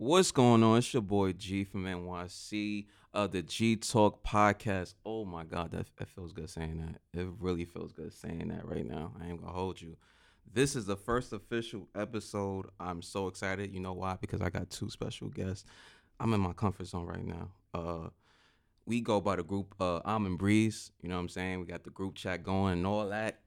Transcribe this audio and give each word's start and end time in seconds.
What's 0.00 0.30
going 0.30 0.62
on? 0.62 0.78
It's 0.78 0.94
your 0.94 1.02
boy 1.02 1.32
G 1.32 1.64
from 1.64 1.82
NYC 1.82 2.86
of 3.12 3.32
the 3.32 3.42
G 3.42 3.74
Talk 3.74 4.24
podcast. 4.24 4.94
Oh 5.04 5.24
my 5.24 5.42
God, 5.42 5.72
that, 5.72 5.88
that 5.96 6.08
feels 6.08 6.32
good 6.32 6.48
saying 6.48 6.78
that. 6.78 7.20
It 7.20 7.26
really 7.40 7.64
feels 7.64 7.92
good 7.92 8.12
saying 8.12 8.46
that 8.46 8.64
right 8.64 8.86
now. 8.86 9.10
I 9.20 9.26
ain't 9.26 9.40
gonna 9.40 9.52
hold 9.52 9.80
you. 9.80 9.96
This 10.54 10.76
is 10.76 10.86
the 10.86 10.94
first 10.94 11.32
official 11.32 11.88
episode. 11.96 12.66
I'm 12.78 13.02
so 13.02 13.26
excited. 13.26 13.74
You 13.74 13.80
know 13.80 13.92
why? 13.92 14.16
Because 14.20 14.40
I 14.40 14.50
got 14.50 14.70
two 14.70 14.88
special 14.88 15.30
guests. 15.30 15.64
I'm 16.20 16.32
in 16.32 16.40
my 16.40 16.52
comfort 16.52 16.86
zone 16.86 17.06
right 17.06 17.26
now. 17.26 17.48
Uh, 17.74 18.10
we 18.86 19.00
go 19.00 19.20
by 19.20 19.34
the 19.34 19.42
group 19.42 19.74
uh, 19.80 19.98
Almond 20.04 20.38
Breeze. 20.38 20.92
You 21.02 21.08
know 21.08 21.16
what 21.16 21.22
I'm 21.22 21.28
saying? 21.28 21.58
We 21.58 21.66
got 21.66 21.82
the 21.82 21.90
group 21.90 22.14
chat 22.14 22.44
going 22.44 22.74
and 22.74 22.86
all 22.86 23.08
that. 23.08 23.40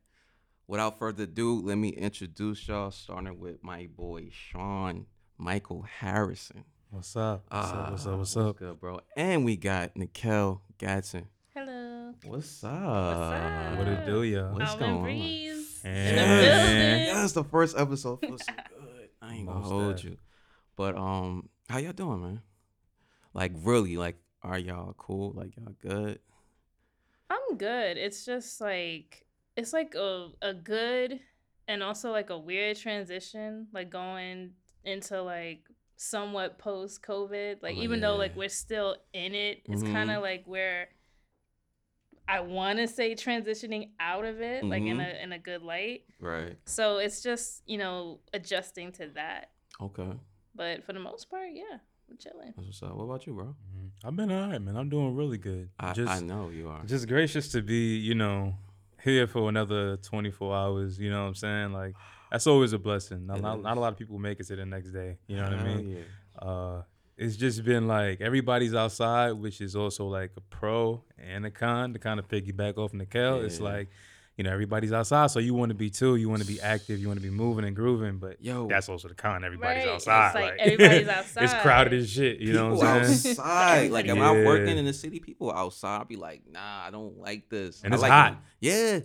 Without 0.68 0.99
further 0.99 1.23
ado, 1.23 1.61
let 1.61 1.77
me 1.77 1.89
introduce 1.91 2.68
y'all, 2.68 2.91
starting 2.91 3.39
with 3.39 3.63
my 3.63 3.88
boy 3.95 4.27
Sean 4.33 5.05
Michael 5.45 5.81
Harrison. 5.99 6.63
What's 6.91 7.15
up? 7.15 7.45
What's 7.49 7.71
up? 7.71 7.89
What's 7.91 8.05
Ah, 8.05 8.11
up? 8.11 8.17
What's 8.20 8.38
up? 8.38 8.57
good, 8.57 8.79
bro? 8.79 8.99
And 9.17 9.43
we 9.43 9.57
got 9.57 9.95
Nicheal 9.95 10.59
Gadson. 10.77 11.25
Hello. 11.55 12.13
What's 12.25 12.63
up? 12.63 12.71
up? 12.71 13.77
What 13.80 13.88
it 13.88 14.05
do, 14.05 14.21
y'all? 14.21 14.53
What's 14.53 14.71
Alvin 14.73 14.80
going 14.88 14.95
on? 14.97 15.02
Breeze. 15.02 15.81
And- 15.83 15.97
In 16.09 16.16
the 16.16 16.43
Yeah. 16.43 17.13
That's 17.16 17.33
the 17.33 17.43
first 17.43 17.75
episode. 17.75 18.19
Feels 18.19 18.45
so 18.45 18.53
good. 18.80 19.09
I 19.19 19.33
ain't 19.33 19.47
gonna 19.47 19.61
hold 19.61 19.95
def. 19.95 20.05
you. 20.05 20.17
But 20.75 20.95
um, 20.95 21.49
how 21.69 21.80
y'all 21.80 21.91
doing, 21.94 22.21
man? 22.21 22.41
Like 23.33 23.53
really, 23.63 23.97
like, 23.97 24.17
are 24.44 24.59
y'all 24.59 24.94
cool? 24.94 25.31
Like 25.35 25.55
y'all 25.58 25.73
good? 25.81 26.19
I'm 27.31 27.58
good. 27.58 27.97
It's 27.97 28.25
just 28.25 28.61
like 28.61 29.25
it's 29.55 29.73
like 29.73 29.95
a 29.95 30.30
a 30.44 30.53
good 30.53 31.19
and 31.67 31.81
also 31.81 32.11
like 32.11 32.30
a 32.30 32.38
weird 32.38 32.77
transition, 32.77 33.67
like 33.73 33.89
going 33.89 34.52
into 34.84 35.21
like 35.21 35.62
somewhat 35.95 36.58
post 36.58 37.02
COVID. 37.03 37.62
Like 37.62 37.76
Oh, 37.77 37.81
even 37.81 38.02
though 38.02 38.16
like 38.16 38.35
we're 38.35 38.49
still 38.49 38.95
in 39.13 39.36
it, 39.36 39.61
it's 39.66 39.83
Mhm. 39.83 39.92
kind 39.94 40.11
of 40.11 40.22
like 40.22 40.44
where 40.45 40.89
I 42.28 42.39
want 42.39 42.80
to 42.80 42.88
say 42.88 43.14
transitioning 43.14 43.89
out 44.00 44.25
of 44.25 44.42
it, 44.42 44.64
like 44.64 44.83
in 44.83 44.97
Mhm. 44.97 45.05
a 45.05 45.23
in 45.23 45.31
a 45.33 45.39
good 45.39 45.61
light. 45.64 46.05
Right. 46.20 46.58
So 46.66 46.97
it's 46.97 47.22
just 47.22 47.64
you 47.67 47.78
know 47.78 48.20
adjusting 48.33 48.92
to 48.94 49.08
that. 49.16 49.52
Okay. 49.81 50.14
But 50.55 50.83
for 50.86 50.94
the 50.94 51.00
most 51.00 51.30
part, 51.30 51.50
yeah, 51.53 51.80
I'm 52.09 52.17
chilling. 52.17 52.53
That's 52.55 52.67
what's 52.67 52.83
up. 52.83 52.95
What 52.95 53.03
about 53.05 53.25
you, 53.27 53.33
bro? 53.33 53.45
Mhm. 53.45 53.89
I've 54.03 54.16
been 54.16 54.31
all 54.31 54.50
right, 54.50 54.61
man. 54.61 54.75
I'm 54.77 54.89
doing 54.89 55.16
really 55.16 55.38
good. 55.38 55.70
I, 55.80 55.94
just, 55.94 56.11
I 56.11 56.20
know 56.20 56.50
you 56.50 56.70
are. 56.70 56.83
just 56.86 57.08
gracious 57.08 57.52
to 57.53 57.61
be, 57.61 57.98
you 57.98 58.16
know, 58.16 58.55
here 59.03 59.27
for 59.27 59.50
another 59.50 59.98
24 59.98 60.55
hours. 60.55 61.00
You 61.00 61.09
know 61.09 61.22
what 61.23 61.27
I'm 61.30 61.36
saying? 61.36 61.73
Like, 61.73 61.95
that's 62.31 62.47
always 62.47 62.73
a 62.73 62.79
blessing. 62.79 63.25
Not, 63.27 63.41
not, 63.41 63.61
not 63.61 63.77
a 63.77 63.79
lot 63.79 63.91
of 63.93 63.99
people 63.99 64.17
make 64.17 64.39
it 64.39 64.47
to 64.47 64.55
the 64.55 64.65
next 64.65 64.91
day. 64.91 65.17
You 65.27 65.37
know 65.37 65.43
what 65.43 65.53
I 65.53 65.63
mean? 65.63 65.89
Yeah. 65.97 66.47
Uh, 66.47 66.81
it's 67.17 67.35
just 67.35 67.63
been 67.63 67.87
like 67.87 68.21
everybody's 68.21 68.73
outside, 68.73 69.33
which 69.33 69.61
is 69.61 69.75
also 69.75 70.07
like 70.07 70.31
a 70.37 70.41
pro 70.41 71.03
and 71.19 71.45
a 71.45 71.52
con 71.52 71.93
to 71.93 71.99
kind 71.99 72.19
of 72.19 72.27
piggyback 72.27 72.77
off 72.77 72.93
Nicheal. 72.93 73.43
It's 73.43 73.59
like, 73.59 73.89
you 74.37 74.45
know, 74.45 74.52
everybody's 74.52 74.91
outside, 74.93 75.29
so 75.29 75.37
you 75.39 75.53
want 75.53 75.69
to 75.69 75.75
be 75.75 75.89
too. 75.91 76.15
You 76.15 76.29
want 76.29 76.41
to 76.41 76.47
be 76.47 76.59
active. 76.61 76.99
You 76.99 77.07
want 77.09 77.19
to 77.19 77.23
be 77.23 77.29
moving 77.29 77.65
and 77.65 77.75
grooving. 77.75 78.17
But 78.17 78.41
Yo, 78.43 78.65
that's 78.67 78.89
also 78.89 79.07
the 79.09 79.13
con. 79.13 79.43
Everybody's 79.43 79.85
Right, 79.85 79.93
it's 79.95 80.07
outside. 80.07 80.41
like 80.41 80.53
everybody's 80.57 81.07
outside. 81.09 81.43
it's 81.43 81.53
crowded 81.55 81.93
as 81.93 82.09
shit. 82.09 82.39
You 82.39 82.53
know 82.53 82.73
what 82.75 82.87
I'm 82.87 83.05
saying? 83.05 83.35
outside. 83.37 83.91
like, 83.91 84.07
am 84.07 84.21
I 84.21 84.33
Yeah. 84.35 84.45
working 84.45 84.77
in 84.77 84.85
the 84.85 84.93
city? 84.93 85.19
People 85.19 85.52
outside. 85.52 85.97
I'll 85.97 86.05
be 86.05 86.15
like, 86.15 86.43
nah, 86.49 86.85
I 86.87 86.89
don't 86.91 87.19
like 87.19 87.49
this. 87.49 87.83
And 87.83 87.93
I 87.93 87.95
it's 87.95 88.02
like 88.02 88.11
hot. 88.11 88.31
It. 88.61 88.67
Yeah, 88.67 88.99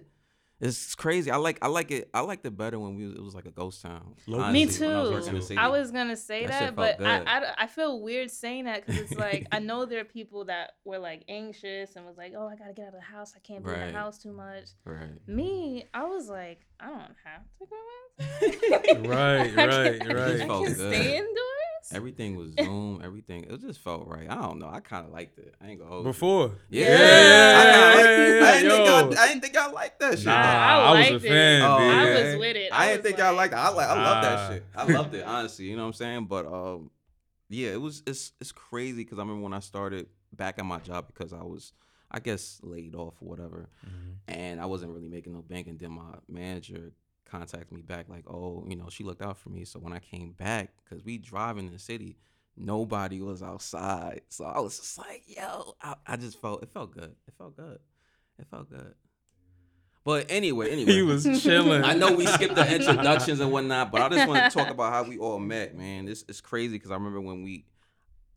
it's 0.61 0.95
crazy. 0.95 1.31
I 1.31 1.37
like, 1.37 1.59
I 1.63 1.69
like 1.69 1.91
it. 1.91 2.09
I 2.15 2.21
liked 2.21 2.47
it 2.47 2.57
better 2.57 2.79
when 2.79 2.97
we. 2.97 3.05
It 3.07 3.23
was 3.23 3.35
like 3.35 3.45
a 3.47 3.51
ghost 3.51 3.83
town. 3.83 4.15
Me 4.27 4.35
Me 4.37 4.41
honestly, 4.43 4.87
when 4.87 4.97
I 4.97 5.01
was 5.01 5.09
too. 5.11 5.15
working 5.15 5.29
in 5.29 5.35
the 5.37 5.43
city. 5.43 5.59
I 5.59 5.69
was 5.69 5.91
gonna 5.91 6.17
say 6.17 6.47
That 6.47 6.75
that, 6.75 6.77
but 6.77 7.03
I. 7.05 7.23
I, 7.41 7.55
I 7.59 7.67
feel 7.67 8.01
weird 8.01 8.31
saying 8.31 8.65
that 8.65 8.87
because 8.87 9.03
it's 9.03 9.15
like 9.15 9.47
I 9.53 9.59
know 9.69 9.85
there 9.85 10.01
are 10.01 10.05
people 10.05 10.47
that 10.47 10.73
were 10.85 10.99
like 10.99 11.25
anxious 11.29 11.97
and 11.97 12.07
was 12.07 12.17
like, 12.17 12.33
oh, 12.37 12.47
I 12.49 12.57
gotta 12.57 12.73
get 12.73 12.83
out 12.89 12.95
of 12.95 13.01
the 13.01 13.01
house. 13.17 13.35
I 13.37 13.41
can't 13.41 13.65
be 13.65 13.73
in 13.73 13.93
the 13.93 13.93
house 13.93 14.19
too 14.19 14.33
much. 14.33 14.65
right. 14.85 15.11
Me, 15.29 15.85
I 15.93 16.05
was 16.05 16.29
like, 16.29 16.61
I 16.81 16.87
don't 16.89 17.01
have 17.25 17.43
to 17.59 17.67
go 17.67 17.77
outside. 18.97 19.07
Right, 19.07 19.59
I 19.59 19.67
right, 19.67 20.01
can- 20.01 20.17
right. 20.17 20.41
I 20.41 20.47
Felt 20.47 20.65
can 20.67 20.75
stay 20.75 21.17
indoors. 21.19 21.35
Everything 21.93 22.37
was 22.37 22.53
Zoom. 22.59 23.01
Everything. 23.05 23.45
It 23.45 23.61
just 23.61 23.81
felt 23.81 24.07
right. 24.09 24.29
I 24.29 24.35
don't 24.35 24.59
know. 24.59 24.69
I 24.69 24.81
kind 24.81 25.07
of 25.07 25.13
liked 25.13 25.39
it. 25.39 25.55
I 25.61 25.69
ain't 25.69 25.79
gonna 25.79 25.91
hold. 25.91 26.05
Before. 26.05 26.53
Yeah, 26.69 26.87
Yeah, 26.89 26.95
I, 26.95 26.97
yeah, 26.97 27.73
yeah, 27.73 27.95
liked 27.95 28.09
yeah, 28.09 28.27
yeah, 28.41 28.45
I 28.45 28.53
didn't 28.53 28.71
think 28.71 28.87
yo. 28.87 28.99
y'all. 29.01 29.19
I 29.19 29.29
didn't 29.29 29.41
think 29.43 29.55
y'all 29.55 29.73
liked 29.75 30.01
that 30.01 30.17
shit. 30.19 30.27
Nah, 30.27 30.33
I 30.33 30.75
I, 30.75 31.11
was 31.13 31.23
a 31.25 31.29
fan. 31.29 31.63
Oh, 31.63 31.79
B. 31.79 31.85
I 31.85 31.89
yeah. 32.09 32.25
was 32.31 32.39
with 32.41 32.57
it. 32.57 32.73
I, 32.73 32.77
I 32.77 32.87
didn't 32.89 32.99
was 33.03 33.07
think 33.07 33.19
y'all 33.19 33.35
liked 33.35 33.53
it. 33.53 33.57
I 33.57 33.69
like. 33.71 33.89
I 33.89 33.95
love 34.05 34.23
that 34.25 34.53
shit. 34.53 34.65
I 34.75 34.85
loved 34.93 35.15
it. 35.15 35.25
Honestly, 35.25 35.65
you 35.67 35.77
know 35.77 35.83
what 35.83 35.87
I'm 35.89 35.93
saying. 35.95 36.25
But 36.27 36.47
um, 36.47 36.91
yeah, 37.49 37.71
it 37.71 37.81
was. 37.81 38.03
It's 38.07 38.33
it's 38.41 38.53
crazy 38.53 39.05
because 39.05 39.19
I 39.19 39.23
remember 39.23 39.43
when 39.43 39.55
I 39.55 39.61
started 39.61 40.07
back 40.33 40.59
at 40.59 40.65
my 40.65 40.79
job 40.81 41.07
because 41.07 41.33
I 41.33 41.43
was, 41.45 41.73
I 42.11 42.19
guess, 42.21 42.59
laid 42.63 42.95
off 42.95 43.15
or 43.21 43.29
whatever, 43.29 43.69
Mhm. 43.87 44.15
and 44.29 44.61
I 44.61 44.67
wasn't 44.67 44.93
really 44.93 45.09
making 45.09 45.33
no 45.35 45.43
bank. 45.43 45.67
And 45.69 45.79
then 45.79 45.93
my 45.93 46.15
manager 46.29 46.93
contacted 47.27 47.73
me 47.73 47.83
back 47.83 48.09
like, 48.09 48.25
oh, 48.29 48.65
you 48.69 48.77
know, 48.77 48.89
she 48.89 49.05
looked 49.05 49.23
out 49.23 49.37
for 49.37 49.51
me. 49.51 49.65
So 49.65 49.79
when 49.79 49.93
I 49.93 49.99
came 49.99 50.33
back, 50.33 50.71
because 50.85 51.05
we 51.05 51.19
drive 51.19 51.59
in 51.59 51.71
the 51.71 51.79
city, 51.79 52.17
nobody 52.57 53.21
was 53.21 53.43
outside. 53.43 54.23
So 54.29 54.45
I 54.45 54.61
was 54.61 54.79
just 54.79 54.99
like, 54.99 55.23
yo, 55.27 55.75
I, 55.83 55.95
I 56.07 56.17
just 56.17 56.41
felt 56.41 56.63
it 56.63 56.71
felt 56.73 56.93
good. 56.93 57.15
It 57.27 57.35
felt 57.37 57.57
good. 57.57 57.79
It 58.39 58.47
felt 58.51 58.71
good. 58.71 58.95
But 60.05 60.27
anyway, 60.29 60.71
anyway, 60.73 60.93
He 60.93 61.03
was 61.03 61.25
chilling. 61.43 61.85
I 61.85 61.95
know 61.95 62.15
we 62.15 62.27
skipped 62.27 62.55
the 62.55 62.75
introductions 62.75 63.41
and 63.41 63.51
whatnot, 63.51 63.91
but 63.91 64.03
I 64.03 64.09
just 64.09 64.29
want 64.29 64.51
to 64.51 64.59
talk 64.59 64.71
about 64.71 64.93
how 64.93 65.03
we 65.03 65.19
all 65.19 65.39
met, 65.39 65.77
man. 65.77 66.07
This 66.07 66.25
is 66.29 66.41
crazy 66.41 66.77
because 66.77 66.91
I 66.91 66.95
remember 66.95 67.21
when 67.21 67.43
we, 67.43 67.67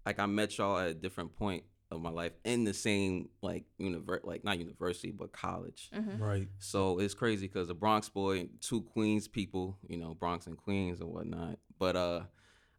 like, 0.05 0.19
I 0.19 0.25
met 0.25 0.57
y'all 0.57 0.79
at 0.79 0.87
a 0.89 0.93
different 0.93 1.35
point 1.35 1.63
of 1.91 2.01
my 2.01 2.09
life 2.09 2.33
in 2.43 2.63
the 2.65 2.73
same 2.73 3.29
like 3.41 3.65
univer 3.79 4.19
like 4.23 4.43
not 4.43 4.59
university 4.59 5.11
but 5.11 5.31
college. 5.31 5.89
Mhm. 5.93 6.19
Right. 6.19 6.47
So 6.59 6.99
it's 6.99 7.13
crazy 7.13 7.47
because 7.47 7.67
the 7.67 7.73
Bronx 7.73 8.09
boy, 8.09 8.49
two 8.61 8.81
Queens 8.81 9.27
people, 9.27 9.77
you 9.87 9.97
know, 9.97 10.13
Bronx 10.13 10.45
and 10.47 10.55
Queens 10.57 11.01
and 11.01 11.09
whatnot. 11.11 11.57
But 11.79 11.95
uh, 11.95 12.21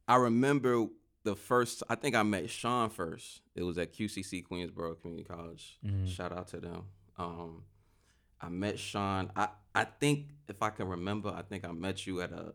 I 0.07 0.17
remember 0.17 0.87
the 1.25 1.35
first. 1.37 1.83
I 1.89 1.97
think 1.97 2.15
I 2.15 2.23
met 2.23 2.49
Sean 2.51 2.89
first. 2.91 3.43
It 3.55 3.63
was 3.63 3.79
at 3.79 3.93
QCC 3.93 4.43
Queensborough 4.47 4.95
Community 5.01 5.25
College. 5.29 5.79
Mhm. 5.85 6.07
Shout 6.09 6.33
out 6.33 6.49
to 6.49 6.61
them. 6.61 6.85
Um, 7.19 7.65
I 8.41 8.49
met 8.49 8.79
Sean. 8.79 9.31
I 9.37 9.49
I 9.75 9.85
think 9.85 10.31
if 10.49 10.63
I 10.63 10.71
can 10.71 10.89
remember, 10.89 11.29
I 11.29 11.43
think 11.43 11.65
I 11.65 11.73
met 11.73 12.07
you 12.07 12.21
at 12.23 12.33
a 12.33 12.55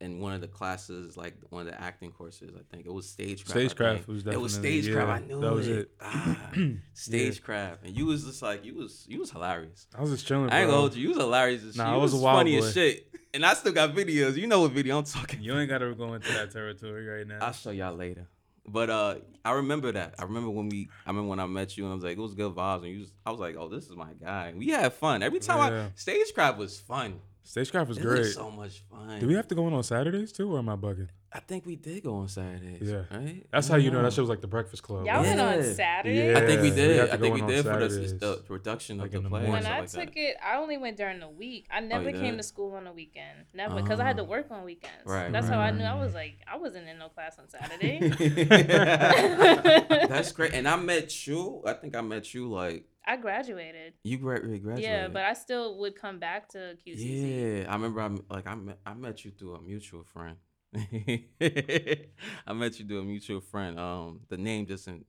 in 0.00 0.20
one 0.20 0.32
of 0.32 0.40
the 0.40 0.46
classes, 0.46 1.16
like 1.16 1.34
one 1.50 1.66
of 1.66 1.72
the 1.72 1.80
acting 1.80 2.12
courses. 2.12 2.52
I 2.56 2.62
think 2.72 2.86
it 2.86 2.92
was 2.92 3.08
stagecraft. 3.08 3.50
Stagecraft 3.50 4.06
was 4.08 4.26
It 4.26 4.40
was 4.40 4.54
definitely- 4.56 4.82
stagecraft. 4.82 5.22
I 5.22 5.26
knew 5.26 5.40
that 5.40 5.52
was 5.52 5.68
it. 5.68 5.78
it. 5.78 5.90
Ah, 6.00 6.50
stagecraft, 6.92 7.84
and 7.84 7.96
you 7.96 8.06
was 8.06 8.24
just 8.24 8.42
like 8.42 8.64
you 8.64 8.74
was 8.74 9.04
you 9.08 9.18
was 9.18 9.30
hilarious. 9.30 9.86
I 9.96 10.00
was 10.00 10.10
just 10.10 10.26
chilling. 10.26 10.50
I 10.50 10.60
ain't 10.60 10.68
gonna 10.68 10.78
hold 10.80 10.94
you. 10.94 11.02
You 11.02 11.08
was 11.10 11.18
hilarious 11.18 11.62
as 11.62 11.68
shit. 11.74 11.76
Nah, 11.76 11.90
you 11.92 11.98
I 11.98 12.02
was 12.02 12.14
wild 12.14 12.38
funny 12.40 12.58
boy. 12.58 12.66
as 12.66 12.74
shit. 12.74 13.04
And 13.34 13.44
I 13.44 13.54
still 13.54 13.72
got 13.72 13.94
videos. 13.94 14.36
You 14.36 14.46
know 14.46 14.62
what 14.62 14.72
video 14.72 14.98
I'm 14.98 15.04
talking 15.04 15.42
You 15.42 15.58
ain't 15.58 15.68
gotta 15.68 15.92
go 15.94 16.14
into 16.14 16.32
that 16.32 16.50
territory 16.50 17.06
right 17.06 17.26
now. 17.26 17.38
I'll 17.42 17.52
show 17.52 17.70
y'all 17.70 17.94
later. 17.94 18.26
But 18.66 18.90
uh 18.90 19.16
I 19.44 19.52
remember 19.52 19.92
that. 19.92 20.14
I 20.18 20.22
remember 20.24 20.50
when 20.50 20.68
we 20.68 20.88
I 21.06 21.10
remember 21.10 21.28
when 21.30 21.40
I 21.40 21.46
met 21.46 21.76
you 21.76 21.84
and 21.84 21.92
I 21.92 21.94
was 21.94 22.04
like, 22.04 22.16
it 22.16 22.20
was 22.20 22.34
good 22.34 22.54
vibes. 22.54 22.84
And 22.84 22.92
you 22.92 23.00
was, 23.00 23.12
I 23.26 23.30
was 23.30 23.40
like, 23.40 23.56
oh, 23.56 23.68
this 23.68 23.84
is 23.88 23.96
my 23.96 24.12
guy. 24.14 24.52
We 24.56 24.68
had 24.68 24.92
fun. 24.94 25.22
Every 25.22 25.40
time 25.40 25.72
Yeah. 25.72 25.80
I 25.86 25.90
stagecraft 25.94 26.58
was 26.58 26.78
fun. 26.80 27.20
Stagecraft 27.48 27.88
was 27.88 27.96
it 27.96 28.02
great. 28.02 28.18
was 28.18 28.34
so 28.34 28.50
much 28.50 28.82
fun. 28.90 29.18
Do 29.20 29.26
we 29.26 29.32
have 29.32 29.48
to 29.48 29.54
go 29.54 29.66
in 29.68 29.72
on 29.72 29.82
Saturdays 29.82 30.32
too, 30.32 30.52
or 30.54 30.58
am 30.58 30.68
I 30.68 30.76
bugging? 30.76 31.08
I 31.32 31.40
think 31.40 31.64
we 31.64 31.76
did 31.76 32.04
go 32.04 32.16
on 32.16 32.28
Saturdays. 32.28 32.90
Yeah. 32.90 33.02
Right? 33.10 33.46
That's 33.50 33.68
I 33.68 33.72
how 33.72 33.78
you 33.78 33.90
don't 33.90 33.98
know 33.98 34.02
that 34.04 34.12
shit 34.12 34.20
was 34.20 34.28
like 34.28 34.42
the 34.42 34.46
Breakfast 34.48 34.82
Club. 34.82 35.06
Y'all 35.06 35.22
went 35.22 35.40
on 35.40 35.54
Yeah. 35.54 36.38
I 36.38 36.46
think 36.46 36.60
we 36.62 36.68
Yeah, 36.68 36.70
we 36.70 36.70
did. 36.70 37.10
I 37.10 37.16
think 37.16 37.34
we 37.34 37.40
in 37.40 37.44
on 37.44 37.50
did 37.50 37.64
for 37.64 37.78
the, 37.78 37.88
Saturdays. 37.90 38.18
the 38.18 38.36
production 38.46 38.98
Like 38.98 39.06
of 39.06 39.12
the 39.12 39.18
in 39.18 39.24
the 39.24 39.30
play. 39.30 39.48
When 39.48 39.66
I 39.66 39.80
like 39.80 39.90
took 39.90 40.14
that. 40.14 40.18
it, 40.18 40.36
I 40.42 40.56
only 40.56 40.76
went 40.76 40.96
during 40.98 41.20
the 41.20 41.28
week. 41.28 41.66
I 41.70 41.78
oh, 41.80 41.86
never 41.86 42.10
you 42.10 42.16
came 42.18 42.32
did? 42.32 42.36
to 42.38 42.42
school 42.42 42.74
on 42.74 42.84
the 42.84 42.92
weekend. 42.92 43.46
Never, 43.54 43.76
because 43.76 43.98
I 44.00 44.04
had 44.04 44.16
to 44.18 44.22
Oh. 44.24 44.26
work 44.26 44.50
on 44.50 44.64
weekends. 44.64 45.06
Right. 45.06 45.32
That's 45.32 45.48
how 45.48 45.58
I 45.58 45.70
knew. 45.70 45.84
I 45.84 45.94
was 46.02 46.12
like, 46.14 46.38
I 46.46 46.56
wasn't 46.58 46.86
in 46.88 46.98
no 46.98 47.08
class 47.08 47.38
on 47.38 47.48
Saturday. 47.48 47.98
That's 50.08 50.32
great. 50.32 50.52
And 50.54 50.66
I 50.68 50.76
met 50.76 51.26
you. 51.26 51.62
I 51.66 51.72
think 51.74 51.94
I 51.96 52.00
met 52.00 52.32
you 52.34 52.50
like 52.50 52.84
I 53.08 53.16
graduated. 53.16 53.94
you 54.04 54.18
graduated. 54.18 54.78
Yeah, 54.80 55.08
but 55.08 55.22
I 55.24 55.32
still 55.32 55.78
would 55.78 55.96
come 55.96 56.18
back 56.18 56.48
to 56.50 56.76
QCC. 56.86 57.62
Yeah, 57.64 57.70
I 57.72 57.74
remember. 57.74 58.00
I 58.02 58.34
like 58.34 58.46
I 58.46 58.54
met 58.54 58.78
I 58.84 58.94
met 58.94 59.24
you 59.24 59.30
through 59.30 59.54
a 59.54 59.60
mutual 59.62 60.04
friend. 60.04 60.36
I 60.76 62.52
met 62.52 62.78
you 62.78 62.86
through 62.86 63.00
a 63.00 63.04
mutual 63.04 63.40
friend. 63.40 63.78
Um, 63.78 64.20
the 64.28 64.36
name 64.36 64.64
doesn't. 64.66 65.06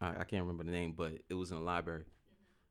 I, 0.00 0.10
I 0.10 0.24
can't 0.24 0.42
remember 0.42 0.64
the 0.64 0.70
name, 0.70 0.94
but 0.96 1.12
it 1.28 1.34
was 1.34 1.50
in 1.50 1.58
the 1.58 1.62
library. 1.64 2.04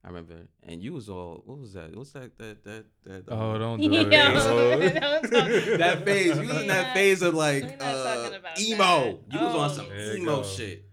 I 0.06 0.10
remember, 0.10 0.36
and 0.63 0.81
you 0.83 0.92
was 0.94 1.07
all. 1.09 1.42
What 1.45 1.59
was 1.59 1.74
that? 1.74 1.95
What's 1.95 2.12
that? 2.12 2.38
That 2.38 2.63
that 2.66 2.86
that. 3.06 3.24
Oh, 3.30 3.51
um, 3.56 3.59
don't 3.59 3.80
do 3.92 3.92
Yeah, 3.92 4.31
it. 4.80 5.00
don't 5.00 5.21
talk- 5.24 5.31
that 5.80 6.06
phase. 6.06 6.38
You 6.38 6.48
was 6.48 6.62
in 6.62 6.68
that 6.68 6.94
phase 6.94 7.21
of 7.21 7.33
like 7.33 7.63
uh, 7.81 8.30
about 8.39 8.59
emo. 8.59 8.77
that. 8.77 9.18
You 9.30 9.39
was 9.45 9.56
on 9.56 9.69
Oh. 9.69 9.74
some 9.74 9.89
There 9.89 10.18
emo 10.18 10.36
go. 10.38 10.44
shit. 10.44 10.86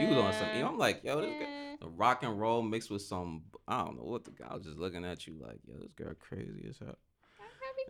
You 0.00 0.08
was 0.08 0.16
on 0.18 0.32
some 0.32 0.56
emo. 0.56 0.68
I'm 0.68 0.78
like, 0.78 1.02
yo, 1.04 1.20
this 1.20 1.30
guy. 1.40 1.46
The 1.80 1.88
rock 1.88 2.22
and 2.22 2.38
roll 2.40 2.62
mixed 2.62 2.90
with 2.90 3.02
some. 3.02 3.42
I 3.66 3.84
don't 3.84 3.96
know 3.96 4.04
what 4.04 4.24
the 4.24 4.30
guy 4.30 4.54
was 4.54 4.64
just 4.64 4.78
looking 4.78 5.04
at 5.04 5.26
you 5.26 5.36
like, 5.40 5.58
yo, 5.66 5.78
this 5.78 5.92
girl 5.92 6.14
crazy 6.18 6.66
as 6.68 6.78
hell. 6.78 6.96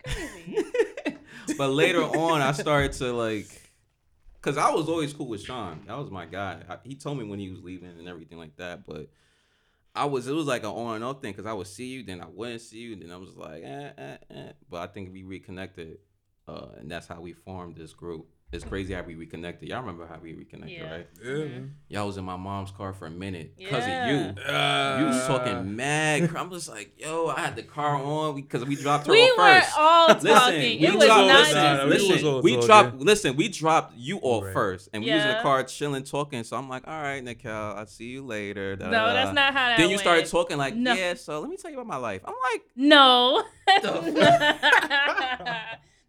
Crazy. 0.07 0.65
but 1.59 1.71
later 1.71 2.03
on, 2.03 2.43
I 2.43 2.53
started 2.53 2.93
to 2.95 3.13
like 3.13 3.67
Cause 4.47 4.57
I 4.57 4.71
was 4.71 4.89
always 4.89 5.13
cool 5.13 5.27
with 5.27 5.43
Sean. 5.43 5.83
That 5.89 5.99
was 5.99 6.09
my 6.09 6.25
guy. 6.25 6.61
I, 6.69 6.77
he 6.85 6.95
told 6.95 7.19
me 7.19 7.25
when 7.25 7.41
he 7.41 7.51
was 7.51 7.65
leaving 7.65 7.89
and 7.89 8.07
everything 8.07 8.39
like 8.39 8.55
that. 8.59 8.87
But 8.87 9.09
I 9.93 10.05
was 10.05 10.29
it 10.29 10.35
was 10.35 10.47
like 10.47 10.63
an 10.63 10.69
on 10.69 10.95
and 10.95 11.05
off 11.05 11.21
thing 11.21 11.33
because 11.33 11.47
I 11.47 11.53
would 11.53 11.67
see 11.67 11.87
you, 11.87 12.05
then 12.05 12.21
I 12.21 12.27
wouldn't 12.33 12.61
see 12.61 12.79
you, 12.79 12.95
then 12.95 13.11
I 13.11 13.17
was 13.17 13.35
like, 13.35 13.65
eh, 13.65 13.91
eh, 13.99 14.17
eh. 14.31 14.53
But 14.71 14.83
I 14.83 14.87
think 14.87 15.13
we 15.13 15.25
reconnected, 15.25 15.99
uh, 16.47 16.69
and 16.79 16.89
that's 16.89 17.09
how 17.09 17.21
we 17.21 17.33
formed 17.33 17.75
this 17.75 17.93
group. 17.93 18.29
It's 18.53 18.65
crazy 18.65 18.95
how 18.95 19.03
we 19.03 19.17
reconnected. 19.17 19.69
Y'all 19.69 19.81
remember 19.81 20.07
how 20.07 20.19
we 20.23 20.33
reconnected, 20.33 20.79
Yeah. 20.79 20.89
right? 20.91 21.07
Yeah, 21.23 21.33
man. 21.47 21.75
Y'all 21.89 22.07
was 22.07 22.17
in 22.17 22.25
my 22.25 22.37
mom's 22.37 22.71
car 22.71 22.93
for 22.93 23.07
a 23.07 23.11
minute 23.11 23.57
because 23.59 23.85
Yeah. 23.89 24.07
of 24.07 24.37
you. 24.39 24.43
Uh, 24.43 24.97
You 25.01 25.07
was 25.07 25.27
talking 25.27 25.75
mad. 25.75 26.31
I'm 26.37 26.51
just 26.53 26.69
like, 26.69 26.93
yo, 26.97 27.27
I 27.27 27.41
had 27.41 27.57
the 27.57 27.65
car 27.65 27.97
on 27.97 28.37
because 28.37 28.65
we 28.65 28.77
dropped 28.77 29.09
her 29.09 29.13
We 29.13 29.23
off 29.23 29.37
were 29.37 29.45
first. 29.61 29.77
all 29.77 30.07
Listen, 30.09 30.31
talking. 30.31 30.61
we 30.81 30.87
It 30.87 30.95
was 30.95 31.05
dropped- 31.07 31.27
not 31.27 31.39
listen, 31.41 31.55
just 31.55 31.85
we 31.85 31.91
listen, 31.91 32.29
all 32.29 32.41
we 32.41 32.53
talking. 32.53 32.67
dropped. 32.69 32.97
Listen, 33.01 33.37
we 33.37 33.49
dropped 33.49 33.97
you 33.97 34.19
off 34.23 34.45
Right. 34.45 34.53
first, 34.53 34.89
and 34.93 35.03
we 35.05 35.11
was 35.13 35.23
in 35.23 35.29
the 35.29 35.35
Yeah. 35.35 35.43
car 35.43 35.65
chilling, 35.65 36.05
talking. 36.05 36.45
So 36.45 36.57
I'm 36.57 36.69
like, 36.69 36.87
all 36.87 37.03
right, 37.03 37.25
Nicheal, 37.25 37.77
I'll 37.77 37.87
see 37.89 38.05
you 38.07 38.25
later. 38.25 38.77
da, 38.77 38.85
No, 38.87 38.91
da, 38.93 39.07
da. 39.09 39.13
that's 39.13 39.35
not 39.35 39.55
how 39.55 39.69
that 39.71 39.77
Then 39.79 39.91
you 39.91 39.99
started 39.99 40.27
talking 40.27 40.57
like, 40.57 40.77
No. 40.77 40.95
yeah. 40.95 41.15
So 41.15 41.41
let 41.41 41.51
me 41.51 41.57
tell 41.57 41.73
you 41.73 41.79
about 41.81 41.89
my 41.89 41.97
life. 41.97 42.23
I'm 42.25 42.35
like, 42.53 42.63
No. 42.77 43.43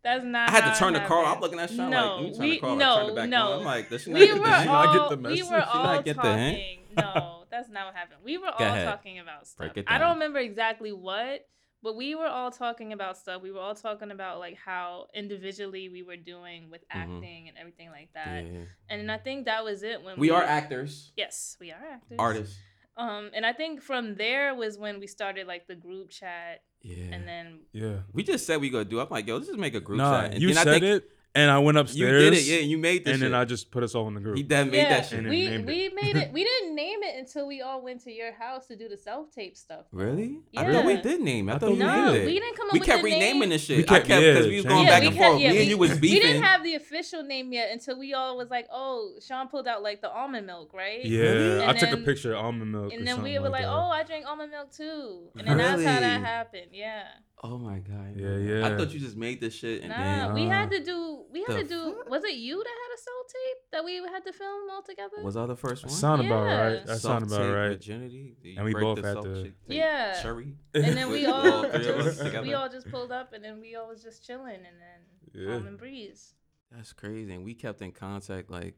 The 0.08 0.14
That's 0.14 0.26
not. 0.26 0.50
I 0.50 0.52
had 0.52 0.64
how 0.64 0.74
to 0.74 0.80
turn 0.80 0.94
the 0.94 1.00
car. 1.02 1.26
I'm 1.26 1.40
looking 1.42 1.60
at 1.60 1.70
Sean 1.70 1.90
no, 1.90 2.16
like, 2.18 2.24
let 2.26 2.34
turn 2.36 2.42
we, 2.44 2.52
the 2.54 2.60
car. 2.60 2.76
no, 2.78 3.06
like, 3.08 3.16
back 3.16 3.30
no. 3.30 3.52
On. 3.52 3.60
I'm 3.60 3.66
like, 3.66 3.90
does 3.90 4.02
she 4.04 4.12
not 4.12 4.20
we 4.20 4.28
get 4.28 4.36
the 4.36 4.40
were 4.42 4.48
hint? 4.48 4.62
She 4.62 4.68
not 4.68 4.94
get 4.94 5.02
all 5.02 5.10
the 5.10 5.16
we 5.18 5.22
message? 5.24 5.40
were 5.42 5.46
She 5.46 5.52
not 5.54 5.68
all 5.76 6.02
get 6.02 6.16
the 6.22 6.38
hint? 6.38 6.58
talking. 6.58 6.80
No, 6.98 7.44
that's 7.52 7.70
not 7.70 7.86
what 7.88 7.96
happened. 7.96 8.20
We 8.24 8.38
were 8.38 8.46
Go 8.48 8.52
all 8.52 8.66
ahead. 8.66 8.88
talking 8.88 9.20
about 9.20 9.48
stuff. 9.48 9.58
Break 9.58 9.78
it 9.78 9.86
I 9.88 9.98
don't 9.98 10.14
remember 10.14 10.40
exactly 10.40 10.92
what, 10.92 11.42
but 11.84 11.96
we 11.96 12.16
were 12.16 12.26
all 12.28 12.50
talking 12.52 12.94
about 12.94 13.18
stuff. 13.18 13.42
We 13.42 13.52
were 13.52 13.60
all 13.60 13.76
talking 13.76 14.10
about 14.12 14.40
like 14.40 14.58
how 14.58 15.08
individually 15.14 15.90
we 15.90 16.02
were 16.04 16.16
doing 16.18 16.70
with 16.72 16.82
Mhm. 16.82 16.86
acting 17.16 17.50
and 17.50 17.58
everything 17.58 17.90
like 17.90 18.10
that. 18.14 18.46
Yeah. 18.46 18.64
And 18.90 19.12
I 19.12 19.18
think 19.18 19.46
that 19.46 19.64
was 19.64 19.84
it 19.84 20.02
when 20.02 20.18
We 20.18 20.32
are 20.32 20.42
actors, 20.44 21.12
Yes, 21.18 21.56
we 21.60 21.72
are 21.72 21.86
actors. 21.94 22.16
artists. 22.18 22.58
Um, 22.96 23.30
and 23.36 23.46
I 23.46 23.54
think 23.54 23.84
from 23.84 24.16
there 24.16 24.56
was 24.56 24.78
when 24.80 25.00
we 25.00 25.06
started 25.06 25.46
like 25.46 25.68
the 25.68 25.76
group 25.76 26.10
chat, 26.10 26.62
Yeah. 26.82 27.06
and 27.12 27.28
then 27.28 27.60
Yeah. 27.74 27.98
we 28.14 28.24
just 28.24 28.46
said 28.46 28.62
we 28.62 28.70
gonna 28.70 28.86
do. 28.86 29.00
I'm 29.00 29.10
like, 29.10 29.28
yo, 29.28 29.36
let's 29.36 29.48
just 29.48 29.60
make 29.60 29.76
a 29.76 29.80
group 29.80 29.98
Nah, 29.98 30.22
chat. 30.22 30.34
And 30.34 30.42
you 30.42 30.50
then 30.50 30.58
I 30.58 30.64
said 30.64 30.72
think 30.82 30.84
it, 31.04 31.12
and 31.36 31.52
I 31.52 31.60
went 31.60 31.78
upstairs. 31.78 32.24
You 32.24 32.30
did 32.32 32.38
it, 32.40 32.44
yeah. 32.46 32.60
You 32.60 32.78
made 32.80 33.06
this 33.06 33.14
and 33.14 33.22
shit. 33.22 33.32
then 33.32 33.40
I 33.40 33.46
just 33.46 33.70
put 33.70 33.84
us 33.84 33.94
all 33.94 34.08
in 34.08 34.16
the 34.16 34.20
group. 34.20 34.38
he 34.38 34.44
that 34.44 34.66
made 34.66 34.78
yeah, 34.78 34.90
that 34.90 35.06
shit. 35.08 35.20
And 35.20 35.30
we 35.30 35.48
named 35.50 35.70
it. 35.70 35.74
we 35.74 35.90
made 36.02 36.16
it. 36.16 36.32
We 36.34 36.44
didn't 36.52 36.76
name 36.76 37.04
it 37.04 37.16
until 37.20 37.46
we 37.48 37.62
all 37.62 37.84
went 37.84 38.04
to 38.06 38.12
your 38.12 38.34
house 38.34 38.66
to 38.68 38.76
do 38.76 38.88
the 38.88 38.98
self 38.98 39.32
tape 39.32 39.56
stuff. 39.56 39.86
Really? 39.92 40.40
I 40.56 40.72
thought 40.72 40.86
we 40.86 40.94
Yeah. 40.94 41.02
did 41.02 41.22
name 41.22 41.50
it. 41.50 41.52
I, 41.52 41.56
I 41.56 41.60
thought 41.60 41.68
thought 41.68 41.74
we 41.74 41.78
we 41.78 41.84
No, 41.86 42.06
named 42.06 42.16
it. 42.18 42.26
we 42.26 42.34
didn't 42.40 42.56
come 42.58 42.68
up 42.68 42.74
we 42.74 42.80
with 42.80 42.88
kept 42.88 43.04
renaming 43.04 43.40
name. 43.42 43.50
this 43.50 43.64
shit. 43.64 43.78
We 43.78 43.84
I 43.84 43.88
kept- 43.88 44.08
kept 44.08 44.24
yeah, 44.24 44.32
because 44.34 44.48
we 44.48 44.56
was 44.56 44.66
going 44.66 44.88
it. 44.88 44.90
back 44.90 45.04
and 45.04 45.14
kept- 45.16 45.26
forth. 45.28 45.42
yeah, 45.42 45.52
me 45.52 45.58
and 45.58 45.66
we- 45.66 45.70
you 45.70 45.78
was 45.78 45.98
beefing. 46.00 46.18
We 46.18 46.20
didn't 46.28 46.44
have 46.44 46.64
the 46.64 46.76
official 46.76 47.24
name 47.24 47.54
yet 47.54 47.70
until 47.72 48.00
we 48.00 48.14
all 48.16 48.36
was 48.38 48.50
like, 48.50 48.68
"Oh, 48.72 49.14
Sean 49.26 49.48
pulled 49.48 49.68
out 49.68 49.84
like 49.84 50.02
the 50.02 50.10
almond 50.12 50.48
milk, 50.48 50.74
right?" 50.74 51.06
yeah, 51.06 51.22
Really? 51.22 51.62
I 51.66 51.70
And 51.72 51.80
took 51.80 51.92
a 51.92 51.98
picture 51.98 52.34
of 52.34 52.44
almond 52.46 52.72
milk. 52.72 52.94
And 52.94 53.04
or 53.04 53.06
then 53.06 53.22
we 53.22 53.38
were 53.38 53.50
like, 53.50 53.66
"Oh, 53.66 53.90
I 53.92 54.04
drink 54.04 54.26
almond 54.26 54.52
milk 54.52 54.72
too," 54.72 55.30
and 55.38 55.48
then 55.48 55.58
that's 55.58 55.84
how 55.84 56.00
that 56.00 56.22
happened. 56.22 56.68
Yeah. 56.72 57.04
Oh 57.44 57.58
my 57.58 57.80
god. 57.80 58.14
Yeah, 58.16 58.38
yeah. 58.38 58.66
I 58.68 58.78
thought 58.78 58.92
you 58.94 59.00
just 59.00 59.16
made 59.18 59.40
this 59.42 59.54
shit 59.54 59.82
and 59.82 59.90
Nah, 59.90 59.98
then 60.28 60.34
we 60.34 60.46
had 60.46 60.68
Uh, 60.68 60.78
to 60.78 60.84
do. 60.84 61.24
We 61.32 61.44
had 61.48 61.58
to 61.58 61.64
do. 61.64 61.94
fuck? 61.98 62.10
Was 62.10 62.24
it 62.24 62.36
you 62.36 62.58
that 62.58 62.68
had 62.84 62.94
a 62.98 63.02
soul 63.02 63.24
tape 63.28 63.58
that 63.74 63.86
we 63.86 63.96
had 63.98 64.24
to 64.26 64.34
film 64.34 64.70
all 64.72 64.82
together? 64.82 65.22
was 65.24 65.38
I 65.38 65.46
the 65.46 65.56
first 65.56 65.84
That 65.84 65.90
one? 65.90 65.98
sound 66.00 66.26
about 66.26 66.44
right. 66.46 66.86
That 66.86 67.00
sound 67.00 67.24
about 67.24 67.36
Self-tape 67.36 67.56
right. 67.56 67.68
Virginity. 67.70 68.56
And 68.58 68.66
we 68.66 68.74
both 68.74 68.98
had 69.04 69.14
self- 69.14 69.26
to- 69.26 69.54
Yeah. 69.68 70.20
Cherry. 70.22 70.56
and 70.74 70.98
then 70.98 71.10
we 71.12 71.26
all, 71.28 71.36
all 71.66 71.70
three 71.70 71.88
of 71.90 71.98
us 72.08 72.18
just, 72.20 72.42
we 72.42 72.54
all 72.54 72.70
just 72.70 72.90
pulled 72.90 73.12
up, 73.12 73.34
and 73.34 73.44
then 73.44 73.60
we 73.60 73.76
all 73.76 73.88
was 73.90 74.02
just 74.02 74.26
chilling, 74.26 74.56
and 74.56 74.78
then 74.82 75.00
Yeah. 75.34 75.54
almond 75.56 75.78
breeze. 75.78 76.34
That's 76.72 76.92
crazy. 76.94 77.34
And 77.34 77.44
we 77.46 77.54
kept 77.54 77.82
in 77.82 77.92
contact 77.92 78.50
like. 78.50 78.76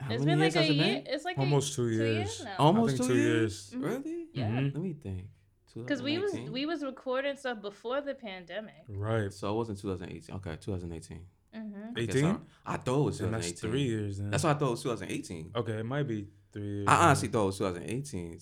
How 0.00 0.12
It's 0.14 0.24
many 0.24 0.32
been 0.32 0.40
years 0.40 0.56
like 0.56 0.64
a 0.64 0.66
has 0.66 0.70
it 0.70 0.74
year. 0.74 1.02
been? 1.04 1.14
It's 1.14 1.24
like 1.24 1.38
Almost 1.38 1.72
a, 1.72 1.76
two 1.76 1.88
two 1.90 1.94
years. 1.94 2.16
years 2.16 2.44
now. 2.44 2.56
Almost 2.58 2.96
two 2.96 3.06
two 3.06 3.14
years. 3.14 3.72
years. 3.72 3.82
Mhm. 3.82 3.84
Really? 4.04 4.26
Yeah. 4.34 4.48
Mhm. 4.48 4.74
Let 4.74 4.82
me 4.82 4.92
think. 4.94 5.26
Because 5.74 6.02
we 6.02 6.18
was 6.18 6.32
we 6.50 6.66
was 6.66 6.82
recording 6.84 7.36
stuff 7.36 7.60
before 7.62 8.00
the 8.00 8.14
pandemic. 8.14 8.84
Right. 8.88 9.32
So 9.32 9.52
it 9.52 9.56
wasn't 9.56 9.80
2018. 9.80 10.36
Okay, 10.36 10.56
2018. 10.60 11.20
hmm 11.54 11.74
I 11.96 12.00
guess 12.02 12.16
18? 12.16 12.26
I, 12.66 12.74
I 12.74 12.76
thought 12.76 13.00
it 13.00 13.04
was 13.04 13.18
Then 13.18 13.30
that's 13.32 13.46
2018. 13.52 13.70
three 13.70 13.82
years. 13.82 14.18
Then. 14.18 14.30
That's 14.30 14.44
why 14.44 14.50
I 14.50 14.54
thought 14.54 14.68
it 14.68 14.70
was 14.70 14.82
2018. 14.82 15.50
Okay, 15.56 15.72
it 15.78 15.86
might 15.86 16.06
be 16.08 16.26
three 16.52 16.62
years. 16.62 16.88
I 16.88 16.94
then. 16.96 17.04
honestly 17.04 17.28
thought 17.28 17.42
it 17.42 17.46
was 17.46 17.58
2018. 17.58 18.40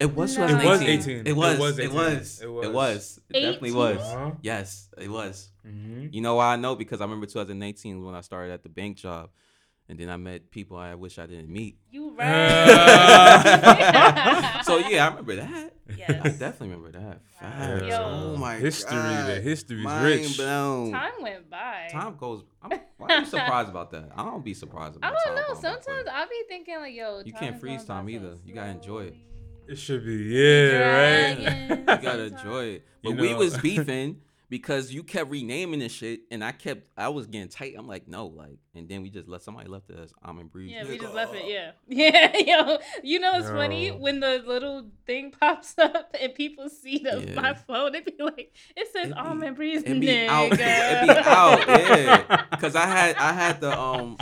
It 0.00 0.14
was 0.14 0.38
No. 0.38 0.46
2018. 0.46 0.46
It 0.60 0.66
was 0.66 0.82
18. 0.82 1.26
It 1.26 1.36
was. 1.36 1.54
It 1.54 1.58
was 1.60 1.78
It 1.78 1.92
was. 1.92 2.40
It 2.40 2.44
It 2.44 2.48
was. 2.50 2.68
was. 2.72 3.20
It 3.30 3.40
definitely 3.40 3.72
was. 3.72 4.00
Uh-huh. 4.00 4.30
Yes, 4.42 4.88
it 4.96 5.10
was. 5.10 5.50
hmm 5.62 6.06
You 6.12 6.20
know 6.20 6.36
why 6.36 6.52
I 6.52 6.56
know? 6.56 6.76
Because 6.76 7.00
I 7.00 7.04
remember 7.04 7.26
2019 7.26 8.04
when 8.04 8.14
I 8.14 8.20
started 8.20 8.52
at 8.52 8.62
the 8.62 8.68
bank 8.68 8.96
job, 8.96 9.30
and 9.88 9.98
then 9.98 10.08
I 10.10 10.16
met 10.16 10.50
people 10.50 10.76
I 10.76 10.94
wish 10.94 11.18
I 11.18 11.26
didn't 11.26 11.48
meet. 11.48 11.78
You 11.90 12.14
right. 12.14 12.26
so 14.64 14.78
yeah, 14.78 15.06
I 15.06 15.08
remember 15.08 15.36
that. 15.36 15.72
I 15.90 16.28
definitely 16.28 16.68
remember 16.70 16.92
that. 16.98 17.20
Wow. 17.40 17.86
Yo. 17.86 17.96
Oh 18.34 18.36
my 18.36 18.56
History, 18.56 18.90
god. 18.96 19.26
the 19.28 19.40
history's 19.40 19.84
Mind 19.84 20.04
rich. 20.04 20.36
blown. 20.36 20.92
Time 20.92 21.12
went 21.20 21.48
by. 21.50 21.88
Time 21.90 22.16
goes. 22.16 22.44
I'm, 22.62 22.70
why 22.98 23.06
are 23.08 23.20
you 23.20 23.26
surprised 23.36 23.68
about 23.70 23.90
that? 23.92 24.10
I 24.14 24.24
don't 24.24 24.44
be 24.44 24.54
surprised 24.54 24.98
I 25.02 25.10
don't 25.10 25.24
time 25.24 25.34
know. 25.34 25.54
Sometimes 25.54 25.84
quick. 25.84 26.06
I 26.12 26.24
be 26.26 26.42
thinking 26.48 26.76
like, 26.78 26.94
yo, 26.94 27.22
You 27.24 27.32
can't 27.32 27.58
freeze 27.58 27.84
going 27.84 27.86
by 27.86 27.94
time 27.94 28.04
so 28.06 28.10
either. 28.10 28.36
You 28.44 28.54
gotta 28.54 28.70
enjoy 28.70 29.00
it. 29.04 29.14
It 29.68 29.76
should 29.76 30.04
be, 30.04 30.14
yeah, 30.16 30.78
right. 30.78 31.36
Dragging. 31.42 31.78
You 31.88 31.96
gotta 32.02 32.24
enjoy 32.24 32.64
it. 32.64 32.86
But 33.02 33.10
You 33.10 33.16
we 33.16 33.34
was 33.34 33.56
beefing 33.62 34.20
because 34.50 34.92
you 34.92 35.02
kept 35.02 35.30
renaming 35.30 35.80
this 35.80 35.92
shit, 35.92 36.20
and 36.30 36.42
I 36.42 36.52
kept. 36.52 36.82
I 36.96 37.08
was 37.08 37.26
getting 37.26 37.48
tight. 37.48 37.74
I'm 37.76 37.86
like, 37.86 38.08
no, 38.08 38.26
like, 38.26 38.58
and 38.74 38.88
then 38.88 39.02
we 39.02 39.10
just 39.10 39.28
let 39.28 39.42
somebody 39.42 39.68
left 39.68 39.90
it 39.90 39.98
as 39.98 40.12
Almond 40.24 40.50
Breeze. 40.50 40.70
Yeah, 40.72 40.84
we 40.84 40.92
like, 40.92 41.00
just 41.02 41.14
left 41.14 41.34
it. 41.34 41.44
Yeah, 41.46 41.72
yeah, 41.88 42.36
yo. 42.66 42.78
You 43.02 43.20
know, 43.20 43.32
it's 43.38 43.48
funny 43.48 43.90
when 43.90 44.20
the 44.20 44.42
little 44.46 44.86
thing 45.06 45.30
pops 45.40 45.74
up 45.78 46.14
and 46.20 46.34
people 46.34 46.68
see 46.68 46.98
the 46.98 47.24
Yeah. 47.28 47.40
my 47.40 47.54
phone. 47.54 47.94
It 47.94 48.04
be 48.06 48.14
like, 48.22 48.54
it 48.76 48.88
says 48.92 49.06
It 49.06 49.14
be- 49.14 49.20
almond 49.20 49.56
breeze, 49.56 49.82
It 49.82 50.00
be 50.00 50.06
nigga. 50.06 50.28
out. 50.28 50.52
It 50.52 50.58
be 50.58 51.10
out. 51.18 51.68
Yeah. 51.68 52.44
Cause 52.58 52.74
I 52.74 52.86
had 52.86 53.16
I 53.16 53.32
had 53.32 53.60
the 53.60 53.78
um. 53.78 54.16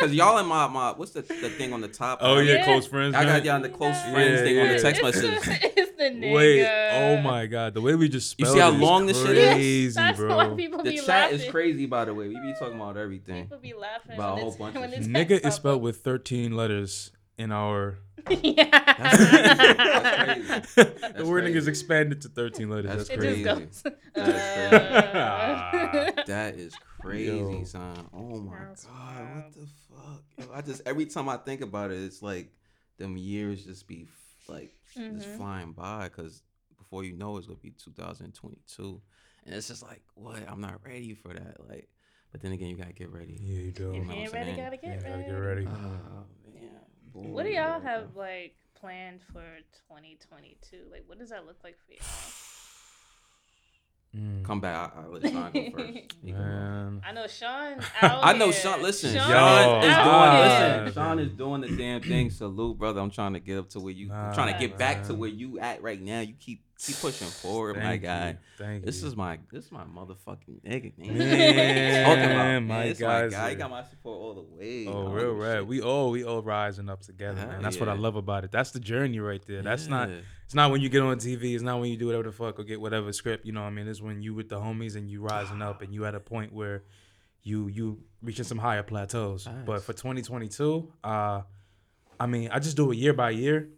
Cause 0.00 0.12
y'all 0.12 0.38
in 0.38 0.46
my 0.46 0.66
my 0.68 0.92
what's 0.92 1.10
the 1.12 1.22
the 1.22 1.50
thing 1.50 1.72
on 1.72 1.80
the 1.80 1.88
top? 1.88 2.18
Oh 2.22 2.38
yeah, 2.38 2.54
Yeah. 2.54 2.64
close 2.64 2.86
friends. 2.86 3.14
I 3.14 3.24
got 3.24 3.44
y'all 3.44 3.56
in 3.56 3.62
the 3.62 3.68
close 3.68 3.94
Yeah. 3.96 4.12
friends 4.12 4.40
thing 4.42 4.58
on 4.60 4.68
the 4.68 4.78
text 4.80 5.00
yeah. 5.02 5.08
messages. 5.10 5.81
The, 6.22 6.28
it's 6.28 6.30
the 6.30 6.30
nigga. 6.30 6.34
Wait, 6.34 7.18
oh 7.18 7.20
my 7.22 7.46
god, 7.46 7.74
the 7.74 7.80
way 7.80 7.94
we 7.94 8.08
just 8.08 8.38
You 8.38 8.46
spelled 8.46 8.56
see 8.56 8.60
how 8.60 8.70
it 8.70 8.74
is 8.76 8.80
long 8.80 9.06
this 9.06 9.22
shit 9.22 9.36
is? 9.36 9.52
crazy, 9.54 9.94
That's 9.94 10.18
bro. 10.18 10.36
why 10.36 10.48
people 10.56 10.82
The 10.82 10.90
be 10.90 10.96
chat 10.98 11.08
laughing. 11.08 11.40
is 11.40 11.50
crazy, 11.50 11.86
by 11.86 12.04
the 12.04 12.14
way. 12.14 12.28
We 12.28 12.34
be 12.40 12.54
talking 12.58 12.76
about 12.76 12.96
everything. 12.96 13.44
People 13.44 13.58
be 13.58 13.74
laughing 13.74 14.12
About 14.14 14.30
a 14.30 14.34
when 14.34 14.40
whole 14.42 14.52
it's- 14.52 14.58
bunch 14.58 14.76
of 14.76 14.80
when 14.82 15.02
shit. 15.02 15.02
Nigga 15.12 15.28
text 15.28 15.32
is 15.32 15.42
pop 15.42 15.52
spelled 15.54 15.76
up. 15.76 15.82
with 15.82 15.96
13 16.02 16.56
letters 16.56 17.10
in 17.38 17.50
our. 17.52 17.98
yeah. 18.30 18.68
That's 18.98 19.16
crazy. 19.30 20.46
That's 20.46 20.74
crazy. 20.74 21.12
the 21.16 21.24
wording 21.26 21.54
is 21.54 21.64
crazy. 21.64 21.70
expanded 21.70 22.20
to 22.22 22.28
13 22.28 22.70
letters. 22.70 22.84
That's 22.86 23.08
That's, 23.08 23.10
It 23.10 23.18
crazy. 23.18 23.44
just 23.44 23.84
goes. 23.84 23.92
That's 24.14 24.72
uh, 24.72 26.22
That 26.26 26.54
is 26.54 26.74
crazy, 27.00 27.36
Yo. 27.36 27.64
son. 27.64 28.06
Oh 28.12 28.38
my 28.40 28.58
That's 28.66 28.84
god, 28.84 28.94
wild. 28.94 29.44
what 29.44 29.52
the 29.54 29.66
fuck? 29.90 30.22
Yo, 30.38 30.54
I 30.54 30.60
just 30.62 30.82
every 30.86 31.06
time 31.06 31.28
I 31.28 31.36
think 31.36 31.62
about 31.62 31.90
it, 31.90 31.98
it's 32.02 32.22
like 32.22 32.52
them 32.98 33.16
years 33.16 33.64
just 33.64 33.88
be 33.88 34.02
f- 34.02 34.08
like 34.48 34.72
just 34.94 35.28
Mhm. 35.28 35.36
flying 35.36 35.72
by. 35.72 36.08
Cause 36.08 36.42
before 36.78 37.04
you 37.04 37.12
know, 37.14 37.36
it's 37.36 37.46
gonna 37.46 37.58
be 37.58 37.70
2022, 37.70 39.00
and 39.46 39.54
it's 39.54 39.68
just 39.68 39.82
like, 39.82 40.02
what? 40.14 40.42
I'm 40.48 40.60
not 40.60 40.84
ready 40.84 41.14
for 41.14 41.32
that. 41.32 41.68
Like, 41.68 41.88
but 42.30 42.40
then 42.40 42.52
again, 42.52 42.68
you 42.68 42.76
gotta 42.76 42.92
get 42.92 43.10
ready. 43.10 43.38
Yeah, 43.40 43.58
you 43.60 43.72
do. 43.72 43.92
If 43.94 44.06
know 44.08 44.14
you 44.14 44.20
ain't 44.20 44.32
ready, 44.32 44.52
gotta 44.52 44.78
Yeah, 44.82 44.90
get 44.96 45.02
gotta 45.02 45.14
ready. 45.16 45.24
get 45.24 45.32
ready. 45.32 45.66
Oh 45.66 46.26
man. 46.54 47.32
What 47.32 47.44
do 47.44 47.50
y'all 47.50 47.78
boy, 47.80 47.86
have 47.86 48.14
boy. 48.14 48.20
like 48.20 48.56
planned 48.74 49.20
for 49.32 49.44
2022? 49.88 50.88
Like, 50.90 51.04
what 51.06 51.18
does 51.18 51.30
that 51.30 51.46
look 51.46 51.58
like 51.62 51.76
for 51.86 51.92
y'all? 51.92 52.32
Mm. 54.16 54.44
Come 54.44 54.60
back. 54.60 54.92
I, 54.94 55.00
I 55.00 55.06
let 55.06 55.22
Sean 55.22 55.52
go 55.52 55.70
first. 55.70 55.92
He 56.22 56.32
can. 56.32 56.32
Man. 56.38 57.00
I 57.06 57.12
know 57.12 57.26
Sean. 57.26 57.76
I 58.02 58.32
know. 58.34 58.52
Sean. 58.52 58.82
Listen, 58.82 59.14
Sean 59.14 59.26
Sean 59.30 59.82
is 59.82 59.96
doing. 59.96 60.32
Listen, 60.42 60.92
Sean 60.92 61.18
is 61.18 61.30
doing 61.32 61.60
the 61.62 61.76
damn 61.76 62.00
thing. 62.02 62.30
Salute, 62.30 62.76
brother. 62.78 63.00
I'm 63.00 63.10
trying 63.10 63.32
to 63.32 63.40
get 63.40 63.58
up 63.58 63.70
to 63.70 63.80
where 63.80 63.92
you. 63.92 64.12
I'm 64.12 64.34
trying 64.34 64.52
to 64.52 64.58
get 64.60 64.76
back 64.76 65.04
to 65.04 65.14
where 65.14 65.30
you 65.30 65.58
at 65.60 65.82
right 65.82 66.00
now. 66.00 66.20
You 66.20 66.34
keep 66.38 66.62
keep 66.78 66.96
pushing 67.00 67.28
forward, 67.28 67.76
my 67.76 67.82
Thank 67.82 68.02
guy. 68.02 68.28
you. 68.30 68.36
Thank 68.58 68.84
This 68.84 69.00
you. 69.02 69.08
is 69.08 69.16
my 69.16 69.38
this 69.50 69.64
is 69.66 69.72
my 69.72 69.84
motherfucking 69.84 70.60
nigga, 70.66 70.98
man. 70.98 71.16
Man, 71.18 72.04
Talking 72.04 72.24
about, 72.24 72.36
man, 72.36 72.66
my 72.66 72.82
it's 72.84 73.00
my 73.00 73.06
guys 73.06 73.30
guy. 73.32 73.48
He 73.50 73.54
are- 73.54 73.58
got 73.58 73.70
my 73.70 73.82
support 73.84 74.18
all 74.20 74.34
the 74.34 74.56
way. 74.58 74.86
Oh, 74.88 75.08
I 75.08 75.12
real 75.12 75.14
don't 75.14 75.16
give 75.16 75.28
a 75.28 75.32
rap. 75.32 75.56
shit. 75.58 75.66
We 75.68 75.80
all 75.80 76.10
we 76.10 76.24
all 76.24 76.42
rising 76.42 76.88
up 76.90 77.00
together, 77.00 77.38
Hell 77.40 77.48
man. 77.48 77.62
That's 77.62 77.78
what 77.80 77.88
I 77.88 77.94
love 77.94 78.16
about 78.16 78.44
it. 78.44 78.50
That's 78.52 78.72
the 78.72 78.80
journey 78.80 79.20
right 79.20 79.42
there. 79.46 79.62
That's 79.62 79.86
not 79.86 80.10
Yeah. 80.10 80.16
It's 80.52 80.54
not 80.54 80.70
when 80.70 80.82
you 80.82 80.90
get 80.90 81.00
on 81.00 81.16
TV, 81.16 81.54
it's 81.54 81.62
not 81.62 81.80
when 81.80 81.88
you 81.88 81.96
do 81.96 82.04
whatever 82.04 82.24
the 82.24 82.32
fuck 82.32 82.60
or 82.60 82.64
get 82.64 82.78
whatever 82.78 83.10
script, 83.14 83.46
you 83.46 83.52
know 83.52 83.62
what 83.62 83.68
I 83.68 83.70
mean? 83.70 83.88
It's 83.88 84.02
when 84.02 84.20
you 84.20 84.34
with 84.34 84.50
the 84.50 84.56
homies 84.56 84.96
and 84.96 85.10
you 85.10 85.22
rising 85.22 85.62
up 85.62 85.80
and 85.80 85.94
you 85.94 86.04
at 86.04 86.14
a 86.14 86.20
point 86.20 86.52
where 86.52 86.82
you 87.42 87.68
you 87.68 88.00
reaching 88.20 88.44
some 88.44 88.58
higher 88.58 88.82
plateaus. 88.82 89.48
But 89.64 89.82
for 89.82 89.94
2022, 89.94 90.92
uh 91.04 91.40
I 92.20 92.26
mean, 92.26 92.50
I 92.52 92.58
just 92.58 92.76
do 92.76 92.92
it 92.92 92.98
year 92.98 93.14
by 93.14 93.30
year. 93.30 93.70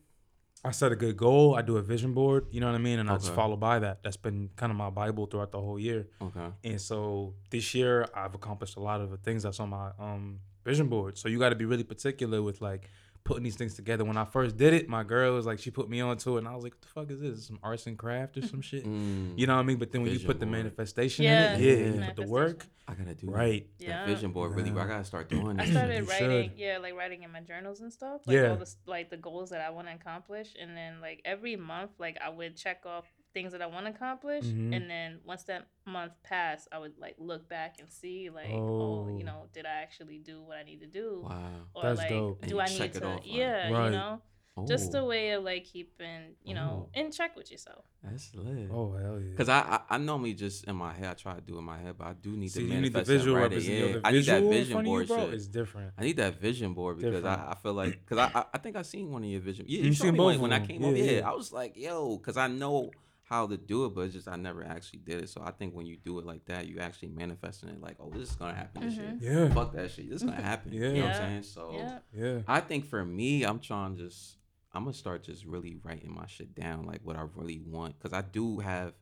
I 0.64 0.72
set 0.72 0.90
a 0.90 0.96
good 0.96 1.16
goal, 1.16 1.54
I 1.54 1.62
do 1.62 1.76
a 1.76 1.82
vision 1.82 2.12
board, 2.12 2.48
you 2.50 2.58
know 2.58 2.66
what 2.66 2.74
I 2.74 2.78
mean? 2.78 2.98
And 2.98 3.08
I 3.08 3.18
just 3.18 3.32
follow 3.34 3.56
by 3.56 3.78
that. 3.78 4.02
That's 4.02 4.16
been 4.16 4.50
kind 4.56 4.72
of 4.72 4.76
my 4.76 4.90
bible 4.90 5.26
throughout 5.26 5.52
the 5.52 5.60
whole 5.60 5.78
year. 5.78 6.08
Okay. 6.20 6.48
And 6.64 6.80
so 6.80 7.34
this 7.50 7.72
year 7.76 8.08
I've 8.12 8.34
accomplished 8.34 8.76
a 8.78 8.80
lot 8.80 9.00
of 9.00 9.12
the 9.12 9.18
things 9.18 9.44
that's 9.44 9.60
on 9.60 9.68
my 9.68 9.92
um 10.00 10.40
vision 10.64 10.88
board. 10.88 11.18
So 11.18 11.28
you 11.28 11.38
got 11.38 11.50
to 11.50 11.54
be 11.54 11.66
really 11.66 11.84
particular 11.84 12.42
with 12.42 12.60
like 12.60 12.90
putting 13.24 13.42
these 13.42 13.56
things 13.56 13.74
together. 13.74 14.04
When 14.04 14.16
I 14.18 14.24
first 14.26 14.56
did 14.56 14.74
it, 14.74 14.88
my 14.88 15.02
girl 15.02 15.32
was 15.34 15.46
like, 15.46 15.58
she 15.58 15.70
put 15.70 15.88
me 15.88 16.00
onto 16.02 16.36
it, 16.36 16.38
and 16.40 16.48
I 16.48 16.54
was 16.54 16.62
like, 16.62 16.74
"What 16.74 16.82
the 16.82 16.88
fuck 16.88 17.10
is 17.10 17.20
this? 17.20 17.46
Some 17.46 17.58
arts 17.62 17.86
and 17.86 17.98
craft 17.98 18.36
or 18.36 18.46
some 18.46 18.60
shit?" 18.70 18.84
Mm, 18.84 19.38
You 19.38 19.46
know 19.46 19.54
what 19.54 19.60
I 19.62 19.64
mean? 19.64 19.78
But 19.78 19.92
then 19.92 20.02
when 20.02 20.10
you 20.10 20.18
Vision 20.18 20.26
put 20.28 20.40
the 20.40 20.46
board. 20.46 20.58
manifestation 20.58 21.24
Yeah, 21.24 21.54
in 21.54 21.60
it, 21.60 21.64
yeah, 21.64 21.72
yeah. 21.86 21.92
you 22.00 22.06
put 22.06 22.16
the 22.16 22.26
work, 22.30 22.66
I 22.86 22.94
gotta 22.94 23.14
do 23.14 23.30
right? 23.30 23.66
That. 23.78 23.84
Yeah. 23.84 24.06
That 24.06 24.12
vision 24.14 24.32
board 24.32 24.54
really. 24.54 24.70
I 24.70 24.86
gotta 24.86 25.04
start 25.04 25.28
doing 25.30 25.56
this. 25.56 25.68
I 25.68 25.70
started 25.70 26.08
writing, 26.08 26.50
should. 26.50 26.58
yeah, 26.58 26.78
like 26.78 26.94
writing 26.94 27.22
in 27.22 27.32
my 27.32 27.40
journals 27.40 27.80
and 27.80 27.90
stuff. 27.92 28.20
Like 28.26 28.36
Yeah. 28.36 28.50
all 28.50 28.56
the 28.56 28.70
like 28.86 29.08
the 29.10 29.16
goals 29.16 29.50
that 29.50 29.60
I 29.62 29.70
want 29.70 29.88
to 29.88 29.94
accomplish, 29.94 30.54
and 30.60 30.76
then 30.76 31.00
like 31.00 31.22
every 31.24 31.56
month, 31.56 31.92
like 31.98 32.18
I 32.24 32.28
would 32.28 32.56
check 32.56 32.82
off 32.84 33.06
things 33.34 33.52
that 33.52 33.60
I 33.60 33.66
want 33.66 33.84
to 33.86 33.92
accomplish, 33.92 34.44
Mhm. 34.44 34.74
and 34.74 34.88
then 34.88 35.18
once 35.24 35.42
that 35.44 35.66
month 35.84 36.12
passed, 36.22 36.68
I 36.72 36.78
would 36.78 36.96
like 36.98 37.16
look 37.18 37.48
back 37.48 37.76
and 37.80 37.90
see 37.90 38.30
like, 38.30 38.48
oh, 38.50 39.08
Oh. 39.10 39.16
you 39.18 39.24
know, 39.24 39.48
did 39.52 39.66
I 39.66 39.82
actually 39.82 40.18
do 40.18 40.40
what 40.42 40.56
I 40.56 40.62
need 40.62 40.80
to 40.80 40.86
do, 40.86 41.22
Wow. 41.28 41.50
or 41.74 41.82
That's 41.82 41.98
like, 41.98 42.08
dope. 42.10 42.38
And 42.42 42.48
do 42.48 42.54
you 42.56 42.60
I 42.62 42.66
check 42.66 42.94
need 42.94 42.96
it 42.96 43.00
to, 43.00 43.06
off, 43.08 43.26
yeah, 43.26 43.70
Right. 43.70 43.84
you 43.86 43.90
know, 43.90 44.22
just 44.68 44.94
Oh, 44.94 45.00
a 45.00 45.04
way 45.04 45.30
of 45.32 45.42
like 45.42 45.64
keeping, 45.64 46.36
you 46.44 46.54
know, 46.54 46.86
Oh. 46.94 46.98
in 47.00 47.10
check 47.10 47.34
with 47.34 47.50
yourself. 47.50 47.84
That's 48.04 48.32
lit. 48.36 48.70
Oh 48.70 48.92
hell 48.92 49.18
yeah! 49.20 49.34
Cause 49.34 49.48
I, 49.48 49.58
I 49.90 49.94
I 49.96 49.98
normally 49.98 50.32
just 50.34 50.62
in 50.66 50.76
my 50.76 50.92
head 50.92 51.08
I 51.10 51.14
try 51.14 51.34
to 51.34 51.40
do 51.40 51.56
it 51.56 51.58
in 51.58 51.64
my 51.64 51.78
head, 51.78 51.98
but 51.98 52.06
I 52.06 52.12
do 52.12 52.36
need 52.36 52.48
See, 52.52 52.60
to 52.60 52.66
you 52.66 52.68
need 52.80 52.92
the 52.92 52.98
manifest 52.98 53.06
that 53.08 53.12
visual 53.18 53.34
right 53.36 53.42
represent. 53.50 53.74
yeah. 53.86 53.92
the 53.98 54.06
I 54.06 54.10
need 54.12 54.24
that 54.26 54.42
vision 54.42 54.72
front 54.74 54.86
of 54.86 54.90
you, 54.92 54.96
board 54.98 55.06
bro, 55.08 55.16
shit. 55.24 55.34
It's 55.34 55.46
different. 55.48 55.92
I 55.98 56.02
need 56.04 56.16
that 56.18 56.34
vision 56.38 56.72
board 56.74 56.98
because 56.98 57.14
Different. 57.14 57.40
I, 57.40 57.50
I 57.50 57.54
feel 57.56 57.72
like 57.74 57.92
because 58.06 58.18
I, 58.18 58.38
I 58.38 58.44
I 58.54 58.58
think 58.58 58.76
I 58.76 58.82
seen 58.82 59.10
one 59.10 59.24
of 59.24 59.28
your 59.30 59.40
vision. 59.40 59.64
Yeah, 59.68 59.78
You 59.80 59.86
you, 59.86 59.92
showed 59.94 60.02
seen 60.04 60.12
me 60.12 60.18
both 60.18 60.26
one 60.26 60.34
of 60.36 60.40
when 60.42 60.52
I 60.52 60.66
came 60.66 60.82
Yeah, 60.82 60.88
over. 60.88 60.96
Yeah, 60.98 61.10
yeah. 61.18 61.30
I 61.30 61.34
was 61.34 61.52
like, 61.52 61.76
yo, 61.76 62.16
because 62.18 62.36
I 62.36 62.46
know 62.46 62.90
how 63.26 63.46
to 63.46 63.56
do 63.56 63.86
it, 63.86 63.94
but 63.94 64.02
it's 64.02 64.14
just 64.14 64.28
I 64.28 64.36
never 64.36 64.62
actually 64.64 64.98
did 65.00 65.22
it. 65.22 65.28
So 65.30 65.42
I 65.44 65.50
think 65.50 65.74
when 65.74 65.86
you 65.86 65.96
do 65.96 66.18
it 66.18 66.26
like 66.26 66.44
that, 66.44 66.66
you 66.68 66.78
actually 66.78 67.08
manifesting 67.08 67.70
it. 67.70 67.80
Like, 67.80 67.96
oh, 67.98 68.10
this 68.10 68.30
is 68.30 68.36
gonna 68.36 68.54
happen. 68.54 68.82
This 68.82 68.94
Mhm. 68.94 69.20
shit. 69.20 69.32
Yeah, 69.32 69.54
Fuck 69.54 69.72
that 69.72 69.90
shit. 69.90 70.10
This 70.10 70.22
is 70.22 70.28
gonna 70.28 70.42
happen. 70.42 70.72
Yeah. 70.72 70.88
You 70.88 70.94
know 70.98 71.00
what 71.06 71.14
I'm 71.14 71.20
saying? 71.22 71.42
So 71.44 71.72
Yeah, 71.72 71.98
yeah. 72.14 72.42
I 72.46 72.60
think 72.60 72.84
for 72.84 73.04
me, 73.04 73.42
I'm 73.44 73.60
trying 73.60 73.96
to 73.96 74.02
just 74.04 74.36
I'm 74.72 74.82
gonna 74.84 74.92
start 74.94 75.22
just 75.22 75.44
really 75.44 75.76
writing 75.84 76.12
my 76.12 76.26
shit 76.26 76.54
down, 76.54 76.84
like 76.84 77.00
what 77.04 77.16
I 77.16 77.24
really 77.36 77.60
want, 77.60 77.96
because 77.98 78.12
I 78.12 78.22
do 78.22 78.58
have 78.58 78.92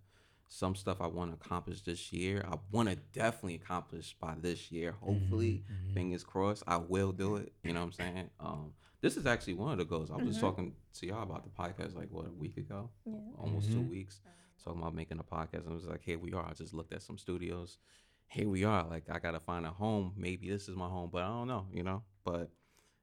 some 0.47 0.75
stuff 0.75 1.01
I 1.01 1.07
want 1.07 1.31
to 1.31 1.35
accomplish 1.43 1.81
this 1.81 2.13
year. 2.13 2.45
I 2.47 2.59
want 2.71 2.91
to 2.91 2.97
definitely 2.97 3.55
accomplish 3.55 4.15
by 4.21 4.35
this 4.39 4.71
year. 4.71 4.93
Hopefully, 4.93 5.65
Mhm, 5.67 5.89
mhm. 5.91 5.95
fingers 5.95 6.25
crossed, 6.25 6.63
I 6.67 6.77
will 6.77 7.11
do 7.11 7.37
it. 7.37 7.55
You 7.65 7.73
know 7.73 7.81
what 7.81 7.87
I'm 7.87 7.93
saying? 7.93 8.31
Um, 8.39 8.75
this 9.03 9.17
is 9.19 9.27
actually 9.27 9.55
one 9.55 9.73
of 9.73 9.79
the 9.79 9.85
goals. 9.85 10.11
I 10.11 10.17
was 10.17 10.39
Mhm. 10.39 10.41
talking 10.41 10.75
to 10.95 11.07
y'all 11.07 11.23
about 11.23 11.45
the 11.45 11.51
podcast 11.51 11.95
like 11.95 12.11
what 12.11 12.27
a 12.27 12.31
week 12.33 12.57
ago, 12.57 12.89
yeah. 13.05 13.13
almost 13.39 13.71
two 13.71 13.81
Mhm. 13.83 13.91
weeks, 13.91 14.21
talking 14.65 14.81
about 14.81 14.95
making 14.95 15.19
a 15.19 15.25
podcast. 15.25 15.65
And 15.67 15.73
it 15.73 15.75
was 15.75 15.85
like, 15.87 16.03
here 16.03 16.19
we 16.19 16.33
are. 16.33 16.47
I 16.49 16.55
just 16.55 16.73
looked 16.73 16.93
at 16.95 17.03
some 17.03 17.19
studios. 17.19 17.79
Here 18.29 18.49
we 18.49 18.65
are. 18.65 18.87
Like 18.89 19.11
I 19.11 19.19
gotta 19.19 19.41
find 19.41 19.67
a 19.67 19.71
home. 19.71 20.15
Maybe 20.17 20.49
this 20.49 20.69
is 20.69 20.77
my 20.77 20.89
home, 20.89 21.11
but 21.13 21.23
I 21.23 21.29
don't 21.29 21.49
know. 21.49 21.67
You 21.73 21.83
know, 21.83 22.03
but 22.25 22.51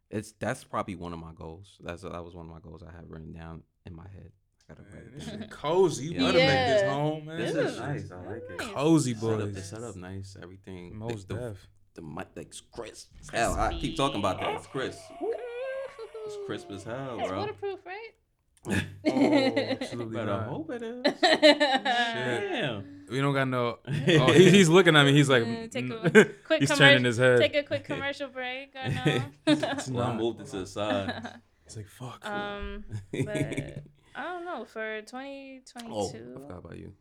it's 0.10 0.32
that's 0.32 0.64
probably 0.64 0.96
one 0.96 1.14
of 1.14 1.20
my 1.20 1.34
goals. 1.34 1.78
That's 1.84 2.02
that 2.02 2.24
was 2.26 2.34
one 2.34 2.48
of 2.48 2.52
my 2.52 2.60
goals 2.60 2.82
I 2.82 2.92
have 2.92 3.08
written 3.10 3.32
down 3.34 3.62
in 3.86 3.94
my 3.94 4.08
head. 4.08 4.32
I 4.70 4.74
gotta 4.74 4.84
write 4.84 4.94
Man, 4.94 5.04
it 5.08 5.20
this 5.20 5.26
down. 5.28 5.50
cozy. 5.50 6.06
You 6.06 6.12
Yeah. 6.12 6.20
better 6.20 6.38
make 6.40 6.68
this 6.80 6.90
home, 6.90 7.26
man. 7.26 7.38
This 7.40 7.54
This 7.54 7.66
is 7.66 7.74
is 7.74 7.80
nice. 7.80 8.12
I 8.12 8.26
like 8.26 8.44
it. 8.50 8.58
nice. 8.58 8.68
Cozy 8.70 9.14
Set 9.16 9.42
up, 9.42 9.54
the 9.54 9.62
setup 9.62 9.96
nice. 9.98 10.38
Everything. 10.42 10.98
Most 10.98 11.28
the, 11.28 11.34
the, 11.36 11.40
def. 11.42 11.70
the 11.96 12.02
mic 12.02 12.28
like 12.36 12.54
Chris. 12.72 13.08
Hell, 13.32 13.54
I 13.54 13.74
keep 13.78 13.98
talking 13.98 14.20
about 14.20 14.40
that. 14.40 14.56
It's 14.56 14.68
Chris. 14.68 14.98
It's 16.30 16.38
Ooh. 16.38 16.46
crisp 16.46 16.70
as 16.70 16.84
hell, 16.84 17.18
It's 17.20 17.28
bro. 17.28 17.40
waterproof, 17.40 17.80
right? 17.86 18.12
Oh, 19.08 19.56
absolutely 19.82 20.16
Better 20.16 20.26
not. 20.32 20.44
hope 20.48 20.70
it 20.70 20.84
is. 20.84 21.04
Shit. 21.06 21.42
Damn. 21.52 23.06
We 23.10 23.20
don't 23.20 23.34
got 23.34 23.48
no. 23.48 23.80
Oh, 23.88 24.32
he, 24.32 24.52
he's 24.52 24.70
looking 24.70 24.96
at 24.96 25.06
me. 25.06 25.14
He's 25.14 25.30
like, 25.30 25.44
Mm, 25.44 25.72
take 25.72 25.86
a 25.90 25.94
mm. 25.94 26.34
quick 26.46 26.60
he's 26.60 26.70
commer- 26.70 26.78
turning 26.78 27.06
his 27.06 27.18
head. 27.18 27.40
Take 27.40 27.56
a 27.56 27.64
quick 27.64 27.84
commercial 27.86 28.28
break. 28.28 28.74
I 28.80 28.90
know. 28.90 29.24
Well, 29.48 30.04
I 30.04 30.08
not. 30.10 30.18
moved 30.18 30.42
it 30.42 30.48
to 30.48 30.60
the 30.60 30.68
side. 30.68 31.40
He's 31.66 31.78
like, 31.78 31.88
fuck. 31.88 32.24
um, 32.28 32.84
but 33.12 33.82
I 34.16 34.24
don't 34.24 34.46
know 34.46 34.66
for 34.66 34.98
oh, 34.98 35.02
2022. 35.02 36.36
I 36.36 36.40
forgot 36.42 36.58
about 36.60 36.78
you. 36.78 36.94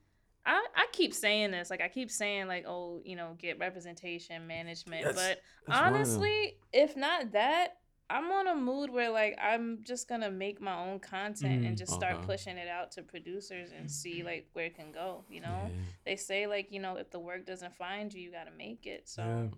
I, 0.47 0.64
I 0.75 0.87
keep 0.92 1.12
saying 1.12 1.50
this, 1.50 1.68
like 1.68 1.82
I 1.82 1.88
keep 1.88 2.11
saying, 2.11 2.47
like 2.47 2.64
oh, 2.66 3.02
you 3.04 3.16
know, 3.16 3.37
get 3.38 3.58
representation, 3.58 4.47
management. 4.47 5.04
That's- 5.04 5.16
but 5.16 5.42
that's 5.66 5.78
one 5.80 5.88
of 5.88 5.92
them. 5.92 5.94
honestly, 5.94 6.56
if 6.73 6.97
not 6.97 7.32
that, 7.32 7.78
I'm 8.11 8.31
on 8.33 8.47
a 8.49 8.55
mood 8.55 8.91
where 8.91 9.11
like 9.11 9.37
I'm 9.43 9.81
just 9.83 10.09
gonna 10.09 10.31
make 10.31 10.61
my 10.61 10.75
own 10.77 10.99
content 11.00 11.65
and 11.67 11.75
Mm, 11.75 11.79
just 11.79 11.93
start 11.93 12.17
okay. 12.17 12.27
pushing 12.27 12.57
it 12.57 12.69
out 12.69 12.93
to 12.93 13.03
producers 13.03 13.71
and 13.77 13.91
see 13.91 14.23
like 14.23 14.49
where 14.55 14.67
it 14.67 14.75
can 14.77 14.93
go. 14.93 15.25
You 15.29 15.41
know, 15.43 15.67
Yeah, 15.69 15.75
they 16.07 16.17
say 16.17 16.47
like 16.47 16.73
you 16.73 16.81
know 16.81 16.97
if 16.97 17.11
the 17.11 17.21
work 17.21 17.45
doesn't 17.47 17.75
find 17.77 18.12
you, 18.12 18.21
you 18.23 18.31
gotta 18.33 18.50
make 18.57 18.87
it. 18.87 19.09
So 19.09 19.23
Yeah. 19.23 19.49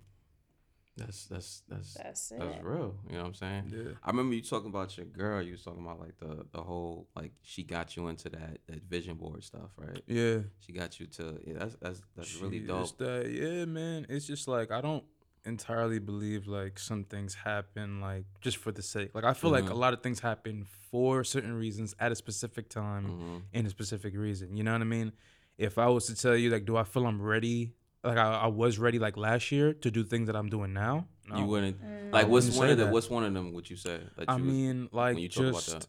that's 0.97 1.27
that's 1.27 1.63
that's 1.69 1.95
that's 1.95 2.33
it. 2.33 2.39
that's 2.41 2.63
real. 2.65 2.97
You 3.09 3.15
know 3.15 3.21
what 3.23 3.29
I'm 3.29 3.35
saying? 3.35 3.73
yeah. 3.75 3.93
I 4.03 4.11
remember 4.11 4.35
you 4.35 4.43
talking 4.43 4.69
about 4.69 4.97
your 4.97 5.07
girl. 5.07 5.41
You 5.41 5.53
was 5.53 5.63
talking 5.63 5.85
about 5.85 6.01
like 6.01 6.19
the 6.19 6.45
the 6.53 6.61
whole 6.63 7.09
like 7.15 7.33
she 7.43 7.63
got 7.63 7.97
you 7.97 8.09
into 8.09 8.29
that 8.31 8.59
that 8.67 8.83
vision 8.83 9.17
board 9.17 9.45
stuff, 9.45 9.71
right? 9.77 10.03
Yeah. 10.07 10.39
She 10.59 10.73
got 10.73 10.99
you 11.01 11.07
to 11.07 11.41
yeah. 11.47 11.55
That's 11.59 11.77
that's 11.81 12.03
that's 12.17 12.35
really 12.37 12.59
dope. 12.61 12.99
that- 12.99 13.31
yeah, 13.31 13.65
man. 13.65 14.07
It's 14.09 14.27
just 14.27 14.49
like 14.49 14.71
I 14.73 14.81
don't 14.81 15.05
entirely 15.45 15.99
believe 15.99 16.47
like 16.47 16.79
some 16.79 17.05
things 17.05 17.35
happen 17.35 18.01
like 18.01 18.25
just 18.41 18.57
for 18.59 18.73
the 18.73 18.83
sake. 18.83 19.11
Like 19.15 19.25
I 19.25 19.33
feel 19.33 19.51
like 19.51 19.65
Mhm. 19.65 19.71
a 19.71 19.75
lot 19.75 19.93
of 19.95 20.03
things 20.03 20.21
happen 20.21 20.65
for 20.91 21.25
certain 21.25 21.55
reasons 21.55 21.95
at 21.99 22.13
a 22.13 22.15
specific 22.15 22.69
time 22.69 23.05
hmm 23.07 23.39
in 23.53 23.67
a 23.67 23.71
specific 23.71 24.15
reason. 24.17 24.57
You 24.57 24.63
know 24.65 24.73
what 24.73 24.83
I 24.83 24.85
mean? 24.85 25.13
If 25.59 25.79
I 25.79 25.87
was 25.89 26.07
to 26.07 26.15
tell 26.15 26.37
you 26.37 26.51
like, 26.51 26.65
do 26.65 26.77
I 26.77 26.85
feel 26.85 27.07
I'm 27.07 27.21
ready? 27.23 27.75
Like 28.05 28.17
I, 28.19 28.33
I 28.33 28.47
was 28.47 28.79
ready 28.79 28.99
like 28.99 29.17
last 29.17 29.51
year 29.53 29.73
to 29.75 29.91
do 29.91 30.05
things 30.05 30.27
that 30.27 30.37
I'm 30.37 30.49
doing 30.49 30.73
now. 30.73 31.07
No. 31.29 31.39
You 31.39 31.45
wouldn't 31.47 31.81
Mm. 31.83 32.13
like 32.13 32.25
I 32.27 32.29
what's 32.29 32.47
wouldn't 32.47 32.59
one 32.61 32.71
of 32.71 32.79
the 32.79 32.85
that. 32.85 32.93
what's 32.93 33.09
one 33.11 33.25
of 33.25 33.33
them? 33.35 33.53
Would 33.53 33.69
you 33.71 33.77
say? 33.77 34.01
That 34.17 34.29
I 34.29 34.37
you 34.37 34.45
was- 34.45 34.53
mean, 34.55 34.89
like 34.93 35.19
you 35.19 35.29
just 35.29 35.89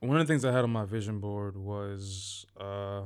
one 0.00 0.20
of 0.20 0.26
the 0.26 0.30
things 0.32 0.44
I 0.44 0.52
had 0.52 0.62
on 0.64 0.70
my 0.70 0.84
vision 0.84 1.18
board 1.20 1.56
was 1.56 2.44
uh, 2.60 3.02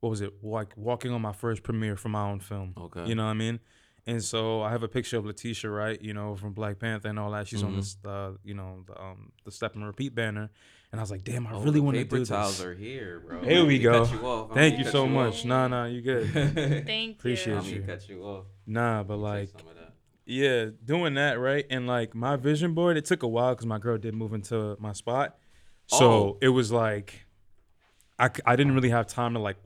what 0.00 0.10
was 0.10 0.20
it? 0.20 0.32
Like 0.42 0.72
walking 0.76 1.12
on 1.12 1.20
my 1.22 1.32
first 1.32 1.62
premiere 1.62 1.96
for 1.96 2.08
my 2.08 2.22
own 2.22 2.40
film. 2.40 2.74
okay. 2.76 3.06
You 3.06 3.14
know 3.14 3.24
what 3.26 3.30
I 3.32 3.34
mean? 3.34 3.60
And 4.06 4.22
so 4.24 4.62
I 4.62 4.70
have 4.70 4.82
a 4.82 4.88
picture 4.88 5.18
of 5.18 5.26
Letitia, 5.26 5.70
right? 5.70 6.00
You 6.00 6.14
know, 6.14 6.34
from 6.34 6.52
Black 6.52 6.78
Panther 6.78 7.08
and 7.08 7.18
all 7.18 7.30
that. 7.32 7.46
She's 7.46 7.62
on 7.62 7.72
Mhm. 7.72 7.76
this, 7.76 7.96
uh, 8.04 8.32
you 8.42 8.54
know, 8.54 8.82
the 8.86 9.00
um, 9.00 9.32
the 9.44 9.50
step 9.50 9.74
and 9.74 9.86
repeat 9.86 10.14
banner, 10.14 10.50
and 10.90 11.00
I 11.00 11.02
was 11.02 11.10
like, 11.10 11.22
damn, 11.22 11.46
I 11.46 11.52
Oh, 11.52 11.60
really 11.62 11.80
want 11.80 11.96
to 11.96 12.04
paper 12.04 12.16
do 12.16 12.24
towels 12.24 12.58
this. 12.58 12.66
are 12.66 12.74
here, 12.74 13.20
bro. 13.20 13.42
Here 13.42 13.64
we 13.64 13.78
Let 13.78 13.92
cut 13.92 14.10
go. 14.10 14.18
you 14.20 14.26
off. 14.26 14.54
Thank 14.54 14.72
gonna 14.74 14.78
you 14.78 14.84
cut 14.84 14.92
so 14.92 15.04
off. 15.04 15.10
much. 15.10 15.44
Nah, 15.44 15.68
nah, 15.68 15.84
you 15.84 16.00
good. 16.00 16.26
Thank 16.86 17.18
Appreciate 17.18 17.52
you. 17.54 17.58
I'm 17.60 17.64
you. 17.66 17.80
gonna 17.80 17.92
cut 17.98 18.08
you 18.08 18.22
off. 18.24 18.46
nah, 18.66 19.02
but 19.02 19.16
Take 19.16 19.22
like, 19.22 19.48
some 19.50 19.68
of 19.68 19.74
that. 19.76 19.92
yeah, 20.24 20.66
doing 20.84 21.14
that 21.14 21.38
right, 21.38 21.66
and 21.70 21.86
like 21.86 22.14
my 22.14 22.36
vision 22.36 22.72
board, 22.74 22.96
it 22.96 23.04
took 23.04 23.22
a 23.22 23.28
while 23.28 23.54
because 23.54 23.66
my 23.66 23.78
girl 23.78 23.98
did 23.98 24.14
move 24.14 24.32
into 24.32 24.76
my 24.80 24.92
spot, 24.94 25.38
so 25.86 26.10
Oh. 26.10 26.38
it 26.40 26.48
was 26.48 26.72
like, 26.72 27.26
I, 28.18 28.30
I 28.46 28.56
didn't 28.56 28.74
really 28.74 28.90
have 28.90 29.06
time 29.06 29.34
to 29.34 29.40
like 29.40 29.56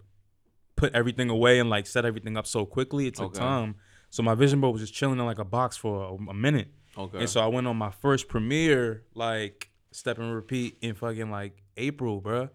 put 0.76 0.93
everything 0.93 1.31
away 1.31 1.61
and 1.61 1.71
like 1.71 1.87
set 1.87 2.05
everything 2.05 2.37
up 2.37 2.47
so 2.49 2.67
quickly. 2.67 3.07
It 3.07 3.14
took 3.14 3.26
Okay. 3.26 3.38
time, 3.38 3.76
so 4.14 4.23
my 4.23 4.35
vision 4.37 4.61
board 4.61 4.73
was 4.73 4.80
just 4.83 4.94
chilling 4.94 5.18
in 5.18 5.25
like 5.26 5.40
a 5.40 5.44
box 5.44 5.76
for 5.76 6.04
a, 6.04 6.30
a 6.30 6.35
minute. 6.35 6.68
Okay. 6.97 7.18
And 7.18 7.28
so 7.28 7.40
I 7.40 7.49
went 7.49 7.66
on 7.66 7.76
my 7.76 7.90
first 7.90 8.28
premiere, 8.28 9.02
like 9.14 9.71
step 9.90 10.18
and 10.18 10.33
repeat 10.33 10.78
in 10.83 10.94
fucking 10.94 11.30
like 11.33 11.62
April, 11.76 12.23
bruh. 12.23 12.49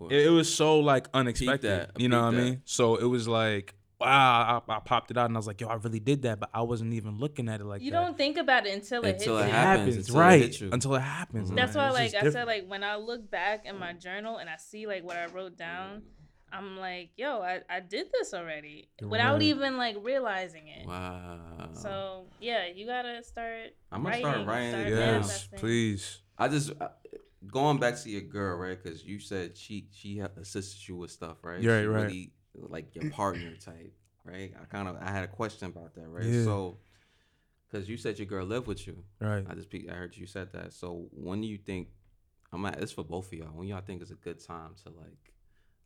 Well, 0.00 0.10
It, 0.10 0.26
it 0.26 0.30
was 0.30 0.52
so 0.52 0.80
like 0.80 1.06
unexpected. 1.14 1.70
that. 1.70 2.00
You 2.00 2.08
know 2.08 2.18
Peep 2.30 2.34
what 2.34 2.40
I 2.40 2.44
mean? 2.44 2.62
So 2.64 2.96
it 2.96 3.04
was 3.04 3.28
like, 3.28 3.74
wow, 4.00 4.62
I, 4.68 4.74
I 4.76 4.80
popped 4.80 5.12
it 5.12 5.16
out 5.18 5.26
and 5.26 5.36
I 5.36 5.38
was 5.38 5.46
like, 5.46 5.60
yo, 5.60 5.68
I 5.68 5.74
really 5.74 6.00
did 6.00 6.22
that, 6.22 6.40
but 6.40 6.50
I 6.52 6.62
wasn't 6.62 6.94
even 6.94 7.18
looking 7.18 7.48
at 7.48 7.60
it 7.60 7.64
like 7.64 7.80
you 7.82 7.92
that. 7.92 8.00
don't 8.00 8.16
think 8.16 8.36
about 8.36 8.66
it 8.66 8.74
until 8.74 9.04
it 9.04 9.10
Until 9.16 9.36
hits 9.36 9.46
it 9.46 9.50
you. 9.50 9.54
happens, 9.54 9.96
until 9.96 10.16
it 10.16 10.20
right? 10.20 10.42
hits 10.42 10.60
you. 10.60 10.70
Until 10.72 10.94
it 10.96 11.00
happens. 11.02 11.50
Mhm. 11.50 11.54
That's 11.56 11.74
man. 11.76 11.92
why, 11.92 12.02
It's 12.02 12.14
like 12.14 12.22
just 12.24 12.36
I 12.36 12.40
said, 12.40 12.46
like 12.48 12.66
when 12.68 12.82
I 12.82 12.96
look 12.96 13.30
back 13.30 13.64
in 13.66 13.78
my 13.78 13.92
journal 13.92 14.38
and 14.38 14.50
I 14.50 14.56
see 14.56 14.86
like 14.88 15.04
what 15.04 15.16
I 15.16 15.26
wrote 15.26 15.56
down, 15.56 16.02
I'm 16.52 16.78
like, 16.78 17.10
yo, 17.16 17.40
I, 17.42 17.60
I 17.68 17.80
did 17.80 18.08
this 18.12 18.32
already 18.34 18.88
without 19.02 19.34
Right. 19.34 19.42
even 19.42 19.76
like 19.76 19.96
realizing 20.02 20.68
it. 20.68 20.86
wow. 20.86 21.70
So 21.74 22.26
yeah, 22.40 22.66
you 22.66 22.86
gotta 22.86 23.22
start. 23.22 23.74
I'm 23.92 24.02
gonna 24.02 24.10
writing, 24.16 24.30
start 24.30 24.46
writing 24.46 24.70
start 24.70 24.88
yes, 24.88 25.48
please. 25.56 26.22
I 26.38 26.48
just 26.48 26.72
uh, 26.80 26.88
going 27.46 27.78
back 27.78 27.96
to 28.02 28.10
your 28.10 28.22
girl, 28.22 28.56
right? 28.56 28.82
Because 28.82 29.04
you 29.04 29.18
said 29.20 29.56
she 29.56 29.88
she 29.92 30.20
assisted 30.20 30.88
you 30.88 30.96
with 30.96 31.10
stuff, 31.10 31.38
right? 31.42 31.64
Right, 31.64 31.84
right. 31.84 32.02
Really, 32.02 32.32
like 32.54 32.94
your 32.94 33.10
partner 33.10 33.54
type, 33.56 33.92
right? 34.24 34.52
I 34.60 34.64
kind 34.64 34.88
of 34.88 34.96
I 35.00 35.10
had 35.10 35.24
a 35.24 35.28
question 35.28 35.68
about 35.68 35.94
that, 35.94 36.08
right? 36.08 36.24
Yeah. 36.24 36.44
So, 36.44 36.78
because 37.70 37.88
you 37.88 37.96
said 37.96 38.18
your 38.18 38.26
girl 38.26 38.46
lived 38.46 38.66
with 38.66 38.86
you, 38.86 39.04
Right. 39.20 39.44
I 39.48 39.54
just 39.54 39.68
I 39.74 39.92
heard 39.92 40.16
you 40.16 40.26
said 40.26 40.52
that. 40.52 40.72
So 40.72 41.08
when 41.12 41.40
do 41.40 41.46
you 41.46 41.58
think? 41.58 41.88
I'm 42.50 42.64
at, 42.64 42.78
it's 42.82 42.92
for 42.92 43.04
both 43.04 43.26
of 43.26 43.34
y'all. 43.34 43.48
When 43.48 43.68
y'all 43.68 43.82
think 43.82 44.00
is 44.00 44.10
a 44.10 44.14
good 44.14 44.42
time 44.42 44.70
to 44.84 44.88
like 44.90 45.27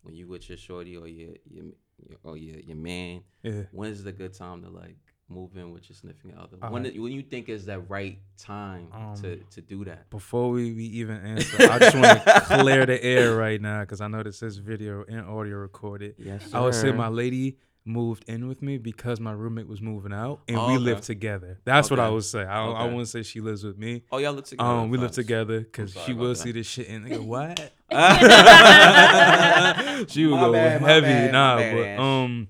when 0.02 0.14
you 0.14 0.26
with 0.26 0.48
your 0.48 0.58
shorty 0.58 0.96
or 0.96 1.08
your 1.08 1.34
your, 1.50 1.64
your 1.98 2.18
or 2.24 2.36
your 2.36 2.60
your 2.60 2.76
man? 2.76 3.22
Yeah. 3.42 3.62
When 3.72 3.90
is 3.90 4.04
the 4.04 4.12
good 4.12 4.34
time 4.34 4.62
to 4.62 4.68
like 4.68 4.96
move 5.28 5.56
in 5.56 5.72
with 5.72 5.88
your 5.88 5.96
significant 5.96 6.38
other? 6.38 6.58
All 6.62 6.72
when 6.72 6.84
right. 6.84 7.00
when 7.00 7.12
you 7.12 7.22
think 7.22 7.48
is 7.48 7.66
that 7.66 7.88
right 7.90 8.18
time 8.36 8.88
to 9.22 9.32
Um, 9.34 9.40
to 9.50 9.60
do 9.60 9.84
that? 9.84 10.10
Before 10.10 10.50
we, 10.50 10.72
we 10.72 10.84
even 10.84 11.16
answer, 11.18 11.70
I 11.70 11.78
just 11.78 11.96
want 11.96 12.24
to 12.24 12.40
clear 12.46 12.86
the 12.86 13.02
air 13.02 13.34
right 13.36 13.60
now 13.60 13.80
because 13.80 14.00
I 14.00 14.08
know 14.08 14.22
this 14.22 14.42
is 14.42 14.58
video 14.58 15.04
and 15.08 15.20
audio 15.20 15.56
recorded. 15.56 16.16
Yes, 16.18 16.50
sir. 16.50 16.58
I 16.58 16.60
would 16.60 16.74
say 16.74 16.92
my 16.92 17.08
lady, 17.08 17.58
moved 17.84 18.24
in 18.28 18.46
with 18.46 18.62
me 18.62 18.78
because 18.78 19.18
my 19.18 19.32
roommate 19.32 19.66
was 19.66 19.80
moving 19.82 20.12
out 20.12 20.38
and 20.46 20.56
Oh, 20.56 20.68
we 20.68 20.74
okay. 20.74 20.82
lived 20.84 21.02
together. 21.02 21.58
That's 21.64 21.90
what 21.90 21.98
I 21.98 22.08
would 22.10 22.22
say. 22.24 22.42
I, 22.44 22.64
don't- 22.64 22.76
I 22.76 22.84
wouldn't 22.84 23.08
say 23.08 23.24
she 23.24 23.40
lives 23.40 23.64
with 23.64 23.76
me. 23.76 24.04
Oh, 24.12 24.18
y'all 24.18 24.32
live 24.32 24.44
together. 24.44 24.68
Um, 24.70 24.88
we 24.90 24.98
live 24.98 25.10
together 25.10 25.58
because 25.60 25.92
she 26.06 26.12
will 26.14 26.28
that. 26.30 26.36
see 26.36 26.52
this 26.52 26.66
shit 26.68 26.88
and 26.88 27.04
nigga, 27.06 27.20
what? 27.24 27.72
She 30.10 30.26
would 30.26 30.38
go 30.40 30.52
bad, 30.52 30.80
heavy, 30.80 31.06
bad, 31.06 31.32
nah. 31.32 31.56
but 31.56 31.86
Ash. 31.86 31.98
um, 32.00 32.48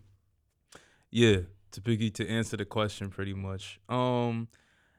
yeah. 1.11 1.37
To 1.73 1.81
Biggie, 1.81 2.13
to 2.15 2.29
answer 2.29 2.57
the 2.59 2.65
question, 2.67 3.09
pretty 3.09 3.33
much. 3.35 3.81
Um, 3.89 4.49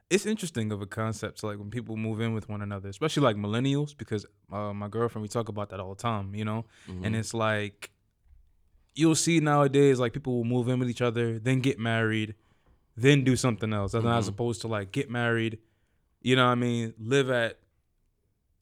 it's 0.09 0.25
interesting 0.25 0.71
of 0.71 0.81
a 0.81 0.85
concept. 0.87 1.39
So 1.39 1.47
like 1.47 1.59
when 1.59 1.69
people 1.69 1.95
move 1.97 2.19
in 2.21 2.33
with 2.33 2.49
one 2.49 2.61
another, 2.61 2.89
especially 2.89 3.23
like 3.23 3.35
millennials, 3.35 3.95
because 3.95 4.25
uh, 4.51 4.73
my 4.73 4.87
girlfriend, 4.87 5.21
we 5.21 5.27
talk 5.29 5.49
about 5.49 5.69
that 5.69 5.79
all 5.79 5.93
the 5.93 6.01
time, 6.01 6.33
you 6.35 6.45
know. 6.45 6.65
Mhm. 6.89 7.05
And 7.05 7.15
it's 7.15 7.33
like 7.33 7.91
you'll 8.95 9.15
see 9.15 9.39
nowadays, 9.39 9.99
like 9.99 10.13
people 10.13 10.35
will 10.37 10.43
move 10.43 10.67
in 10.67 10.79
with 10.79 10.89
each 10.89 11.01
other, 11.01 11.39
then 11.39 11.59
get 11.61 11.79
married, 11.79 12.35
then 12.95 13.23
do 13.23 13.35
something 13.35 13.73
else, 13.73 13.95
as 13.95 14.03
Mhm. 14.03 14.27
opposed 14.29 14.61
to 14.61 14.67
like 14.67 14.91
get 14.91 15.09
married, 15.09 15.57
you 16.21 16.35
know 16.35 16.45
what 16.45 16.51
I 16.51 16.55
mean, 16.55 16.93
live 16.99 17.29
at 17.31 17.59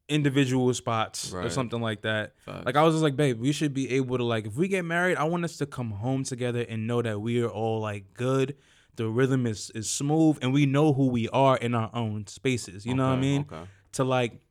individual 0.09 0.73
spots 0.73 1.31
or 1.33 1.49
something 1.49 1.81
like 1.81 2.01
that. 2.01 2.33
Facts. 2.45 2.65
Like 2.65 2.75
I 2.75 2.83
was 2.83 2.95
just 2.95 3.03
like, 3.03 3.15
babe, 3.15 3.39
we 3.39 3.51
should 3.51 3.73
be 3.73 3.91
able 3.91 4.17
to 4.17 4.23
like 4.23 4.45
if 4.45 4.55
we 4.55 4.67
get 4.67 4.83
married, 4.83 5.17
I 5.17 5.23
want 5.23 5.43
us 5.45 5.57
to 5.57 5.65
come 5.65 5.91
home 5.91 6.23
together 6.23 6.65
and 6.67 6.85
know 6.87 7.01
that 7.01 7.21
we 7.21 7.41
are 7.41 7.47
all 7.49 7.79
like 7.79 8.13
good. 8.13 8.55
The 8.97 9.07
rhythm 9.07 9.47
is 9.47 9.69
is 9.73 9.89
smooth 9.89 10.37
and 10.41 10.51
we 10.53 10.65
know 10.65 10.91
who 10.93 11.07
we 11.07 11.29
are 11.29 11.55
in 11.57 11.73
our 11.75 11.89
own 11.93 12.27
spaces. 12.27 12.85
You 12.85 12.93
know 12.95 13.07
what 13.09 13.17
I 13.17 13.21
mean? 13.21 13.41
Okay. 13.49 13.63
To 13.93 14.03
like 14.03 14.41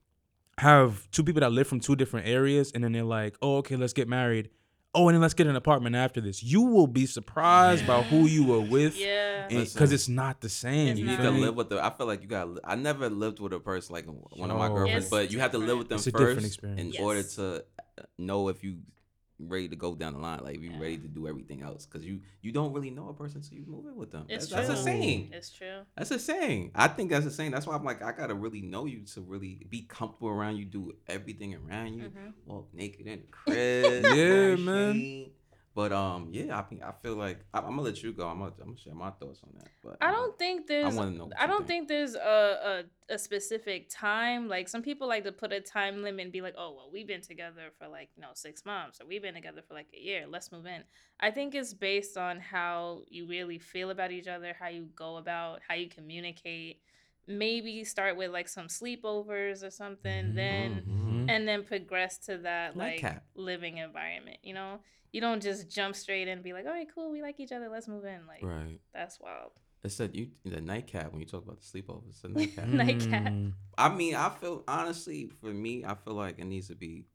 have 0.58 1.10
two 1.10 1.22
people 1.24 1.40
that 1.40 1.52
live 1.52 1.66
from 1.66 1.80
two 1.80 1.96
different 1.96 2.26
areas 2.26 2.70
and 2.72 2.82
then 2.82 2.92
they're 2.92 3.02
like, 3.04 3.36
oh, 3.42 3.56
okay, 3.58 3.76
let's 3.76 3.92
get 3.92 4.08
married. 4.08 4.48
Oh, 4.92 5.06
and 5.08 5.14
then 5.14 5.20
let's 5.22 5.34
get 5.34 5.46
an 5.46 5.54
apartment 5.54 5.94
after 5.94 6.20
this. 6.20 6.42
You 6.42 6.62
will 6.62 6.88
be 6.88 7.06
surprised 7.06 7.86
by 7.86 8.02
who 8.02 8.26
you 8.26 8.44
were 8.44 8.60
with. 8.60 8.96
Yeah. 8.98 9.46
Because 9.48 9.92
it's 9.92 10.08
not 10.08 10.40
the 10.40 10.48
same. 10.48 10.88
It's 10.88 10.98
you 11.00 11.06
You 11.06 11.12
not. 11.12 11.20
feel 11.22 11.32
live 11.32 11.54
with 11.54 11.68
the. 11.68 11.84
I 11.84 11.90
feel 11.90 12.06
like 12.08 12.22
you 12.22 12.28
got. 12.28 12.48
I 12.64 12.74
never 12.74 13.08
lived 13.08 13.38
with 13.38 13.52
a 13.52 13.60
person 13.60 13.92
like 13.94 14.06
one 14.06 14.50
of 14.50 14.58
my 14.58 14.66
Yo. 14.66 14.74
girlfriends, 14.74 15.04
It's 15.04 15.10
but 15.10 15.30
you 15.30 15.38
have 15.38 15.52
to 15.52 15.58
live 15.58 15.78
with 15.78 15.88
them 15.88 15.96
It's 15.98 16.08
a 16.08 16.10
different 16.12 16.34
first 16.40 16.46
experience. 16.46 16.80
in 16.80 16.92
Yes. 16.92 17.00
order 17.02 17.22
to 17.22 17.64
uh, 17.98 18.02
know 18.18 18.48
if 18.48 18.64
you 18.64 18.78
ready 19.48 19.68
to 19.68 19.76
go 19.76 19.94
down 19.94 20.12
the 20.14 20.18
line, 20.18 20.40
like 20.42 20.60
you 20.60 20.70
Yeah. 20.70 20.80
ready 20.80 20.98
to 20.98 21.08
do 21.08 21.26
everything 21.28 21.62
else, 21.62 21.86
because 21.86 22.06
you 22.06 22.20
you 22.42 22.52
don't 22.52 22.72
really 22.72 22.90
know 22.90 23.08
a 23.08 23.14
person 23.14 23.42
so 23.42 23.54
you 23.54 23.64
move 23.66 23.86
in 23.86 23.96
with 23.96 24.10
them. 24.12 24.26
It's 24.28 24.48
that's, 24.48 24.68
that's 24.68 24.80
a 24.80 24.82
true. 24.84 24.92
saying. 24.92 25.30
It's 25.32 25.50
true. 25.50 25.80
That's 25.96 26.10
a 26.10 26.18
saying. 26.18 26.70
I 26.74 26.88
think 26.88 27.10
that's 27.10 27.26
a 27.26 27.30
saying. 27.30 27.50
That's 27.50 27.66
why 27.66 27.74
I'm 27.74 27.84
like, 27.84 28.02
I 28.02 28.12
gotta 28.12 28.34
really 28.34 28.62
know 28.62 28.86
you 28.86 29.00
to 29.14 29.20
really 29.20 29.66
be 29.68 29.82
comfortable 29.82 30.28
around 30.28 30.56
you, 30.56 30.64
do 30.64 30.92
everything 31.08 31.54
around 31.54 31.94
you, 31.94 32.04
Mhm. 32.04 32.32
walk 32.46 32.68
naked 32.74 33.06
in 33.06 33.20
the 33.20 33.26
crib. 33.26 34.04
Yeah, 34.14 34.56
man. 34.56 35.30
But 35.80 35.92
um, 35.92 36.28
yeah, 36.30 36.58
I 36.58 36.88
I 36.88 36.92
feel 37.02 37.14
like 37.14 37.38
I, 37.54 37.60
I'm 37.60 37.70
gonna 37.70 37.80
let 37.80 38.02
you 38.02 38.12
go. 38.12 38.28
I'm 38.28 38.40
gonna, 38.40 38.52
I'm 38.60 38.66
gonna 38.66 38.76
share 38.76 38.94
my 38.94 39.08
thoughts 39.12 39.40
on 39.42 39.54
that. 39.56 39.70
But 39.82 39.96
I 40.02 40.08
um, 40.08 40.12
don't 40.12 40.38
think 40.38 40.66
there's. 40.66 40.94
know 40.94 41.30
I 41.38 41.46
don't 41.46 41.66
think. 41.66 41.68
think 41.68 41.88
there's 41.88 42.14
a, 42.16 42.84
a 43.08 43.14
a 43.14 43.18
specific 43.18 43.88
time. 43.88 44.46
Like 44.46 44.68
some 44.68 44.82
people 44.82 45.08
like 45.08 45.24
to 45.24 45.32
put 45.32 45.54
a 45.54 45.60
time 45.62 46.02
limit 46.02 46.24
and 46.24 46.32
be 46.32 46.42
like, 46.42 46.52
"Oh, 46.58 46.74
well, 46.76 46.90
we've 46.92 47.06
been 47.06 47.22
together 47.22 47.70
for 47.78 47.88
like 47.88 48.10
you 48.14 48.20
know 48.20 48.28
six 48.34 48.66
months, 48.66 49.00
or 49.00 49.06
we've 49.06 49.22
been 49.22 49.32
together 49.32 49.62
for 49.66 49.72
like 49.72 49.86
a 49.96 49.98
year. 49.98 50.26
Let's 50.28 50.52
move 50.52 50.66
in." 50.66 50.84
I 51.18 51.30
think 51.30 51.54
it's 51.54 51.72
based 51.72 52.18
on 52.18 52.40
how 52.40 53.00
you 53.08 53.26
really 53.26 53.58
feel 53.58 53.88
about 53.88 54.10
each 54.12 54.28
other, 54.28 54.54
how 54.60 54.68
you 54.68 54.86
go 54.94 55.16
about, 55.16 55.60
how 55.66 55.76
you 55.76 55.88
communicate. 55.88 56.82
Maybe 57.26 57.84
start 57.84 58.18
with 58.18 58.32
like 58.32 58.48
some 58.48 58.66
sleepovers 58.66 59.64
or 59.66 59.70
something, 59.70 60.32
Mhm. 60.32 60.34
then 60.34 60.82
Mhm. 60.86 61.09
And 61.30 61.48
then 61.48 61.64
progress 61.64 62.18
to 62.18 62.38
that 62.38 62.76
like 62.76 63.02
Nightcap. 63.02 63.24
living 63.34 63.78
environment. 63.78 64.38
You 64.42 64.54
know, 64.54 64.80
you 65.12 65.20
don't 65.20 65.42
just 65.42 65.70
jump 65.70 65.94
straight 65.94 66.22
in 66.22 66.28
and 66.28 66.42
be 66.42 66.52
like, 66.52 66.66
"All 66.66 66.72
right, 66.72 66.88
cool, 66.94 67.10
we 67.10 67.22
like 67.22 67.40
each 67.40 67.52
other, 67.52 67.68
let's 67.68 67.88
move 67.88 68.04
in." 68.04 68.26
Like 68.26 68.42
right. 68.42 68.80
that's 68.92 69.18
wild. 69.20 69.52
It 69.82 69.92
said 69.92 70.14
you 70.14 70.28
the 70.44 70.60
nightcap 70.60 71.12
when 71.12 71.20
you 71.20 71.26
talk 71.26 71.44
about 71.44 71.60
the 71.60 71.64
sleepover. 71.64 72.02
It's 72.08 72.24
a 72.24 72.28
nightcap. 72.28 72.66
Nightcap. 72.68 73.32
Mm. 73.32 73.52
I 73.78 73.88
mean, 73.88 74.14
I 74.14 74.28
feel 74.28 74.64
honestly 74.68 75.30
for 75.40 75.46
me, 75.46 75.84
I 75.84 75.94
feel 75.94 76.14
like 76.14 76.38
it 76.38 76.44
needs 76.44 76.68
to 76.68 76.74
be, 76.74 77.06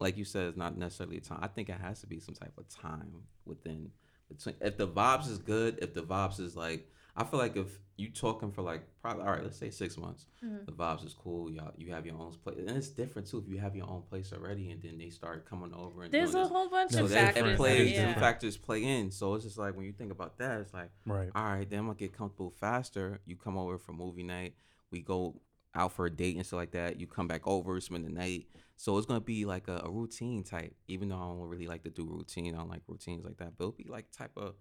like 0.00 0.16
you 0.16 0.24
said, 0.24 0.48
it's 0.48 0.56
not 0.56 0.78
necessarily 0.78 1.18
a 1.18 1.20
time. 1.20 1.40
I 1.42 1.48
think 1.48 1.68
it 1.68 1.78
has 1.80 2.00
to 2.00 2.06
be 2.06 2.18
some 2.18 2.34
type 2.34 2.54
of 2.56 2.68
time 2.68 3.12
within 3.44 3.90
between. 4.28 4.54
If 4.60 4.78
the 4.78 4.88
vibes 4.88 5.28
is 5.28 5.38
good, 5.38 5.78
if 5.82 5.92
the 5.92 6.02
vibes 6.02 6.40
is 6.40 6.56
like, 6.56 6.88
I 7.16 7.22
feel 7.24 7.38
like 7.38 7.56
if 7.56 7.78
you 7.96 8.10
talking 8.10 8.50
for 8.50 8.62
like 8.62 8.82
probably 9.00 9.22
all 9.22 9.30
right, 9.30 9.42
let's 9.44 9.56
say 9.56 9.70
six 9.70 9.96
months, 9.96 10.26
Mhm. 10.44 10.66
the 10.66 10.72
vibes 10.72 11.06
is 11.06 11.14
cool. 11.14 11.48
Y'all, 11.50 11.72
you 11.76 11.92
have 11.92 12.04
your 12.04 12.16
own 12.16 12.32
place, 12.42 12.58
and 12.58 12.70
it's 12.70 12.88
different 12.88 13.28
too 13.28 13.38
if 13.38 13.48
you 13.48 13.58
have 13.58 13.76
your 13.76 13.88
own 13.88 14.02
place 14.02 14.32
already, 14.32 14.72
and 14.72 14.82
then 14.82 14.98
they 14.98 15.10
start 15.10 15.46
coming 15.46 15.72
over 15.72 16.02
and 16.02 16.12
There's 16.12 16.32
doing 16.32 16.42
a 16.42 16.44
this. 16.48 16.52
whole 16.52 16.68
bunch 16.68 16.90
So 16.90 17.04
of 17.04 17.10
that 17.10 17.34
factors. 17.34 17.52
it 17.52 17.56
plays, 17.56 17.92
yeah. 17.92 18.14
factors 18.18 18.56
play 18.56 18.82
in. 18.82 19.12
So 19.12 19.34
it's 19.34 19.44
just 19.44 19.58
like 19.58 19.76
when 19.76 19.84
you 19.86 19.92
think 19.92 20.10
about 20.10 20.38
that, 20.38 20.60
it's 20.62 20.74
like 20.74 20.90
Right. 21.06 21.30
all 21.34 21.44
right, 21.44 21.68
then 21.70 21.78
I'm 21.80 21.86
gonna 21.86 21.96
get 21.98 22.12
comfortable 22.12 22.50
faster. 22.50 23.20
You 23.26 23.36
come 23.36 23.56
over 23.56 23.78
for 23.78 23.92
movie 23.92 24.24
night. 24.24 24.54
We 24.90 25.00
go 25.00 25.40
out 25.76 25.92
for 25.92 26.06
a 26.06 26.10
date 26.10 26.36
and 26.36 26.44
stuff 26.44 26.58
like 26.58 26.72
that. 26.72 26.98
You 27.00 27.06
come 27.06 27.28
back 27.28 27.46
over, 27.46 27.80
spend 27.80 28.04
the 28.04 28.10
night. 28.10 28.48
So 28.76 28.98
it's 28.98 29.06
gonna 29.06 29.20
be 29.20 29.44
like 29.44 29.68
a, 29.68 29.82
a 29.84 29.90
routine 29.90 30.42
type. 30.42 30.74
Even 30.88 31.10
though 31.10 31.16
I 31.16 31.20
don't 31.28 31.40
really 31.48 31.68
like 31.68 31.84
to 31.84 31.90
do 31.90 32.04
routine, 32.06 32.54
I 32.54 32.58
don't 32.58 32.68
like 32.70 32.82
routines 32.88 33.24
like 33.24 33.36
that. 33.36 33.56
But 33.56 33.64
it'll 33.66 33.72
be 33.76 33.84
like 33.88 34.10
type 34.10 34.32
of 34.36 34.56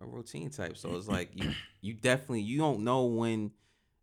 a, 0.00 0.04
a 0.04 0.06
routine 0.06 0.50
type. 0.50 0.76
So 0.76 0.94
it's 0.96 1.08
like 1.08 1.30
you 1.34 1.50
you 1.80 1.94
definitely 1.94 2.42
you 2.42 2.58
don't 2.58 2.80
know 2.80 3.04
when 3.04 3.50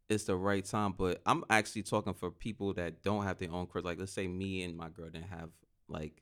it's 0.10 0.23
the 0.26 0.36
right 0.36 0.63
time. 0.63 0.93
But 0.97 1.21
I'm 1.26 1.43
actually 1.50 1.84
talking 1.84 2.13
for 2.13 2.32
people 2.32 2.73
that 2.76 3.04
don't 3.04 3.23
have 3.23 3.38
their 3.38 3.52
own 3.52 3.67
crib. 3.67 3.86
Like 3.86 4.00
let's 4.00 4.12
say 4.13 4.28
me 4.28 4.63
and 4.63 4.76
my 4.78 4.89
girl 4.89 5.10
didn't 5.10 5.30
have 5.30 5.50
like 5.88 6.21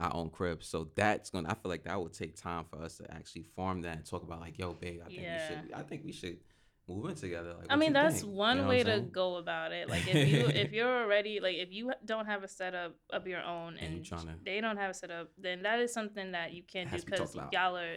our 0.00 0.14
own 0.14 0.30
crib. 0.30 0.62
So 0.64 0.88
that's 0.94 1.30
gonna. 1.30 1.48
I 1.48 1.54
feel 1.54 1.70
like 1.70 1.84
that 1.84 2.00
would 2.00 2.12
take 2.12 2.36
time 2.36 2.64
for 2.70 2.82
us 2.82 2.98
to 2.98 3.10
actually 3.12 3.44
form 3.56 3.82
that 3.82 3.96
and 3.96 4.04
talk 4.06 4.22
about 4.22 4.40
like, 4.40 4.58
yo, 4.58 4.72
babe, 4.72 5.00
I 5.04 5.08
think 5.08 5.22
Yeah. 5.22 5.48
we 5.48 5.54
should. 5.68 5.72
I 5.74 5.82
think 5.82 6.04
we 6.04 6.12
should 6.12 6.38
move 6.86 7.08
in 7.08 7.14
together. 7.14 7.54
Like, 7.58 7.68
I 7.70 7.76
mean, 7.76 7.94
that's 7.94 8.20
think? 8.20 8.34
one 8.34 8.56
You 8.58 8.62
know 8.64 8.68
way 8.68 8.82
to 8.82 9.00
go 9.00 9.36
about 9.36 9.72
it. 9.72 9.88
Like 9.88 10.06
if 10.06 10.28
you 10.28 10.40
if 10.48 10.72
you're 10.76 11.02
already 11.04 11.40
like 11.40 11.56
if 11.56 11.72
you 11.72 11.92
don't 12.04 12.26
have 12.26 12.42
a 12.42 12.48
setup 12.48 12.94
of 13.10 13.26
your 13.26 13.42
own 13.42 13.78
And 13.78 13.94
and 13.94 14.04
tryna- 14.04 14.44
they 14.44 14.60
don't 14.60 14.76
have 14.76 14.90
a 14.90 14.94
setup, 14.94 15.30
then 15.38 15.62
that 15.62 15.78
is 15.80 15.94
something 15.94 16.32
that 16.32 16.52
you 16.52 16.62
can't 16.62 16.90
do 16.90 16.98
to 16.98 17.06
because 17.06 17.34
y'all 17.52 17.76
are. 17.78 17.96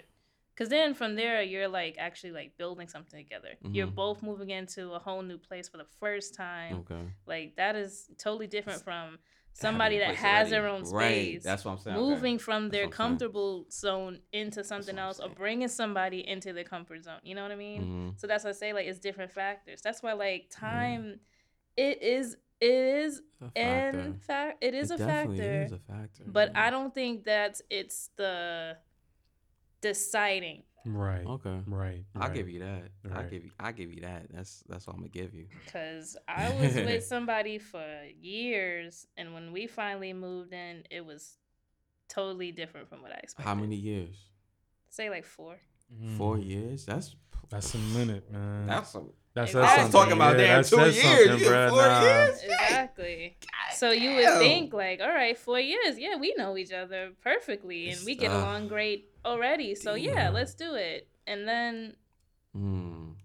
Because 0.57 0.69
then 0.69 0.95
from 0.95 1.13
there 1.15 1.43
you're 1.43 1.67
like 1.67 1.97
actually 1.99 2.31
like 2.31 2.57
building 2.57 2.87
something 2.87 3.23
together. 3.23 3.49
You're 3.61 3.85
Mhm. 3.87 3.93
both 3.95 4.23
moving 4.23 4.49
into 4.49 4.91
a 4.93 4.99
whole 4.99 5.21
new 5.21 5.37
place 5.37 5.69
for 5.69 5.77
the 5.77 5.85
first 5.99 6.33
time. 6.33 6.77
Okay. 6.79 7.03
Like 7.27 7.57
that 7.57 7.75
is 7.75 8.09
totally 8.17 8.47
different 8.47 8.81
from 8.81 9.19
somebody 9.53 9.99
that 9.99 10.15
has 10.15 10.49
their 10.49 10.67
already. 10.67 10.85
own 10.87 10.91
Right. 10.93 11.11
space. 11.11 11.43
That's 11.43 11.63
what 11.63 11.73
I'm 11.73 11.77
saying. 11.77 11.97
Okay. 11.97 12.09
moving 12.09 12.39
from 12.39 12.69
their 12.69 12.87
comfortable 12.87 13.67
zone 13.71 14.19
into 14.31 14.63
something 14.63 14.97
else 14.97 15.19
or 15.19 15.29
bringing 15.29 15.67
somebody 15.67 16.27
into 16.27 16.53
their 16.53 16.63
comfort 16.63 17.03
zone. 17.03 17.19
You 17.23 17.35
know 17.35 17.43
what 17.43 17.51
I 17.51 17.55
mean? 17.55 18.13
Mhm. 18.15 18.19
So 18.19 18.25
that's 18.25 18.43
why 18.43 18.49
I 18.49 18.53
say 18.53 18.73
like 18.73 18.87
it's 18.87 18.99
different 18.99 19.31
factors. 19.31 19.81
That's 19.83 20.01
why 20.01 20.13
like 20.13 20.49
time, 20.49 21.19
it 21.75 22.01
is 22.01 22.35
it 22.59 22.71
is 22.71 23.21
A 23.39 23.51
factor. 23.51 23.99
in 23.99 24.13
fact 24.15 24.63
it 24.63 24.73
is 24.73 24.89
It 24.89 24.95
a 24.95 24.97
definitely 25.05 25.37
factor. 25.37 25.61
Is 25.65 25.71
a 25.71 25.77
factor. 25.79 26.23
But 26.25 26.51
yeah. 26.53 26.65
I 26.65 26.69
don't 26.71 26.91
think 26.95 27.25
that 27.25 27.61
it's 27.69 28.07
the 28.15 28.77
deciding. 29.81 30.63
Right. 30.85 31.25
Okay. 31.25 31.59
Right. 31.65 32.05
I'll 32.15 32.27
right. 32.29 32.33
give 32.33 32.49
you 32.49 32.59
that. 32.59 32.89
I 33.05 33.07
Right. 33.15 33.29
give 33.29 33.43
you. 33.43 33.51
I 33.59 33.71
give 33.71 33.93
you 33.93 34.01
that. 34.01 34.27
That's 34.31 34.63
that's 34.69 34.87
what 34.87 34.93
I'm 34.93 34.99
gonna 35.01 35.09
give 35.09 35.33
you. 35.33 35.47
Cause 35.71 36.15
I 36.27 36.49
was 36.51 36.75
with 36.75 37.03
somebody 37.15 37.57
for 37.57 37.85
years, 38.19 39.05
and 39.17 39.33
when 39.33 39.51
we 39.51 39.67
finally 39.67 40.13
moved 40.13 40.53
in, 40.53 40.83
it 40.89 41.05
was 41.05 41.37
totally 42.07 42.51
different 42.51 42.87
from 42.87 43.01
what 43.01 43.11
I 43.11 43.15
expected. 43.15 43.47
How 43.49 43.55
many 43.55 43.75
years? 43.75 44.15
Say 44.89 45.09
like 45.09 45.25
four. 45.25 45.57
Four 46.17 46.35
Mm. 46.37 46.47
years. 46.47 46.85
That's 46.85 47.15
That's 47.49 47.73
a 47.75 47.77
minute, 47.77 48.29
man. 48.31 48.67
that's 48.67 48.91
some. 48.91 49.09
That's 49.33 49.55
I 49.55 49.83
was 49.83 49.91
talking 49.91 50.13
about 50.13 50.37
yeah, 50.37 50.47
damn 50.47 50.61
that 50.63 50.65
two 50.69 50.81
years. 50.81 50.97
something, 50.97 51.39
You 51.39 51.45
bruh. 51.45 51.69
four 51.69 51.77
Nah. 51.77 52.01
years? 52.25 52.41
Exactly. 52.43 53.37
So 53.75 53.91
you 53.91 54.15
would 54.15 54.39
think 54.39 54.73
like, 54.73 54.99
all 54.99 55.07
right, 55.13 55.37
four 55.37 55.59
years, 55.59 55.97
yeah, 55.99 56.15
we 56.17 56.33
know 56.37 56.57
each 56.57 56.73
other 56.73 57.11
perfectly, 57.23 57.89
and 57.89 57.99
we 58.05 58.15
get 58.15 58.31
Ugh. 58.31 58.41
along 58.41 58.67
great 58.67 59.09
already. 59.23 59.75
So 59.75 59.93
yeah, 59.93 60.29
let's 60.33 60.55
do 60.55 60.73
it. 60.75 61.07
And 61.25 61.47
then 61.47 61.95
Mm, 62.55 63.15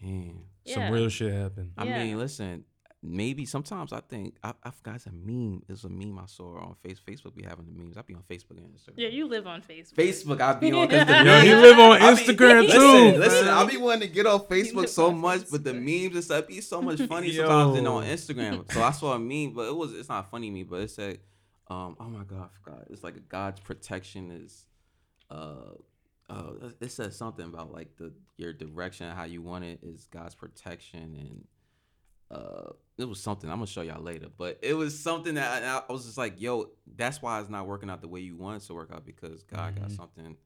damn. 0.00 0.44
yeah, 0.64 0.74
Some 0.74 0.90
real 0.90 1.08
shit 1.10 1.32
happened. 1.32 1.72
I 1.76 1.84
Yeah. 1.84 2.04
mean, 2.04 2.18
listen. 2.18 2.64
Maybe 3.02 3.46
sometimes 3.46 3.94
I 3.94 4.00
think 4.00 4.34
I, 4.44 4.52
I 4.62 4.70
forgot 4.70 4.96
it's 4.96 5.06
a 5.06 5.12
meme. 5.12 5.62
It's 5.70 5.84
a 5.84 5.88
meme 5.88 6.18
I 6.18 6.26
saw 6.26 6.58
on 6.58 6.74
face 6.82 7.00
Facebook. 7.00 7.34
Be 7.34 7.42
having 7.44 7.64
the 7.64 7.72
memes. 7.72 7.96
I 7.96 8.02
be 8.02 8.12
on 8.14 8.22
Facebook 8.28 8.58
and 8.58 8.66
Instagram. 8.74 8.92
yeah, 8.98 9.08
you 9.08 9.26
live 9.26 9.46
on 9.46 9.62
Facebook. 9.62 9.94
Facebook. 9.94 10.40
I 10.42 10.52
be 10.52 10.70
on. 10.72 10.86
'cause 10.90 11.06
the 11.06 11.12
Yo, 11.14 11.24
memes- 11.24 11.62
live 11.62 11.78
on 11.78 11.92
I 12.02 12.14
be- 12.14 12.20
Instagram, 12.20 12.62
listen, 12.66 12.80
too, 13.14 13.18
Listen, 13.18 13.46
man. 13.46 13.54
I 13.56 13.64
be 13.64 13.76
wanting 13.78 14.06
to 14.08 14.14
get 14.14 14.26
off 14.26 14.48
Facebook 14.50 14.86
so 14.88 15.06
on 15.08 15.18
much, 15.18 15.50
but 15.50 15.64
the 15.64 15.72
memes 15.72 16.14
and 16.14 16.22
stuff 16.24 16.46
be 16.46 16.60
so 16.60 16.82
much 16.82 17.00
funny 17.08 17.32
sometimes 17.32 17.74
than 17.76 17.86
on 17.86 18.04
Instagram. 18.04 18.70
So 18.70 18.82
I 18.82 18.90
saw 18.90 19.14
a 19.14 19.18
meme, 19.18 19.54
but 19.54 19.68
it 19.68 19.74
was 19.74 19.94
it's 19.94 20.10
not 20.10 20.30
funny 20.30 20.50
me, 20.50 20.62
but 20.64 20.82
it 20.82 20.90
said, 20.90 21.20
um, 21.68 21.96
oh 21.98 22.04
my 22.04 22.24
god, 22.24 22.50
I 22.52 22.62
forgot. 22.62 22.86
It's 22.90 23.02
like 23.02 23.28
God's 23.30 23.60
protection 23.60 24.30
is, 24.30 24.66
uh. 25.30 25.72
Uh, 26.28 26.52
it 26.80 26.92
says 26.92 27.16
something 27.16 27.44
about 27.46 27.72
like 27.72 27.96
the 27.96 28.12
your 28.36 28.52
direction, 28.52 29.10
how 29.10 29.24
you 29.24 29.42
want 29.42 29.64
it 29.64 29.80
is 29.82 30.06
God's 30.12 30.36
protection, 30.36 31.16
and 31.18 31.44
uh, 32.30 32.70
it 32.98 33.04
was 33.08 33.20
something 33.20 33.48
I'm 33.50 33.56
gonna 33.56 33.66
show 33.66 33.82
y'all 33.82 34.02
later. 34.02 34.26
But 34.36 34.58
it 34.62 34.74
was 34.74 34.98
something 34.98 35.34
that 35.34 35.62
I, 35.64 35.82
I 35.88 35.92
was 35.92 36.04
just 36.04 36.18
like, 36.18 36.40
yo, 36.40 36.70
that's 36.96 37.20
why 37.22 37.40
it's 37.40 37.50
not 37.50 37.66
working 37.66 37.90
out 37.90 38.00
the 38.02 38.08
way 38.08 38.20
you 38.20 38.36
want 38.36 38.62
it 38.62 38.66
to 38.66 38.74
work 38.74 38.90
out 38.92 39.04
because 39.04 39.42
God 39.44 39.74
got 39.76 39.88
Mhm. 39.88 39.96
something 39.96 40.36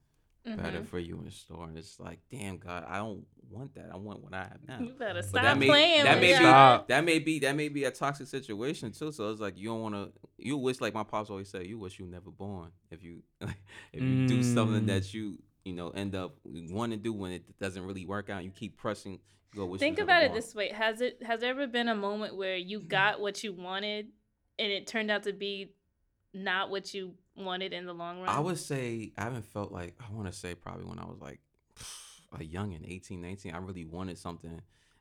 better 0.44 0.80
Mhm. 0.80 0.86
for 0.86 0.98
you 0.98 1.20
in 1.24 1.30
store. 1.30 1.66
And 1.68 1.76
it's 1.78 1.98
like, 1.98 2.20
damn 2.30 2.58
God, 2.58 2.84
I 2.86 2.98
don't 2.98 3.26
want 3.50 3.74
that. 3.74 3.90
I 3.92 3.96
want 3.96 4.22
what 4.22 4.34
I 4.34 4.42
have 4.44 4.58
now. 4.66 4.78
You 4.80 4.92
better 4.94 5.20
But 5.20 5.28
stop 5.28 5.42
that 5.42 5.58
may 5.58 5.66
playing 5.66 6.04
that 6.04 6.20
may 6.20 6.32
be 6.32 6.34
Stop. 6.34 6.88
that 6.88 7.04
may 7.04 7.18
be 7.18 7.38
that 7.40 7.56
may 7.56 7.68
be 7.68 7.84
a 7.84 7.90
toxic 7.90 8.26
situation 8.28 8.92
too. 8.92 9.10
So 9.12 9.30
it's 9.30 9.40
like 9.40 9.56
you 9.58 9.68
don't 9.68 9.82
want 9.82 9.94
to. 9.94 10.12
You 10.38 10.56
wish 10.58 10.80
like 10.80 10.94
my 10.94 11.02
pops 11.04 11.30
always 11.30 11.48
say, 11.48 11.64
you 11.66 11.78
wish 11.78 11.98
you 11.98 12.06
never 12.06 12.30
born. 12.30 12.70
If 12.90 13.02
you 13.02 13.22
if 13.92 14.02
you 14.02 14.26
do 14.26 14.42
something 14.42 14.84
Mm. 14.84 14.86
that 14.86 15.12
you 15.14 15.38
you 15.64 15.72
know 15.72 15.90
end 15.90 16.14
up 16.14 16.36
want 16.44 16.92
to 16.92 16.98
do 16.98 17.12
when 17.12 17.32
it 17.32 17.58
doesn't 17.58 17.84
really 17.84 18.06
work 18.06 18.30
out, 18.30 18.44
you 18.44 18.50
keep 18.50 18.76
pressing. 18.76 19.18
You 19.52 19.60
go, 19.60 19.66
wish 19.66 19.80
Think 19.80 19.98
about 19.98 20.22
it 20.22 20.28
born." 20.28 20.40
this 20.40 20.54
way: 20.54 20.70
Has 20.70 21.00
it 21.00 21.22
has 21.22 21.40
there 21.40 21.50
ever 21.50 21.66
been 21.66 21.88
a 21.88 21.94
moment 21.94 22.36
where 22.36 22.56
you 22.56 22.80
mm-hmm. 22.80 22.88
got 22.88 23.20
what 23.20 23.42
you 23.42 23.52
wanted, 23.52 24.08
and 24.58 24.72
it 24.72 24.86
turned 24.86 25.10
out 25.10 25.24
to 25.24 25.32
be 25.32 25.72
not 26.32 26.70
what 26.70 26.92
you 26.92 27.14
wanted 27.36 27.72
in 27.72 27.86
the 27.86 27.94
long 27.94 28.20
run? 28.20 28.28
I 28.28 28.40
would 28.40 28.58
say 28.58 29.12
I 29.16 29.22
haven't 29.22 29.46
felt 29.46 29.72
like 29.72 29.94
I 30.00 30.12
want 30.12 30.26
to 30.26 30.32
say 30.32 30.54
probably 30.54 30.84
when 30.84 30.98
I 30.98 31.04
was 31.04 31.20
like 31.20 31.40
a 32.38 32.44
young 32.44 32.74
and 32.74 32.84
18, 32.84 33.20
19. 33.20 33.54
I 33.54 33.58
really 33.58 33.84
wanted 33.84 34.18
something, 34.18 34.60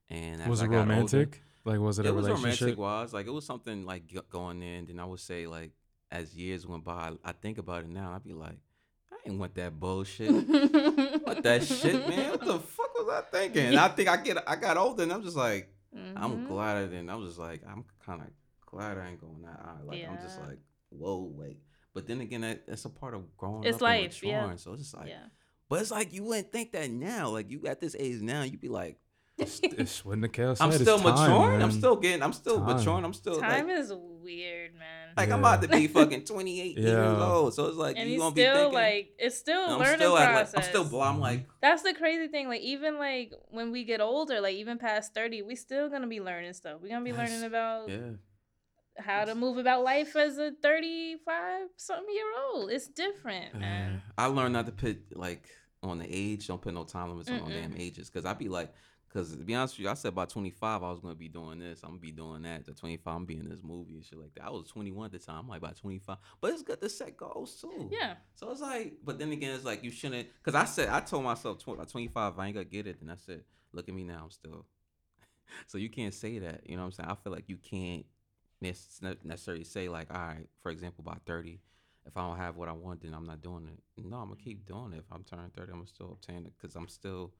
and 0.10 0.41
as 0.41 0.47
Was 0.47 0.62
I 0.62 0.65
it 0.65 0.67
got 0.69 0.78
older- 0.80 0.89
romantic? 0.89 1.41
Like, 1.65 1.80
was 1.80 1.97
it, 1.99 2.06
it 2.06 2.10
a 2.10 2.13
was 2.13 2.26
relationship? 2.26 2.62
romantic 2.62 2.80
wise 2.80 3.13
like 3.13 3.26
it 3.26 3.32
was 3.32 3.45
something 3.45 3.86
like 3.86 4.04
going 4.30 4.62
in 4.62 4.89
and 4.89 4.99
i 4.99 5.06
would 5.06 5.19
say 5.19 5.47
like 5.47 5.71
as 6.12 6.36
years 6.36 6.67
went 6.67 6.84
by 6.84 7.13
i 7.23 7.32
think 7.32 7.58
about 7.58 7.84
it 7.84 7.89
now 7.89 8.12
i'd 8.13 8.23
be 8.23 8.34
like 8.34 8.49
i 8.52 8.73
ain't 9.26 9.40
want 9.40 9.56
that 9.56 9.80
bullshit 9.80 10.32
what 11.24 11.44
that 11.44 11.64
shit 11.64 12.08
man 12.10 12.32
what 12.32 12.42
the 12.46 12.60
fuck 12.60 12.94
was 12.96 13.10
i 13.10 13.22
thinking 13.32 13.68
and 13.68 13.78
i 13.78 13.88
think 13.88 14.10
i 14.10 14.18
get 14.18 14.38
i 14.48 14.56
got 14.56 14.78
older 14.78 15.04
and 15.04 15.14
i'm 15.14 15.24
just 15.24 15.38
like 15.38 15.70
i'm 16.16 16.32
Mhm. 16.46 16.48
glad 16.48 16.78
i 16.78 16.82
didn't 16.86 17.10
i'm 17.10 17.26
just 17.26 17.40
like 17.40 17.62
i'm 17.68 17.86
kind 18.06 18.22
of 18.22 18.28
glad 18.66 18.98
i 18.98 19.10
ain't 19.10 19.22
going 19.22 19.42
that 19.44 19.60
high 19.64 19.78
like 19.86 20.06
i'm 20.10 20.18
just 20.22 20.40
like 20.40 20.60
whoa 20.90 21.32
wait 21.36 21.58
but 21.94 22.08
then 22.08 22.22
again 22.22 22.42
that, 22.42 22.66
that's 22.68 22.86
a 22.86 22.90
part 22.90 23.14
of 23.14 23.38
growing 23.38 23.64
It's 23.64 23.76
up 23.76 23.82
life, 23.84 24.20
and 24.24 24.32
yeah. 24.32 24.56
so 24.56 24.74
it's 24.74 24.82
just 24.84 24.98
like 24.98 25.08
yeah. 25.10 25.26
but 25.70 25.80
it's 25.82 25.92
like 25.92 26.12
you 26.14 26.24
wouldn't 26.24 26.52
think 26.52 26.72
that 26.74 26.90
now 26.90 27.30
like 27.30 27.50
you 27.52 27.66
at 27.68 27.80
this 27.80 27.96
age 27.98 28.22
now 28.22 28.42
you'd 28.44 28.62
be 28.62 28.70
like 28.70 28.98
It's 29.38 30.06
what 30.06 30.19
Nicheal 30.19 30.56
said. 30.56 30.63
i'm 30.63 30.69
it's 30.72 30.82
still 30.82 31.00
time, 31.00 31.15
maturing 31.15 31.62
i'm 31.63 31.72
still 31.72 31.96
getting 31.96 32.22
i'm 32.22 32.34
still 32.34 32.58
Time. 32.63 32.78
maturing 32.78 33.04
i'm 33.04 33.13
still 33.13 33.39
like, 33.39 33.50
Time 33.50 33.69
is 33.69 33.91
weird, 33.96 34.74
man. 34.76 35.10
Like 35.17 35.32
I'm 35.32 35.39
about 35.39 35.62
to 35.63 35.67
be 35.67 35.88
fucking 35.98 36.24
28 36.26 36.78
years 36.78 37.17
old, 37.19 37.54
so 37.54 37.65
it's 37.67 37.76
like 37.78 37.98
and 37.98 38.08
you 38.08 38.13
he's 38.13 38.22
gonna 38.22 38.36
be 38.36 38.41
still 38.41 38.54
thinking. 38.56 38.74
like 38.74 39.10
it's 39.19 39.38
still 39.38 39.60
a 39.62 39.74
I'm 39.74 39.80
learning 39.80 39.96
still 39.98 40.17
at 40.17 40.32
process. 40.32 40.54
like 40.56 40.63
I'm 40.65 40.69
still. 40.69 40.84
bl- 40.86 41.02
I'm 41.02 41.19
like 41.19 41.48
That's 41.62 41.82
the 41.84 41.93
crazy 41.93 42.28
thing. 42.30 42.48
Like 42.48 42.62
even 42.62 42.98
like 43.00 43.34
when 43.50 43.72
we 43.72 43.84
get 43.84 44.02
older, 44.02 44.39
like 44.39 44.56
even 44.56 44.78
past 44.78 45.13
thirty, 45.13 45.41
we 45.41 45.56
still 45.56 45.89
gonna 45.89 46.08
be 46.08 46.22
learning 46.22 46.54
stuff. 46.54 46.80
We're 46.82 46.89
gonna 46.89 47.04
be 47.04 47.12
Yes. 47.12 47.17
learning 47.19 47.43
about 47.43 47.89
yeah. 47.89 48.00
how 49.00 49.26
to 49.26 49.36
move 49.36 49.58
about 49.58 49.84
life 49.84 50.15
as 50.15 50.38
a 50.38 50.52
thirty-five 50.62 51.67
something 51.78 52.13
year 52.13 52.26
old. 52.54 52.72
It's 52.72 52.88
different, 52.88 53.56
uh, 53.56 53.60
man. 53.60 54.02
I 54.17 54.28
learned 54.28 54.54
not 54.54 54.65
to 54.67 54.72
put 54.72 55.17
like 55.17 55.50
on 55.84 56.00
the 56.00 56.08
age. 56.10 56.48
Don't 56.48 56.62
put 56.62 56.74
no 56.74 56.86
time 56.86 57.10
limits 57.10 57.30
on 57.30 57.50
damn 57.50 57.76
ages, 57.78 58.10
because 58.10 58.26
I'd 58.26 58.39
be 58.39 58.50
like, 58.50 58.74
because 59.13 59.32
to 59.32 59.38
be 59.38 59.54
honest 59.54 59.76
with 59.76 59.86
you, 59.86 59.89
I 59.89 59.93
said 59.93 60.15
by 60.15 60.26
25 60.26 60.84
I 60.84 60.89
was 60.89 60.99
gonna 60.99 61.13
be 61.13 61.28
doing 61.28 61.60
this. 61.60 61.82
I'm 61.84 61.91
gonna 61.91 62.02
be 62.02 62.12
doing 62.12 62.41
that. 62.43 62.67
At 62.67 62.78
25 62.78 63.15
I'm 63.15 63.26
be 63.26 63.38
in 63.38 63.47
this 63.47 63.62
movie 63.63 63.95
and 63.95 64.06
shit 64.06 64.17
like 64.17 64.34
that. 64.36 64.45
I 64.45 64.49
was 64.49 64.67
21 64.67 65.06
at 65.06 65.12
the 65.12 65.19
time. 65.19 65.39
I'm 65.39 65.47
like 65.47 65.62
by 65.62 65.71
25, 65.71 66.17
but 66.41 66.52
it's 66.52 66.63
good 66.63 66.82
to 66.82 66.89
set 66.89 67.15
goals 67.15 67.60
too. 67.62 67.89
Yeah. 67.91 68.15
So 68.36 68.52
it's 68.52 68.62
like, 68.62 68.93
but 69.04 69.19
then 69.19 69.32
again, 69.32 69.54
it's 69.54 69.65
like 69.65 69.84
you 69.84 69.91
shouldn't. 69.91 70.28
Cause 70.41 70.56
I 70.56 70.65
said 70.65 70.89
I 70.89 70.99
told 70.99 71.23
myself 71.23 71.60
tw- 71.60 71.78
by 71.78 71.86
25 71.86 72.39
I 72.39 72.45
ain't 72.47 72.56
gonna 72.56 72.65
get 72.65 72.88
it, 72.88 73.02
and 73.02 73.12
I 73.12 73.15
said, 73.15 73.43
look 73.71 73.88
at 73.88 73.93
me 73.93 74.04
now, 74.04 74.21
I'm 74.23 74.32
still. 74.32 74.65
so 75.67 75.78
you 75.78 75.89
can't 75.89 76.13
say 76.13 76.39
that. 76.39 76.62
You 76.67 76.76
know 76.76 76.82
what 76.82 76.88
I'm 76.88 76.91
saying? 76.93 77.10
I 77.10 77.15
feel 77.15 77.34
like 77.34 77.45
you 77.47 77.58
can't 77.58 78.06
nec- 78.62 79.23
necessarily 79.23 79.63
say 79.63 79.89
like, 79.89 80.12
all 80.12 80.19
right, 80.19 80.47
for 80.62 80.71
example, 80.71 81.04
by 81.04 81.17
30, 81.28 81.60
if 82.06 82.17
I 82.17 82.21
don't 82.21 82.38
have 82.38 82.58
what 82.58 82.67
I 82.67 82.73
want, 82.73 83.02
then 83.02 83.13
I'm 83.13 83.26
not 83.26 83.41
doing 83.41 83.67
it. 83.71 84.04
No, 84.04 84.17
I'm 84.17 84.30
gonna 84.30 84.41
keep 84.43 84.65
doing 84.65 84.93
it. 84.93 84.99
If 84.99 85.12
I'm 85.12 85.23
turning 85.23 85.52
30, 85.56 85.71
I'm 85.71 85.78
gonna 85.78 85.88
still 85.88 86.12
obtain 86.13 86.45
it 86.45 86.54
because 86.60 86.76
I'm 86.76 86.88
still 86.88 87.32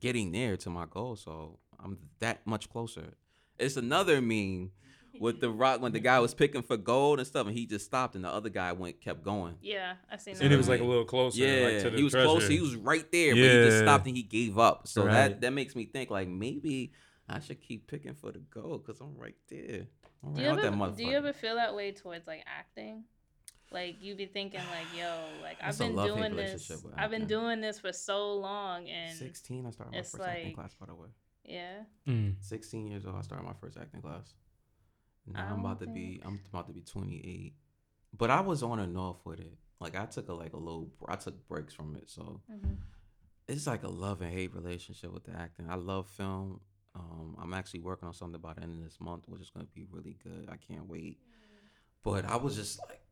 getting 0.00 0.32
there 0.32 0.56
to 0.58 0.70
my 0.70 0.86
goal. 0.88 1.16
So 1.16 1.58
I'm 1.82 1.98
that 2.20 2.46
much 2.46 2.68
closer. 2.70 3.14
It's 3.58 3.76
another 3.76 4.20
meme 4.20 4.70
with 5.18 5.40
the 5.40 5.48
rock 5.48 5.80
when 5.80 5.92
the 5.92 5.98
guy 6.00 6.20
was 6.20 6.34
picking 6.34 6.60
for 6.62 6.76
gold 6.76 7.18
and 7.18 7.26
stuff, 7.26 7.46
and 7.46 7.56
he 7.56 7.64
just 7.64 7.86
stopped, 7.86 8.14
and 8.16 8.24
the 8.24 8.28
other 8.28 8.50
guy 8.50 8.72
went 8.72 9.00
kept 9.00 9.22
going. 9.22 9.54
Yeah, 9.62 9.94
I 10.12 10.18
seen 10.18 10.34
that. 10.34 10.42
And 10.42 10.52
it 10.52 10.56
was 10.58 10.68
like 10.68 10.80
a 10.80 10.84
little 10.84 11.06
closer. 11.06 11.38
Yeah, 11.38 11.66
like, 11.68 11.82
to 11.84 11.90
the 11.90 11.96
he 11.96 12.02
was 12.04 12.12
treasure. 12.12 12.28
close. 12.28 12.48
He 12.48 12.60
was 12.60 12.76
right 12.76 13.10
there, 13.10 13.32
but 13.34 13.38
he 13.38 13.48
just 13.48 13.78
stopped 13.78 14.06
and 14.06 14.16
he 14.16 14.22
gave 14.22 14.58
up. 14.58 14.86
So 14.88 15.04
Right. 15.06 15.12
that 15.12 15.40
that 15.40 15.52
makes 15.52 15.74
me 15.74 15.86
think 15.86 16.10
like 16.10 16.28
maybe 16.28 16.92
I 17.28 17.40
should 17.40 17.60
keep 17.60 17.86
picking 17.86 18.14
for 18.14 18.30
the 18.30 18.40
gold 18.40 18.84
because 18.84 19.00
I'm 19.00 19.16
right 19.16 19.34
there. 19.48 19.86
I'm 20.22 20.34
Do 20.34 20.42
you, 20.42 20.48
ever, 20.48 20.60
that 20.62 20.96
do 20.96 21.04
you 21.04 21.16
ever 21.16 21.32
feel 21.32 21.54
that 21.54 21.74
way 21.74 21.92
towards 21.92 22.26
like 22.26 22.44
acting? 22.46 23.04
Like 23.72 23.96
you'd 24.00 24.18
be 24.18 24.26
thinking 24.26 24.60
like, 24.60 24.86
yo, 24.98 25.12
like 25.42 25.58
That's 25.60 25.80
I've 25.80 25.88
been 25.88 25.96
doing 26.04 26.36
this. 26.36 26.70
I've 26.96 27.10
been 27.10 27.26
doing 27.26 27.60
this 27.60 27.78
for 27.80 27.92
so 27.92 28.34
long, 28.34 28.88
and 28.88 29.18
16, 29.18 29.66
I 29.66 29.70
started 29.70 29.92
my 29.92 29.98
it's 29.98 30.10
first 30.10 30.22
acting 30.24 30.52
class. 30.54 30.74
By 30.74 30.86
the 30.86 30.94
way, 30.94 31.08
yeah, 31.44 31.82
Mm. 32.06 32.36
16 32.40 32.86
years 32.86 33.04
old, 33.06 33.16
I 33.16 33.22
started 33.22 33.44
my 33.44 33.54
first 33.60 33.76
acting 33.76 34.00
class. 34.02 34.34
Now 35.26 35.48
I'm 35.52 35.60
about 35.60 35.80
to 35.80 35.86
be 35.88 36.20
I'm 36.24 36.40
about 36.52 36.68
to 36.68 36.72
be 36.72 36.82
28, 36.82 37.54
but 38.16 38.30
I 38.30 38.40
was 38.40 38.62
on 38.62 38.78
and 38.78 38.96
off 38.96 39.24
with 39.24 39.40
it. 39.40 39.58
Like 39.80 39.96
I 39.96 40.06
took 40.06 40.28
a 40.28 40.32
like 40.32 40.52
a 40.52 40.56
little 40.58 40.88
I 41.08 41.16
took 41.16 41.48
breaks 41.48 41.74
from 41.74 41.96
it, 41.96 42.08
so 42.08 42.40
hmm 42.48 42.74
it's 43.48 43.66
like 43.68 43.84
a 43.84 43.88
love 43.88 44.22
and 44.22 44.32
hate 44.32 44.52
relationship 44.54 45.12
with 45.12 45.22
the 45.24 45.32
acting. 45.32 45.66
I 45.70 45.76
love 45.76 46.08
film. 46.08 46.60
Um, 46.96 47.36
I'm 47.40 47.54
actually 47.54 47.78
working 47.78 48.08
on 48.08 48.14
something 48.14 48.40
by 48.40 48.54
the 48.54 48.62
end 48.62 48.74
of 48.74 48.82
this 48.82 48.98
month, 49.00 49.22
which 49.28 49.40
is 49.40 49.50
going 49.50 49.66
to 49.66 49.72
be 49.72 49.86
really 49.88 50.16
good. 50.24 50.48
I 50.50 50.56
can't 50.56 50.88
wait. 50.88 51.18
But 52.02 52.24
I 52.24 52.36
was 52.36 52.56
just 52.56 52.80
like, 52.88 53.02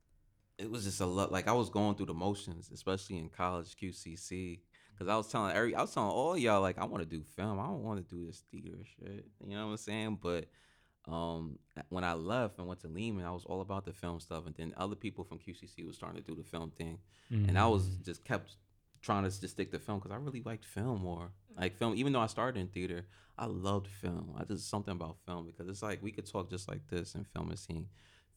it 0.58 0.70
was 0.70 0.84
just 0.84 1.00
a 1.00 1.06
lot. 1.06 1.32
Like 1.32 1.48
I 1.48 1.52
was 1.52 1.70
going 1.70 1.94
through 1.96 2.06
the 2.06 2.14
motions, 2.14 2.70
especially 2.72 3.18
in 3.18 3.28
college 3.28 3.76
QCC, 3.76 4.60
because 4.92 5.08
I 5.08 5.16
was 5.16 5.28
telling 5.28 5.54
every, 5.56 5.74
I 5.74 5.80
was 5.82 5.92
telling 5.92 6.10
all 6.10 6.36
y'all 6.38 6.60
like 6.60 6.78
I 6.78 6.84
want 6.84 7.02
to 7.02 7.08
do 7.08 7.22
film. 7.36 7.58
I 7.58 7.64
don't 7.66 7.82
want 7.82 8.06
to 8.06 8.14
do 8.14 8.24
this 8.26 8.44
theater 8.50 8.78
shit. 8.84 9.26
You 9.46 9.56
know 9.56 9.66
what 9.66 9.72
I'm 9.72 9.76
saying? 9.78 10.18
But 10.22 10.46
um, 11.06 11.58
when 11.90 12.04
I 12.04 12.14
left 12.14 12.58
and 12.58 12.66
went 12.66 12.80
to 12.80 12.88
Lehman, 12.88 13.24
I 13.26 13.30
was 13.32 13.44
all 13.44 13.60
about 13.60 13.84
the 13.84 13.92
film 13.92 14.20
stuff, 14.20 14.46
and 14.46 14.54
then 14.54 14.72
other 14.76 14.94
people 14.96 15.24
from 15.24 15.38
QCC 15.38 15.84
was 15.86 15.96
starting 15.96 16.22
to 16.22 16.26
do 16.26 16.34
the 16.34 16.48
film 16.48 16.70
thing 16.70 16.98
and 17.30 17.58
I 17.58 17.66
was 17.66 17.88
Mm. 17.88 18.04
just 18.04 18.24
kept 18.24 18.56
trying 19.02 19.24
to 19.24 19.28
just 19.30 19.50
stick 19.54 19.70
to 19.72 19.78
film 19.78 19.98
because 19.98 20.12
I 20.12 20.16
really 20.16 20.40
liked 20.42 20.64
film 20.64 21.02
more. 21.02 21.32
Like 21.58 21.76
film, 21.76 21.94
even 21.96 22.12
though 22.12 22.20
I 22.20 22.26
started 22.26 22.58
in 22.58 22.68
theater, 22.68 23.06
I 23.36 23.46
loved 23.46 23.88
film. 23.88 24.34
I 24.38 24.44
just 24.44 24.70
something 24.70 24.92
about 24.92 25.18
film 25.26 25.44
because 25.46 25.68
it's 25.68 25.82
like 25.82 26.02
we 26.02 26.10
could 26.12 26.26
talk 26.30 26.48
just 26.48 26.68
like 26.68 26.86
this 26.88 27.14
and 27.14 27.26
film 27.26 27.50
a 27.50 27.56
scene. 27.56 27.88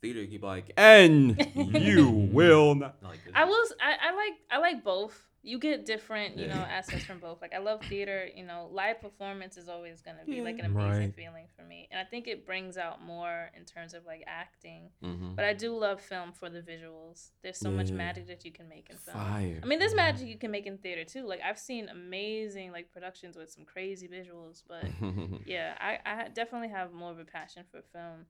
Theater, 0.01 0.21
you 0.21 0.39
be 0.39 0.45
like, 0.45 0.71
and 0.77 1.36
you 1.55 2.10
will 2.10 2.75
not. 2.75 2.97
Like, 3.01 3.19
it's 3.25 3.36
I 3.36 3.45
will. 3.45 3.65
I, 3.81 4.10
I 4.10 4.15
like. 4.15 4.33
I 4.51 4.57
like 4.60 4.83
both. 4.83 5.23
You 5.43 5.60
get 5.60 5.86
different, 5.86 6.36
you 6.38 6.47
know, 6.47 6.55
aspects 6.55 7.05
from 7.05 7.19
both. 7.19 7.41
Like 7.41 7.53
I 7.53 7.60
love 7.60 7.81
theater. 7.86 8.27
You 8.36 8.43
know, 8.43 8.67
live 8.73 8.99
performance 9.01 9.55
is 9.55 9.69
always 9.69 10.01
gonna 10.01 10.25
be 10.25 10.41
like 10.41 10.60
an 10.60 10.65
amazing 10.65 10.89
Right. 11.03 11.15
feeling 11.15 11.45
for 11.55 11.63
me, 11.63 11.88
and 11.89 11.97
I 11.99 12.03
think 12.03 12.27
it 12.27 12.45
brings 12.45 12.77
out 12.77 13.01
more 13.01 13.49
in 13.55 13.63
terms 13.63 13.93
of 13.93 14.05
like 14.05 14.23
acting. 14.27 14.89
Mhm. 15.01 15.38
But 15.38 15.45
I 15.45 15.53
do 15.53 15.73
love 15.77 16.01
film 16.01 16.33
for 16.33 16.49
the 16.49 16.60
visuals. 16.60 17.29
There's 17.43 17.57
so 17.57 17.71
much 17.71 17.91
magic 17.91 18.27
that 18.27 18.43
you 18.43 18.51
can 18.51 18.67
make 18.67 18.89
in 18.89 18.97
film. 18.97 19.15
fire. 19.17 19.60
I 19.63 19.65
mean, 19.65 19.79
there's 19.79 19.95
magic 19.95 20.27
you 20.27 20.38
can 20.38 20.51
make 20.51 20.65
in 20.65 20.79
theater 20.79 21.05
too. 21.05 21.25
Like 21.25 21.39
I've 21.41 21.60
seen 21.60 21.88
amazing 21.88 22.73
like 22.73 22.91
productions 22.91 23.38
with 23.38 23.49
some 23.49 23.63
crazy 23.63 24.10
visuals, 24.10 24.63
but 24.67 24.83
yeah, 25.47 25.75
I, 25.79 25.99
I 26.05 26.27
definitely 26.27 26.69
have 26.69 26.91
more 26.91 27.12
of 27.12 27.19
a 27.19 27.25
passion 27.25 27.63
for 27.71 27.81
film. 27.93 28.25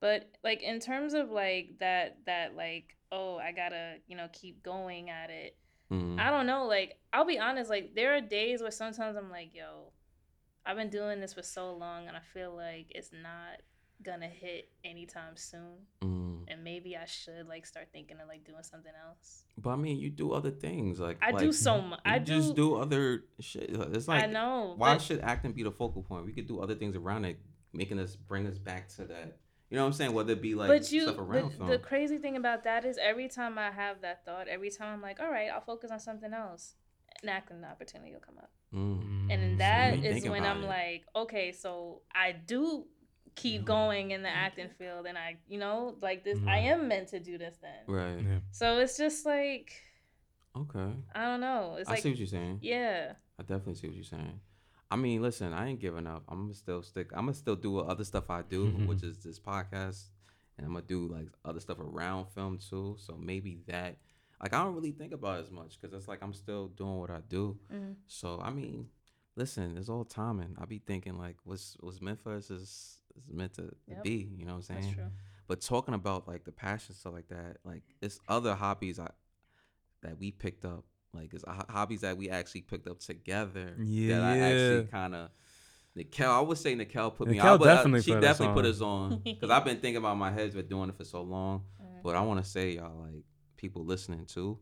But 0.00 0.30
like 0.44 0.62
in 0.62 0.80
terms 0.80 1.14
of 1.14 1.30
like 1.30 1.78
that 1.80 2.18
that 2.26 2.54
like 2.56 2.96
oh 3.12 3.36
I 3.38 3.52
gotta 3.52 3.96
you 4.06 4.16
know 4.16 4.28
keep 4.32 4.62
going 4.62 5.10
at 5.10 5.30
it. 5.30 5.56
Mhm. 5.90 6.18
I 6.20 6.30
don't 6.30 6.46
know. 6.46 6.66
Like 6.66 6.98
I'll 7.12 7.24
be 7.24 7.38
honest. 7.38 7.70
Like 7.70 7.94
there 7.94 8.14
are 8.14 8.20
days 8.20 8.60
where 8.60 8.70
sometimes 8.70 9.16
I'm 9.16 9.30
like 9.30 9.54
yo, 9.54 9.92
I've 10.64 10.76
been 10.76 10.90
doing 10.90 11.20
this 11.20 11.34
for 11.34 11.42
so 11.42 11.72
long 11.74 12.08
and 12.08 12.16
I 12.16 12.20
feel 12.34 12.54
like 12.54 12.86
it's 12.90 13.10
not 13.12 13.62
gonna 14.02 14.28
hit 14.28 14.68
anytime 14.84 15.36
soon. 15.36 15.86
Mm. 16.02 16.44
And 16.48 16.62
maybe 16.62 16.96
I 16.96 17.06
should 17.06 17.48
like 17.48 17.64
start 17.66 17.88
thinking 17.92 18.18
of 18.20 18.28
like 18.28 18.44
doing 18.44 18.62
something 18.62 18.92
else. 19.08 19.44
But 19.56 19.70
I 19.70 19.76
mean, 19.76 19.98
you 19.98 20.10
do 20.10 20.32
other 20.32 20.50
things 20.50 21.00
like 21.00 21.18
I 21.22 21.32
do 21.32 21.52
so 21.52 21.80
much. 21.80 22.00
I 22.04 22.16
you 22.16 22.24
do. 22.24 22.32
just 22.34 22.54
do 22.54 22.76
other 22.76 23.24
shit. 23.40 23.70
It's 23.70 24.08
like 24.08 24.24
I 24.24 24.26
know. 24.26 24.74
why 24.76 24.94
but- 24.94 25.02
should 25.02 25.20
acting 25.20 25.52
be 25.52 25.62
the 25.62 25.72
focal 25.72 26.02
point? 26.02 26.26
We 26.26 26.32
could 26.32 26.46
do 26.46 26.60
other 26.60 26.74
things 26.74 26.96
around 26.96 27.24
it, 27.24 27.38
making 27.72 27.98
us 27.98 28.14
bring 28.14 28.46
us 28.46 28.58
back 28.58 28.88
to 28.96 29.04
that. 29.06 29.38
You 29.70 29.76
know 29.76 29.82
what 29.82 29.88
I'm 29.88 29.92
saying? 29.94 30.12
Whether 30.12 30.32
it 30.34 30.42
be 30.42 30.54
like 30.54 30.68
but 30.68 30.92
you, 30.92 31.02
stuff 31.02 31.18
around 31.18 31.50
the, 31.52 31.56
film. 31.56 31.70
the 31.70 31.78
crazy 31.78 32.18
thing 32.18 32.36
about 32.36 32.64
that 32.64 32.84
is 32.84 32.98
every 33.02 33.28
time 33.28 33.58
I 33.58 33.70
have 33.70 34.00
that 34.02 34.24
thought, 34.24 34.46
every 34.48 34.70
time 34.70 34.92
I'm 34.94 35.02
like, 35.02 35.18
all 35.20 35.30
right, 35.30 35.48
I'll 35.52 35.60
focus 35.60 35.90
on 35.90 35.98
something 35.98 36.32
else, 36.32 36.74
an 37.22 37.28
acting 37.28 37.64
opportunity 37.64 38.12
will 38.12 38.20
come 38.20 38.38
up, 38.38 38.50
Mm. 38.72 39.30
and 39.30 39.42
then 39.42 39.54
Mm. 39.54 39.58
that 39.58 39.98
me 40.00 40.06
is 40.08 40.28
when 40.28 40.44
I'm 40.44 40.62
it. 40.62 40.66
like, 40.68 41.04
okay, 41.16 41.50
so 41.52 42.02
I 42.14 42.32
do 42.32 42.86
keep 43.34 43.62
Yeah. 43.62 43.66
going 43.66 44.10
in 44.12 44.22
the 44.22 44.28
acting 44.30 44.68
field, 44.78 45.06
and 45.06 45.18
I, 45.18 45.36
you 45.48 45.58
know, 45.58 45.96
like 46.00 46.22
this, 46.24 46.38
I 46.46 46.58
am 46.60 46.86
meant 46.88 47.08
to 47.08 47.18
do 47.20 47.36
this 47.36 47.56
then. 47.58 47.82
Right. 47.86 48.20
Yeah. 48.24 48.38
So 48.52 48.78
it's 48.78 48.96
just 48.96 49.26
like 49.26 49.72
Okay. 50.56 50.92
I 51.14 51.24
don't 51.26 51.40
know. 51.40 51.76
It's 51.78 51.90
I 51.90 51.94
like 51.94 52.02
see 52.02 52.10
what 52.10 52.18
you're 52.18 52.26
saying. 52.26 52.60
yeah, 52.62 53.12
I 53.38 53.42
definitely 53.42 53.74
see 53.74 53.88
what 53.88 53.96
you're 53.96 54.04
saying. 54.04 54.40
I 54.90 54.96
mean, 54.96 55.20
listen, 55.22 55.52
I 55.52 55.68
ain't 55.68 55.80
giving 55.80 56.06
up. 56.06 56.22
I'm 56.28 56.42
gonna 56.42 56.54
still 56.54 56.82
stick. 56.82 57.08
I'm 57.12 57.24
gonna 57.26 57.34
still 57.34 57.56
do 57.56 57.78
other 57.80 58.04
stuff 58.04 58.30
I 58.30 58.42
do, 58.42 58.66
which 58.86 59.02
is 59.02 59.18
this 59.18 59.38
podcast, 59.38 60.04
and 60.56 60.66
I'm 60.66 60.72
gonna 60.74 60.84
do 60.86 61.08
like 61.08 61.28
other 61.44 61.60
stuff 61.60 61.78
around 61.80 62.26
film 62.28 62.58
too. 62.58 62.96
So 62.98 63.16
maybe 63.16 63.60
that. 63.66 63.96
like 64.42 64.52
I 64.54 64.62
don't 64.62 64.74
really 64.74 64.92
think 64.92 65.12
about 65.12 65.38
it 65.38 65.44
as 65.44 65.50
much 65.50 65.80
because 65.80 65.94
it's 65.96 66.06
like 66.08 66.22
I'm 66.22 66.34
still 66.34 66.68
doing 66.68 66.98
what 66.98 67.10
I 67.10 67.20
do. 67.28 67.58
Mhm. 67.72 67.96
So 68.06 68.38
I 68.40 68.50
mean, 68.50 68.88
listen, 69.34 69.76
it's 69.78 69.88
all 69.88 70.04
timing. 70.04 70.54
I 70.60 70.66
be 70.66 70.78
thinking 70.78 71.18
like 71.18 71.36
what's 71.44 71.76
what's 71.80 72.00
meant 72.00 72.20
for 72.20 72.34
us 72.34 72.50
is 72.50 73.00
is 73.16 73.28
meant 73.28 73.54
to, 73.54 73.62
to 73.62 73.74
Yep. 73.88 74.02
be. 74.04 74.28
You 74.36 74.44
know 74.44 74.52
what 74.52 74.56
I'm 74.58 74.62
saying? 74.62 74.80
That's 74.82 74.94
true. 74.94 75.10
But 75.48 75.60
talking 75.62 75.94
about 75.94 76.28
like 76.28 76.44
the 76.44 76.52
passion 76.52 76.94
stuff 76.94 77.12
like 77.14 77.28
that, 77.28 77.56
like 77.64 77.82
it's 78.02 78.20
other 78.28 78.54
hobbies 78.54 78.98
I 79.00 79.10
that 80.02 80.18
we 80.18 80.30
picked 80.30 80.64
up. 80.64 80.84
Like 81.16 81.32
it's 81.34 81.44
hobbies 81.68 82.02
that 82.02 82.16
we 82.16 82.30
actually 82.30 82.62
picked 82.62 82.86
up 82.88 83.00
together. 83.00 83.74
Yeah, 83.78 84.18
that 84.20 84.24
I 84.24 84.38
actually 84.38 84.76
yeah. 84.76 84.82
kind 84.90 85.14
of. 85.14 85.30
Nicheal, 85.96 86.28
I 86.28 86.40
would 86.40 86.58
say 86.58 86.76
Nicheal 86.76 87.14
put 87.14 87.26
me 87.28 87.38
Nicheal 87.38 87.52
on. 87.52 87.58
but, 87.58 87.68
uh, 87.68 87.74
definitely 87.76 88.02
she 88.02 88.10
put 88.10 88.18
us 88.18 88.22
definitely 88.22 88.54
put 88.54 88.66
us 88.66 88.80
on 88.82 89.16
because 89.24 89.48
I've 89.50 89.64
been 89.64 89.78
thinking 89.78 89.96
about 89.96 90.18
my 90.18 90.30
heads 90.30 90.54
been 90.54 90.66
doing 90.66 90.90
it 90.90 90.96
for 90.96 91.04
so 91.04 91.22
long. 91.22 91.62
Mhm. 91.82 92.02
But 92.02 92.16
I 92.16 92.20
want 92.20 92.44
to 92.44 92.48
say 92.48 92.72
y'all 92.72 92.94
like 93.00 93.24
people 93.56 93.82
listening 93.84 94.26
too, 94.26 94.58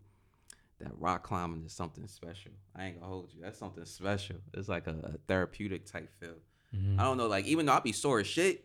that 0.81 0.93
rock 0.99 1.25
climbing 1.25 1.65
is 1.65 1.73
something 1.73 2.07
special. 2.07 2.53
I 2.77 2.87
ain't 2.87 3.01
gonna 3.01 3.11
hold 3.13 3.33
you. 3.35 3.41
That's 3.43 3.59
something 3.59 3.85
special. 3.85 4.37
It's 4.53 4.69
like 4.69 4.87
a, 4.87 4.95
a 5.15 5.19
therapeutic 5.27 5.87
type 5.87 6.09
feel. 6.21 6.37
Mhm. 6.75 7.01
I 7.01 7.03
don't 7.03 7.17
know, 7.17 7.27
like 7.27 7.47
even 7.47 7.67
though 7.67 7.73
I 7.73 7.81
be 7.81 7.93
sore 7.93 8.21
as 8.21 8.29
shit, 8.29 8.65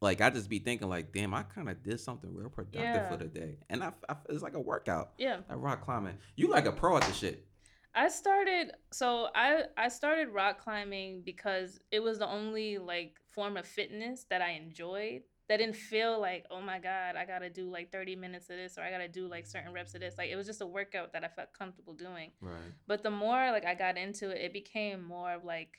like 0.00 0.20
I 0.20 0.30
just 0.30 0.48
be 0.48 0.58
thinking 0.58 0.88
like, 0.88 1.12
damn, 1.12 1.34
I 1.34 1.42
kind 1.42 1.68
of 1.68 1.82
did 1.82 1.98
something 2.00 2.32
real 2.34 2.48
productive 2.50 2.82
Yeah. 2.82 3.08
for 3.08 3.16
the 3.16 3.26
day, 3.26 3.56
and 3.68 3.82
I, 3.82 3.92
I 4.08 4.16
it's 4.28 4.42
like 4.42 4.54
a 4.54 4.60
workout. 4.60 5.12
Yeah. 5.18 5.38
Rock 5.50 5.84
climbing, 5.84 6.18
you 6.36 6.48
like 6.48 6.66
a 6.66 6.72
pro 6.72 6.96
at 6.96 7.02
the 7.04 7.12
shit. 7.12 7.44
I 7.94 8.08
started 8.08 8.72
so 8.92 9.28
I 9.34 9.62
I 9.76 9.88
started 9.88 10.28
rock 10.28 10.62
climbing 10.62 11.22
because 11.24 11.80
it 11.90 12.00
was 12.00 12.18
the 12.18 12.28
only 12.28 12.78
like 12.78 13.16
form 13.34 13.56
of 13.56 13.66
fitness 13.66 14.24
that 14.30 14.40
I 14.42 14.50
enjoyed. 14.52 15.22
That 15.48 15.56
didn't 15.56 15.76
feel 15.76 16.20
like, 16.20 16.44
oh 16.50 16.60
my 16.60 16.78
God, 16.78 17.16
I 17.16 17.24
gotta 17.24 17.48
do 17.48 17.70
like 17.70 17.90
30 17.90 18.16
minutes 18.16 18.50
of 18.50 18.56
this 18.56 18.76
or 18.76 18.82
I 18.82 18.90
gotta 18.90 19.08
do 19.08 19.26
like 19.26 19.46
certain 19.46 19.72
reps 19.72 19.94
of 19.94 20.00
this. 20.02 20.16
Like 20.18 20.30
it 20.30 20.36
was 20.36 20.46
just 20.46 20.60
a 20.60 20.66
workout 20.66 21.14
that 21.14 21.24
I 21.24 21.28
felt 21.28 21.54
comfortable 21.58 21.94
doing. 21.94 22.32
Right. 22.42 22.54
But 22.86 23.02
the 23.02 23.10
more 23.10 23.50
like 23.50 23.64
I 23.64 23.74
got 23.74 23.96
into 23.96 24.28
it, 24.30 24.42
it 24.42 24.52
became 24.52 25.02
more 25.02 25.32
of 25.32 25.44
like 25.44 25.78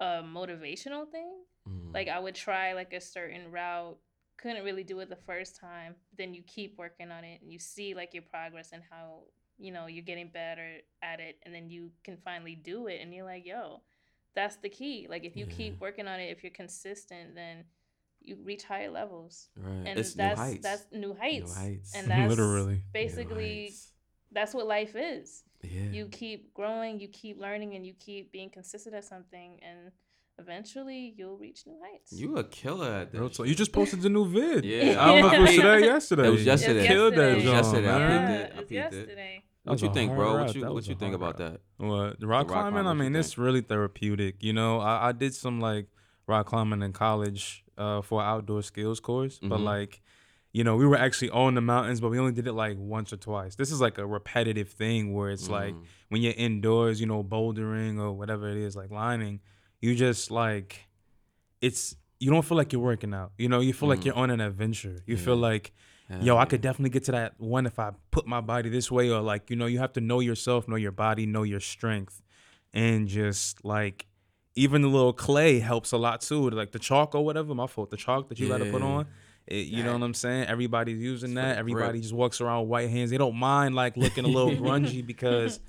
a 0.00 0.22
motivational 0.24 1.06
thing. 1.08 1.30
Mm. 1.68 1.94
Like 1.94 2.08
I 2.08 2.18
would 2.18 2.34
try 2.34 2.72
like 2.72 2.92
a 2.92 3.00
certain 3.00 3.50
route, 3.50 3.96
couldn't 4.38 4.64
really 4.64 4.84
do 4.84 5.00
it 5.00 5.08
the 5.08 5.16
first 5.16 5.56
time. 5.58 5.94
Then 6.16 6.34
you 6.34 6.42
keep 6.46 6.78
working 6.78 7.10
on 7.10 7.24
it 7.24 7.40
and 7.42 7.52
you 7.52 7.58
see 7.58 7.94
like 7.94 8.14
your 8.14 8.22
progress 8.22 8.70
and 8.72 8.82
how, 8.90 9.22
you 9.58 9.72
know, 9.72 9.86
you're 9.86 10.04
getting 10.04 10.28
better 10.28 10.78
at 11.02 11.20
it 11.20 11.38
and 11.44 11.54
then 11.54 11.70
you 11.70 11.90
can 12.04 12.16
finally 12.18 12.54
do 12.54 12.86
it 12.86 13.00
and 13.00 13.12
you're 13.14 13.24
like, 13.24 13.46
yo, 13.46 13.80
that's 14.34 14.56
the 14.56 14.68
key. 14.68 15.06
Like 15.08 15.24
if 15.24 15.36
you 15.36 15.46
Yeah. 15.48 15.54
keep 15.54 15.80
working 15.80 16.06
on 16.06 16.20
it, 16.20 16.30
if 16.30 16.42
you're 16.42 16.52
consistent, 16.52 17.34
then 17.34 17.64
you 18.20 18.36
reach 18.42 18.64
higher 18.64 18.90
levels. 18.90 19.48
right. 19.56 19.86
And 19.86 19.98
it's 19.98 20.14
that's 20.14 20.38
new 20.38 20.44
heights. 20.44 20.62
that's 20.62 20.84
new 20.92 21.14
heights. 21.14 21.54
New 21.56 21.60
heights. 21.62 21.94
And 21.94 22.06
that's 22.10 22.28
Literally. 22.28 22.82
Basically 22.92 23.74
that's 24.32 24.52
what 24.52 24.66
life 24.66 24.94
is 24.96 25.44
yeah. 25.62 25.90
you 25.90 26.06
keep 26.08 26.52
growing, 26.54 27.00
you 27.00 27.08
keep 27.08 27.40
learning, 27.40 27.74
and 27.74 27.86
you 27.86 27.94
keep 27.98 28.32
being 28.32 28.50
consistent 28.50 28.94
at 28.94 29.04
something, 29.04 29.58
and 29.62 29.90
eventually 30.38 31.14
you'll 31.16 31.36
reach 31.36 31.62
new 31.66 31.78
heights. 31.82 32.12
You 32.12 32.36
a 32.36 32.44
killer 32.44 32.90
at 32.92 33.12
this. 33.12 33.20
Real 33.20 33.30
talk. 33.30 33.46
You 33.46 33.54
just 33.54 33.72
posted 33.72 34.04
a 34.04 34.08
new 34.08 34.26
vid. 34.28 34.64
Yeah, 34.64 35.02
I 35.02 35.06
don't 35.06 35.20
know 35.22 35.26
if 35.28 35.32
it 35.34 35.40
was 35.40 35.50
I- 35.50 35.56
today 35.56 35.68
or 35.74 35.78
yesterday. 35.94 36.26
It 36.26 36.30
was 36.30 36.40
You 36.40 36.46
yesterday. 36.46 36.86
Killed 36.86 37.14
that 37.14 37.30
It 37.32 37.34
was 37.36 37.44
yesterday. 37.44 37.90
I 37.90 37.98
man. 37.98 38.18
peeped 38.18 38.30
it. 38.30 38.40
I 38.40 38.44
it's 38.46 38.56
peeped 38.68 38.70
it. 38.72 38.74
yesterday. 38.74 39.42
What 39.64 39.82
you 39.82 39.92
think, 39.92 40.10
hard 40.12 40.18
bro? 40.20 40.44
What 40.44 40.54
you 40.54 40.60
That 40.62 40.72
what 40.74 40.86
you 40.86 40.94
think 40.94 41.12
hard 41.20 41.36
about 41.36 41.40
route. 41.40 41.60
that? 41.78 41.84
What 41.84 41.88
the 41.88 41.98
rock 41.98 42.20
The 42.20 42.26
rock 42.28 42.46
climbing? 42.48 42.72
climbing, 42.72 42.86
I 42.86 42.90
what 42.90 42.92
you 42.94 42.98
mean, 43.02 43.12
think? 43.14 43.24
it's 43.24 43.38
really 43.38 43.60
therapeutic. 43.62 44.36
You 44.42 44.52
know, 44.52 44.78
I, 44.80 45.08
I 45.08 45.12
did 45.12 45.34
some 45.34 45.60
like 45.60 45.88
rock 46.28 46.46
climbing 46.46 46.82
in 46.82 46.92
college 46.92 47.64
uh, 47.76 48.00
for 48.02 48.20
an 48.22 48.26
outdoor 48.28 48.62
skills 48.62 49.00
course, 49.00 49.38
but 49.42 49.58
Mhm. 49.58 49.64
like, 49.64 50.02
you 50.52 50.62
know, 50.64 50.76
we 50.76 50.86
were 50.86 50.96
actually 50.96 51.30
on 51.30 51.54
the 51.54 51.60
mountains, 51.60 52.00
but 52.00 52.10
we 52.10 52.18
only 52.18 52.32
did 52.32 52.46
it 52.46 52.52
like 52.52 52.76
once 52.78 53.12
or 53.12 53.16
twice. 53.16 53.56
This 53.56 53.70
is 53.72 53.80
like 53.80 53.98
a 53.98 54.06
repetitive 54.06 54.68
thing 54.70 55.12
where 55.12 55.30
it's 55.30 55.48
like 55.50 55.74
Mm. 55.74 55.82
when 56.10 56.22
you're 56.22 56.32
indoors, 56.36 57.00
you 57.00 57.06
know, 57.06 57.22
bouldering 57.24 57.98
or 58.00 58.12
whatever 58.12 58.48
it 58.48 58.56
is, 58.56 58.76
like 58.76 58.90
lining, 58.92 59.40
you 59.80 59.94
just 59.94 60.30
like, 60.30 60.86
it's 61.60 61.96
you 62.18 62.30
don't 62.30 62.42
feel 62.44 62.56
like 62.56 62.72
you're 62.72 62.82
working 62.82 63.12
out. 63.14 63.32
You 63.38 63.48
know, 63.48 63.60
you 63.60 63.72
feel 63.72 63.88
like 63.88 64.00
Mm. 64.00 64.04
you're 64.06 64.14
on 64.14 64.30
an 64.30 64.40
adventure. 64.40 65.02
You 65.06 65.16
feel 65.16 65.36
like 65.36 65.72
Hell 66.08 66.22
yo, 66.22 66.36
I 66.38 66.44
could 66.44 66.60
definitely 66.60 66.90
get 66.90 67.04
to 67.04 67.12
that 67.12 67.34
one 67.38 67.66
if 67.66 67.78
I 67.78 67.90
put 68.10 68.26
my 68.26 68.40
body 68.40 68.70
this 68.70 68.90
way, 68.90 69.10
or 69.10 69.20
like, 69.20 69.50
you 69.50 69.56
know, 69.56 69.66
you 69.66 69.78
have 69.80 69.92
to 69.94 70.00
know 70.00 70.20
yourself, 70.20 70.68
know 70.68 70.76
your 70.76 70.92
body, 70.92 71.26
know 71.26 71.42
your 71.42 71.60
strength, 71.60 72.22
and 72.72 73.08
just 73.08 73.64
like 73.64 74.06
even 74.54 74.80
the 74.82 74.88
little 74.88 75.12
clay 75.12 75.58
helps 75.58 75.92
a 75.92 75.96
lot 75.98 76.20
too. 76.22 76.48
Like 76.50 76.72
the 76.72 76.78
chalk 76.78 77.14
or 77.14 77.24
whatever, 77.24 77.54
my 77.54 77.66
fault, 77.66 77.90
the 77.90 77.96
chalk 77.96 78.28
that 78.28 78.38
you 78.38 78.48
got 78.48 78.58
to 78.58 78.70
put 78.70 78.82
on. 78.82 79.06
It, 79.46 79.66
you 79.66 79.82
know 79.84 79.92
what 79.92 80.02
I'm 80.02 80.14
saying? 80.14 80.46
Everybody's 80.48 80.98
using 80.98 81.30
It's 81.30 81.34
that. 81.36 81.58
Everybody 81.58 81.92
grip. 81.98 82.02
just 82.02 82.14
walks 82.14 82.40
around 82.40 82.62
with 82.62 82.68
white 82.70 82.88
hands. 82.90 83.10
They 83.10 83.18
don't 83.18 83.36
mind 83.36 83.74
like 83.74 83.96
looking 83.96 84.24
a 84.24 84.28
little 84.28 84.50
grungy 84.62 85.06
because 85.06 85.60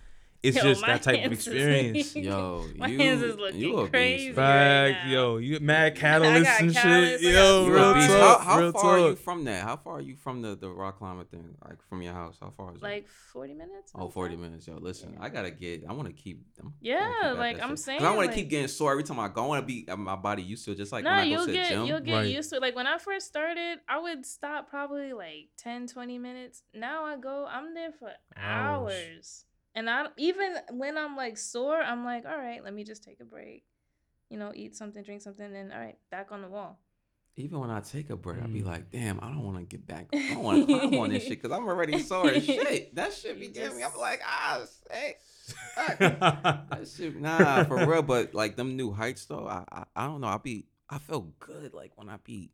it's 0.44 0.56
Yo, 0.58 0.64
just 0.64 0.82
that 0.86 1.02
type 1.02 1.16
of 1.16 1.22
hands 1.22 1.40
is- 1.40 1.48
experience. 1.48 2.16
Yo, 2.16 2.66
My 2.78 2.88
you, 2.88 2.98
hands 3.00 3.22
is 3.24 3.36
looking 3.36 3.60
you 3.60 3.78
a 3.78 3.82
beast, 3.84 3.92
crazy. 3.92 4.32
bro. 4.34 4.44
right 4.44 4.92
now. 4.92 5.10
yo, 5.12 5.38
you 5.38 5.60
mad 5.60 5.94
I 5.96 5.96
catalysts 6.00 6.44
got 6.44 6.62
and 6.62 6.72
catalysts, 6.72 7.20
shit. 7.20 7.36
I 7.36 7.40
Yo, 7.40 7.68
Real 7.68 7.84
a 7.90 7.96
real 7.96 8.08
talk. 8.08 8.42
How, 8.42 8.54
how 8.54 8.60
real 8.60 8.72
far 8.72 8.92
are 8.98 9.10
you 9.10 9.16
from 9.16 9.44
that? 9.46 9.64
How 9.64 9.78
far 9.78 9.94
are 9.98 10.02
you 10.02 10.16
from 10.16 10.42
the, 10.42 10.56
the 10.56 10.70
rock 10.70 11.00
climbing 11.00 11.26
thing? 11.26 11.56
Like 11.68 11.82
from 11.90 12.02
your 12.02 12.14
house? 12.14 12.38
How 12.40 12.52
far 12.56 12.72
is 12.72 12.78
it? 12.78 12.84
Like 12.84 13.08
40 13.34 13.54
minutes? 13.56 13.92
Oh, 13.96 14.10
40 14.10 14.36
say. 14.36 14.42
minutes. 14.42 14.68
Yo, 14.68 14.78
listen, 14.78 15.14
Yeah. 15.14 15.24
I 15.26 15.30
gotta 15.30 15.52
get. 15.52 15.84
I 15.90 15.94
want 15.94 16.08
to 16.08 16.14
keep. 16.14 16.42
I'm, 16.62 16.74
Yeah, 16.82 17.34
like, 17.38 17.60
I'm 17.62 17.76
saying, 17.76 18.02
I 18.02 18.12
want 18.12 18.22
to 18.22 18.26
like- 18.28 18.36
keep 18.36 18.50
getting 18.50 18.68
sore 18.68 18.92
every 18.92 19.04
time 19.04 19.20
I 19.20 19.28
go. 19.30 19.44
I 19.44 19.48
want 19.48 19.64
to 19.64 19.66
be 19.68 19.88
uh, 19.90 19.96
my 19.98 20.16
body 20.16 20.44
used 20.44 20.66
to 20.66 20.72
it, 20.72 20.78
just 20.78 20.92
like 20.92 21.04
no, 21.04 21.10
when 21.12 21.20
I 21.20 21.24
you'll 21.24 21.46
to 21.46 21.52
the 21.52 21.54
get 21.54 21.70
gym. 21.70 21.86
you'll 21.86 22.00
get 22.00 22.14
Right. 22.14 22.30
used 22.30 22.50
to 22.52 22.58
it. 22.58 22.62
Like 22.62 22.76
when 22.76 22.88
I 22.88 22.98
first 23.00 23.28
started, 23.28 23.80
I 23.90 24.00
would 24.00 24.26
stop 24.26 24.70
probably 24.70 25.14
like 25.14 25.50
10, 25.58 25.88
20 25.88 26.18
minutes. 26.20 26.62
Now 26.74 27.06
I 27.06 27.18
go, 27.18 27.48
I'm 27.50 27.74
there 27.74 27.92
for 27.92 28.12
Hours. 28.38 29.46
Hours. 29.78 29.80
And 29.80 29.90
I 29.90 30.08
even 30.18 30.56
when 30.72 30.98
I'm 30.98 31.16
like 31.16 31.38
sore, 31.38 31.82
I'm 31.82 32.04
like, 32.06 32.26
all 32.26 32.38
right, 32.38 32.64
let 32.64 32.74
me 32.74 32.84
just 32.84 33.04
take 33.04 33.20
a 33.20 33.26
break. 33.26 33.64
You 34.30 34.38
know, 34.38 34.52
eat 34.54 34.76
something, 34.76 35.04
drink 35.04 35.22
something, 35.22 35.56
and 35.56 35.72
all 35.72 35.80
right, 35.80 35.98
back 36.12 36.32
on 36.32 36.42
the 36.42 36.50
wall. 36.50 36.80
Even 37.40 37.60
when 37.60 37.70
I 37.70 37.82
take 37.82 38.10
a 38.10 38.16
break, 38.16 38.42
I 38.42 38.48
be 38.48 38.62
Mm. 38.62 38.66
like, 38.66 38.90
damn, 38.90 39.20
I 39.22 39.28
don't 39.30 39.44
want 39.44 39.58
to 39.58 39.64
get 39.64 39.86
back. 39.86 40.08
I 40.14 40.34
don't 40.34 40.44
want 40.44 40.68
to 40.68 40.80
climb 40.80 40.98
on 40.98 41.10
this 41.12 41.22
shit 41.24 41.42
because 41.42 41.56
I'm 41.56 41.68
already 41.68 42.00
sore 42.00 42.30
as 42.32 42.44
shit. 42.46 42.96
That 42.96 43.14
shit 43.14 43.40
be 43.40 43.46
You 43.46 43.52
getting 43.54 43.78
me. 43.78 43.84
I'm 43.84 43.96
like, 43.98 44.22
ah, 44.26 44.64
hey. 44.92 45.16
That 46.00 46.90
shit, 46.94 47.16
nah, 47.22 47.64
for 47.66 47.86
real. 47.88 48.02
But 48.02 48.34
like 48.34 48.56
them 48.56 48.76
new 48.76 48.92
heights 48.92 49.26
though, 49.26 49.48
I, 49.48 49.64
I 49.72 49.84
I 49.96 50.08
don't 50.08 50.22
know. 50.22 50.28
I 50.28 50.38
be 50.38 50.66
I 50.90 50.98
feel 50.98 51.32
good 51.40 51.74
like 51.74 51.92
when 51.96 52.10
I 52.10 52.18
be 52.18 52.52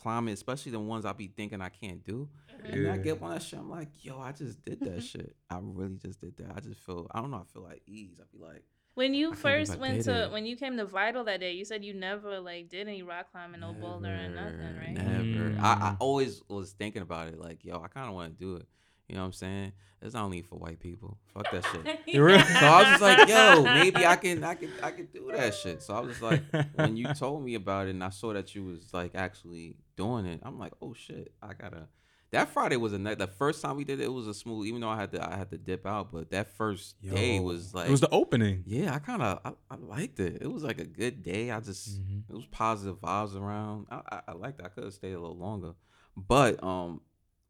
climbing, 0.00 0.34
especially 0.34 0.72
the 0.72 0.80
ones 0.80 1.04
I 1.04 1.12
be 1.12 1.28
thinking 1.28 1.60
I 1.60 1.68
can't 1.68 2.02
do. 2.04 2.28
And 2.64 2.86
I 2.88 2.96
Yeah. 2.96 3.02
get 3.02 3.22
on 3.22 3.30
that 3.30 3.42
shit, 3.42 3.58
I'm 3.58 3.70
like, 3.70 3.88
yo, 4.02 4.18
I 4.20 4.32
just 4.32 4.62
did 4.64 4.80
that 4.80 5.02
shit. 5.04 5.34
I 5.48 5.58
really 5.62 5.96
just 5.96 6.20
did 6.20 6.36
that. 6.38 6.52
I 6.56 6.60
just 6.60 6.80
feel 6.80 7.06
I 7.12 7.20
don't 7.20 7.30
know, 7.30 7.38
I 7.38 7.52
feel 7.52 7.62
like 7.62 7.82
ease. 7.86 8.20
I 8.20 8.24
be 8.36 8.42
like, 8.42 8.62
When 8.94 9.14
you 9.14 9.32
I 9.32 9.36
first 9.36 9.78
went 9.78 10.02
to 10.04 10.24
it. 10.24 10.32
when 10.32 10.46
you 10.46 10.56
came 10.56 10.76
to 10.76 10.84
Vital 10.84 11.24
that 11.24 11.40
day, 11.40 11.52
you 11.52 11.64
said 11.64 11.84
you 11.84 11.94
never 11.94 12.40
like 12.40 12.68
did 12.68 12.88
any 12.88 13.02
rock 13.02 13.30
climbing, 13.32 13.60
no 13.60 13.72
boulder 13.72 14.08
or 14.08 14.28
nothing, 14.28 14.76
right? 14.76 14.92
Never. 14.94 15.54
I, 15.60 15.72
I 15.72 15.90
Mm. 15.92 15.96
always 16.00 16.42
was 16.48 16.72
thinking 16.72 17.02
about 17.02 17.28
it, 17.28 17.38
like, 17.38 17.64
yo, 17.64 17.80
I 17.80 17.88
kind 17.88 18.08
of 18.08 18.14
want 18.14 18.38
to 18.38 18.44
do 18.44 18.56
it. 18.56 18.66
You 19.10 19.16
know 19.16 19.22
what 19.22 19.26
I'm 19.26 19.32
saying? 19.32 19.72
It's 20.02 20.14
not 20.14 20.24
only 20.24 20.40
for 20.42 20.56
white 20.56 20.78
people. 20.80 21.18
Fuck 21.34 21.50
that 21.50 21.64
shit. 21.64 21.98
You 22.06 22.20
So 22.38 22.66
I 22.66 22.78
was 22.80 22.88
just 22.90 23.02
like, 23.02 23.28
yo, 23.28 23.62
maybe 23.64 24.06
I 24.06 24.16
can, 24.16 24.42
I 24.44 24.54
can, 24.54 24.70
I 24.82 24.92
can 24.92 25.06
do 25.12 25.30
that 25.34 25.52
shit. 25.54 25.82
So 25.82 25.94
I 25.94 26.00
was 26.00 26.10
just 26.18 26.22
like, 26.22 26.42
when 26.74 26.96
you 26.96 27.12
told 27.14 27.44
me 27.44 27.54
about 27.56 27.86
it 27.88 27.90
and 27.90 28.02
I 28.04 28.10
saw 28.10 28.32
that 28.32 28.54
you 28.54 28.64
was 28.64 28.94
like 28.94 29.14
actually 29.14 29.76
doing 29.96 30.24
it, 30.26 30.40
I'm 30.42 30.58
like, 30.58 30.72
oh 30.80 30.94
shit, 30.94 31.32
I 31.42 31.54
gotta. 31.54 31.88
That 32.30 32.48
Friday 32.50 32.76
was 32.76 32.92
a 32.92 32.98
night. 32.98 33.18
The 33.18 33.26
first 33.26 33.60
time 33.60 33.76
we 33.76 33.82
did 33.82 33.98
it, 33.98 34.04
it 34.04 34.12
was 34.12 34.28
a 34.28 34.32
smooth. 34.34 34.68
Even 34.68 34.80
though 34.82 34.88
I 34.88 34.94
had 34.96 35.10
to, 35.12 35.28
I 35.32 35.36
had 35.36 35.50
to 35.50 35.58
dip 35.58 35.84
out, 35.84 36.12
but 36.12 36.30
that 36.30 36.56
first 36.56 36.94
day 37.02 37.40
was 37.40 37.74
like, 37.74 37.88
it 37.88 37.90
was 37.90 38.00
the 38.00 38.08
opening. 38.10 38.62
yeah, 38.66 38.94
I 38.94 39.00
kind 39.00 39.20
of, 39.20 39.40
I, 39.44 39.52
I 39.68 39.76
liked 39.76 40.20
it. 40.20 40.38
It 40.40 40.46
was 40.46 40.62
like 40.62 40.78
a 40.80 40.84
good 40.84 41.24
day. 41.24 41.50
I 41.50 41.58
just, 41.58 42.00
Mhm. 42.00 42.22
it 42.30 42.34
was 42.36 42.46
positive 42.52 43.00
vibes 43.00 43.34
around. 43.34 43.88
I, 43.90 44.00
I, 44.12 44.20
I 44.28 44.32
liked 44.34 44.60
it. 44.60 44.64
I 44.66 44.68
could 44.68 44.84
have 44.84 44.94
stayed 44.94 45.12
a 45.14 45.20
little 45.20 45.36
longer, 45.36 45.72
but 46.16 46.62
um, 46.62 47.00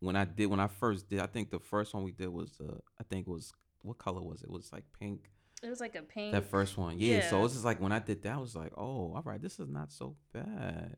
when 0.00 0.16
I 0.16 0.24
did, 0.24 0.46
when 0.46 0.60
I 0.60 0.66
first 0.66 1.08
did, 1.08 1.20
I 1.20 1.26
think 1.26 1.50
the 1.50 1.58
first 1.60 1.94
one 1.94 2.02
we 2.04 2.12
did 2.12 2.28
was, 2.28 2.58
uh, 2.60 2.74
I 2.98 3.04
think 3.04 3.26
it 3.28 3.30
was 3.30 3.52
what 3.82 3.96
color 3.98 4.20
was 4.22 4.42
it? 4.42 4.46
It 4.46 4.50
was 4.52 4.72
like 4.72 4.84
pink. 4.98 5.30
It 5.62 5.68
was 5.68 5.80
like 5.80 5.94
a 5.94 6.02
pink. 6.02 6.32
That 6.32 6.44
first 6.44 6.76
one, 6.78 6.98
yeah. 6.98 7.28
So 7.28 7.38
Yeah. 7.38 7.44
it's 7.44 7.54
just 7.54 7.64
like 7.64 7.80
when 7.80 7.92
I 7.92 7.98
did 7.98 8.22
that, 8.22 8.32
I 8.34 8.38
was 8.38 8.56
like, 8.56 8.72
oh, 8.76 9.12
all 9.14 9.22
right, 9.24 9.40
this 9.40 9.58
is 9.60 9.68
not 9.68 9.92
so 9.92 10.16
bad, 10.32 10.96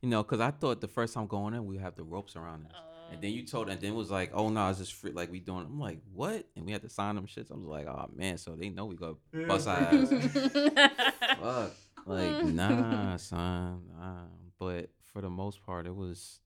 you 0.00 0.08
know, 0.08 0.22
because 0.22 0.40
I 0.40 0.50
thought 0.50 0.80
the 0.80 0.88
first 0.88 1.14
time 1.14 1.26
going 1.26 1.54
in 1.54 1.64
we 1.66 1.78
have 1.78 1.94
the 1.96 2.02
ropes 2.04 2.34
around 2.36 2.66
us. 2.66 2.72
And 3.12 3.20
then 3.20 3.32
you 3.32 3.44
told, 3.44 3.68
and 3.68 3.78
then 3.80 3.92
it 3.92 3.94
was 3.94 4.10
like, 4.10 4.30
oh 4.32 4.48
no, 4.48 4.68
it's 4.70 4.78
just 4.78 4.94
free. 4.94 5.10
Like 5.12 5.30
we 5.30 5.38
doing. 5.38 5.66
I'm 5.66 5.78
like, 5.78 5.98
what? 6.14 6.46
And 6.56 6.64
we 6.64 6.72
had 6.72 6.80
to 6.82 6.88
sign 6.88 7.14
them 7.14 7.26
shits. 7.26 7.52
I 7.52 7.56
was 7.56 7.66
like, 7.66 7.86
oh 7.86 8.08
man, 8.16 8.38
so 8.38 8.56
they 8.56 8.70
know 8.70 8.86
we 8.86 8.96
go 8.96 9.18
bust 9.46 9.68
our 9.68 9.76
ass. 9.76 10.08
Fuck. 11.40 11.72
Like, 12.06 12.44
nah, 12.46 13.16
son. 13.18 13.82
Nah. 13.98 14.24
But 14.58 14.90
for 15.12 15.20
the 15.20 15.28
most 15.30 15.62
part, 15.64 15.86
it 15.86 15.94
was, 15.94 16.40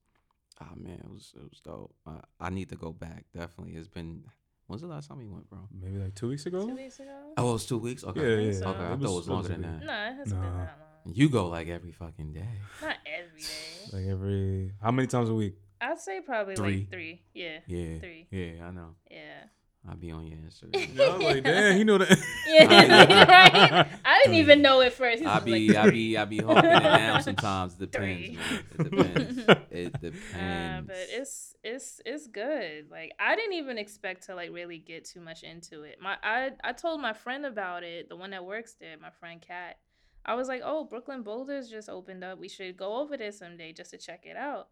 ah 0.61 0.71
man, 0.75 0.99
it 1.03 1.09
was 1.09 1.33
it 1.35 1.43
was 1.49 1.59
dope. 1.61 1.93
Uh, 2.05 2.21
I 2.39 2.49
need 2.49 2.69
to 2.69 2.75
go 2.75 2.91
back. 2.91 3.25
Definitely. 3.33 3.73
It's 3.75 3.87
been. 3.87 4.23
When's 4.67 4.81
the 4.81 4.87
last 4.89 5.07
time 5.07 5.19
we 5.19 5.27
went, 5.27 5.49
bro? 5.49 5.59
Maybe 5.71 5.97
like 5.97 6.13
two 6.15 6.27
weeks 6.27 6.45
ago. 6.45 6.67
Two 6.67 6.75
weeks 6.75 6.99
ago? 6.99 7.17
Oh, 7.37 7.51
it 7.51 7.53
was 7.53 7.65
two 7.65 7.77
weeks. 7.77 8.03
Okay. 8.03 8.19
Yeah, 8.21 8.51
yeah. 8.51 8.59
so. 8.59 8.67
Okay, 8.71 8.79
I 8.79 8.93
It 8.93 8.99
thought 8.99 9.11
it 9.11 9.15
was 9.15 9.29
longer 9.29 9.47
than 9.49 9.61
that. 9.61 9.85
No, 9.85 9.93
it 9.93 10.15
hasn't 10.17 10.41
been 10.41 10.57
that 10.57 10.77
long. 11.05 11.13
You 11.15 11.29
go 11.29 11.47
like 11.47 11.69
every 11.69 11.93
fucking 11.93 12.33
day. 12.33 12.49
Not 12.81 12.97
every 13.05 13.41
day. 13.41 13.47
Like 13.93 14.05
every 14.07 14.73
how 14.81 14.91
many 14.91 15.07
times 15.07 15.29
a 15.29 15.33
week? 15.33 15.55
I'd 15.79 15.97
say 15.99 16.19
probably 16.19 16.55
Three. 16.57 16.79
like 16.79 16.89
three. 16.91 17.21
Yeah. 17.33 17.59
Yeah. 17.67 17.99
Three. 17.99 18.27
Yeah, 18.29 18.67
I 18.67 18.71
know. 18.71 18.95
Yeah. 19.09 19.43
I'll 19.89 19.95
be 19.95 20.11
on 20.11 20.27
your 20.27 20.37
Instagram. 20.39 20.95
Yeah, 20.95 21.03
I 21.05 21.09
was 21.17 21.23
like, 21.23 21.43
damn, 21.43 21.77
he 21.77 21.83
know 21.85 21.97
that. 21.97 22.17
Yeah, 22.47 22.65
right. 23.29 23.87
I 24.03 24.19
didn't 24.23 24.35
even 24.35 24.61
know 24.61 24.81
it 24.81 24.93
first. 24.93 25.23
I 25.23 25.35
was 25.35 25.43
be, 25.45 25.67
like, 25.69 25.77
I 25.77 25.89
be, 25.89 26.17
I 26.17 26.25
be 26.25 26.37
hoping 26.39 26.65
it 26.65 26.79
down 26.83 27.23
sometimes. 27.23 27.73
It 27.79 27.91
depends. 27.91 28.27
Three. 28.27 28.37
Man. 28.37 28.63
It 28.71 28.89
depends. 28.89 29.37
It 29.71 29.95
Uh, 29.95 29.99
depends. 29.99 30.87
but 30.87 30.97
it's 31.09 31.55
it's 31.63 32.01
it's 32.05 32.27
good. 32.27 32.89
Like 32.91 33.13
I 33.19 33.35
didn't 33.35 33.53
even 33.53 33.77
expect 33.77 34.25
to 34.25 34.35
like 34.35 34.51
really 34.51 34.77
get 34.77 35.05
too 35.05 35.21
much 35.21 35.43
into 35.43 35.83
it. 35.83 35.97
My 36.01 36.17
I 36.23 36.51
I 36.63 36.73
told 36.73 36.99
my 37.01 37.13
friend 37.13 37.45
about 37.45 37.83
it, 37.83 38.09
the 38.09 38.15
one 38.15 38.31
that 38.31 38.43
works 38.45 38.75
there, 38.79 38.95
my 39.01 39.09
friend 39.11 39.41
Kat. 39.41 39.77
I 40.25 40.35
was 40.35 40.49
like, 40.49 40.61
"Oh, 40.65 40.83
Brooklyn 40.83 41.23
Boulders 41.23 41.69
just 41.69 41.87
opened 41.89 42.23
up. 42.25 42.37
We 42.39 42.49
should 42.49 42.75
go 42.75 42.97
over 43.01 43.15
there 43.15 43.31
someday 43.31 43.71
just 43.71 43.91
to 43.91 43.97
check 43.97 44.25
it 44.25 44.35
out." 44.35 44.67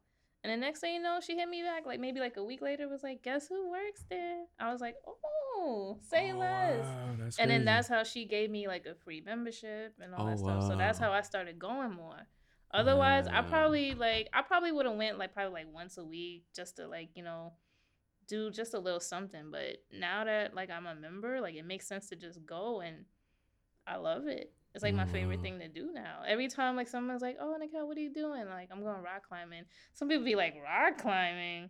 And 0.45 0.51
the 0.53 0.57
next 0.57 0.79
thing 0.81 0.93
you 0.93 1.01
know, 1.01 1.17
she 1.25 1.35
hit 1.35 1.49
me 1.49 1.63
back 1.63 1.87
like 1.87 1.99
maybe 1.99 2.19
like 2.19 2.37
a 2.37 2.43
week 2.43 2.61
later. 2.61 2.87
Was 2.87 3.01
like, 3.01 3.23
"Guess 3.23 3.47
who 3.47 3.71
works 3.71 4.05
there?" 4.11 4.43
I 4.59 4.71
was 4.71 4.79
like, 4.79 4.93
"Oh, 5.07 5.97
say 6.07 6.31
Oh, 6.31 6.37
less." 6.37 6.85
wow, 6.85 7.15
and 7.39 7.49
then 7.49 7.65
that's 7.65 7.87
how 7.87 8.03
she 8.03 8.25
gave 8.25 8.51
me 8.51 8.67
like 8.67 8.85
a 8.85 8.93
free 8.93 9.21
membership 9.25 9.95
and 9.99 10.13
all 10.13 10.27
Oh, 10.27 10.29
that 10.29 10.37
stuff. 10.37 10.61
So 10.67 10.75
that's 10.77 10.99
how 10.99 11.11
I 11.11 11.21
started 11.21 11.57
going 11.57 11.93
more. 11.93 12.27
Otherwise, 12.69 13.25
I 13.27 13.41
probably 13.41 13.95
like 13.95 14.29
I 14.33 14.43
probably 14.43 14.71
would 14.71 14.85
have 14.85 14.95
went 14.95 15.17
like 15.17 15.33
probably 15.33 15.63
like 15.63 15.73
once 15.73 15.97
a 15.97 16.05
week 16.05 16.43
just 16.55 16.75
to 16.75 16.87
like 16.87 17.09
you 17.15 17.23
know 17.23 17.53
do 18.27 18.51
just 18.51 18.75
a 18.75 18.79
little 18.79 18.99
something. 18.99 19.49
But 19.49 19.77
now 19.91 20.25
that 20.25 20.53
like 20.53 20.69
I'm 20.69 20.85
a 20.85 20.93
member, 20.93 21.41
like 21.41 21.55
it 21.55 21.65
makes 21.65 21.87
sense 21.87 22.07
to 22.09 22.15
just 22.15 22.45
go 22.45 22.81
and 22.81 23.05
I 23.87 23.95
love 23.97 24.27
it. 24.27 24.53
It's 24.75 24.83
like 24.83 24.93
my 24.93 25.05
favorite 25.05 25.39
mm. 25.39 25.43
thing 25.43 25.59
to 25.59 25.69
do 25.69 25.91
now. 25.93 26.19
Every 26.27 26.49
time 26.49 26.75
like 26.75 26.89
someone's 26.89 27.21
like, 27.21 27.37
"Oh, 27.39 27.55
Nicole, 27.57 27.87
what 27.87 27.97
are 27.97 28.01
you 28.01 28.13
doing?" 28.13 28.45
Like 28.49 28.67
I'm 28.71 28.83
going 28.83 29.01
rock 29.01 29.27
climbing. 29.27 29.63
Some 29.93 30.09
people 30.09 30.25
be 30.25 30.35
like, 30.35 30.53
"Rock 30.61 30.97
climbing? 30.97 31.69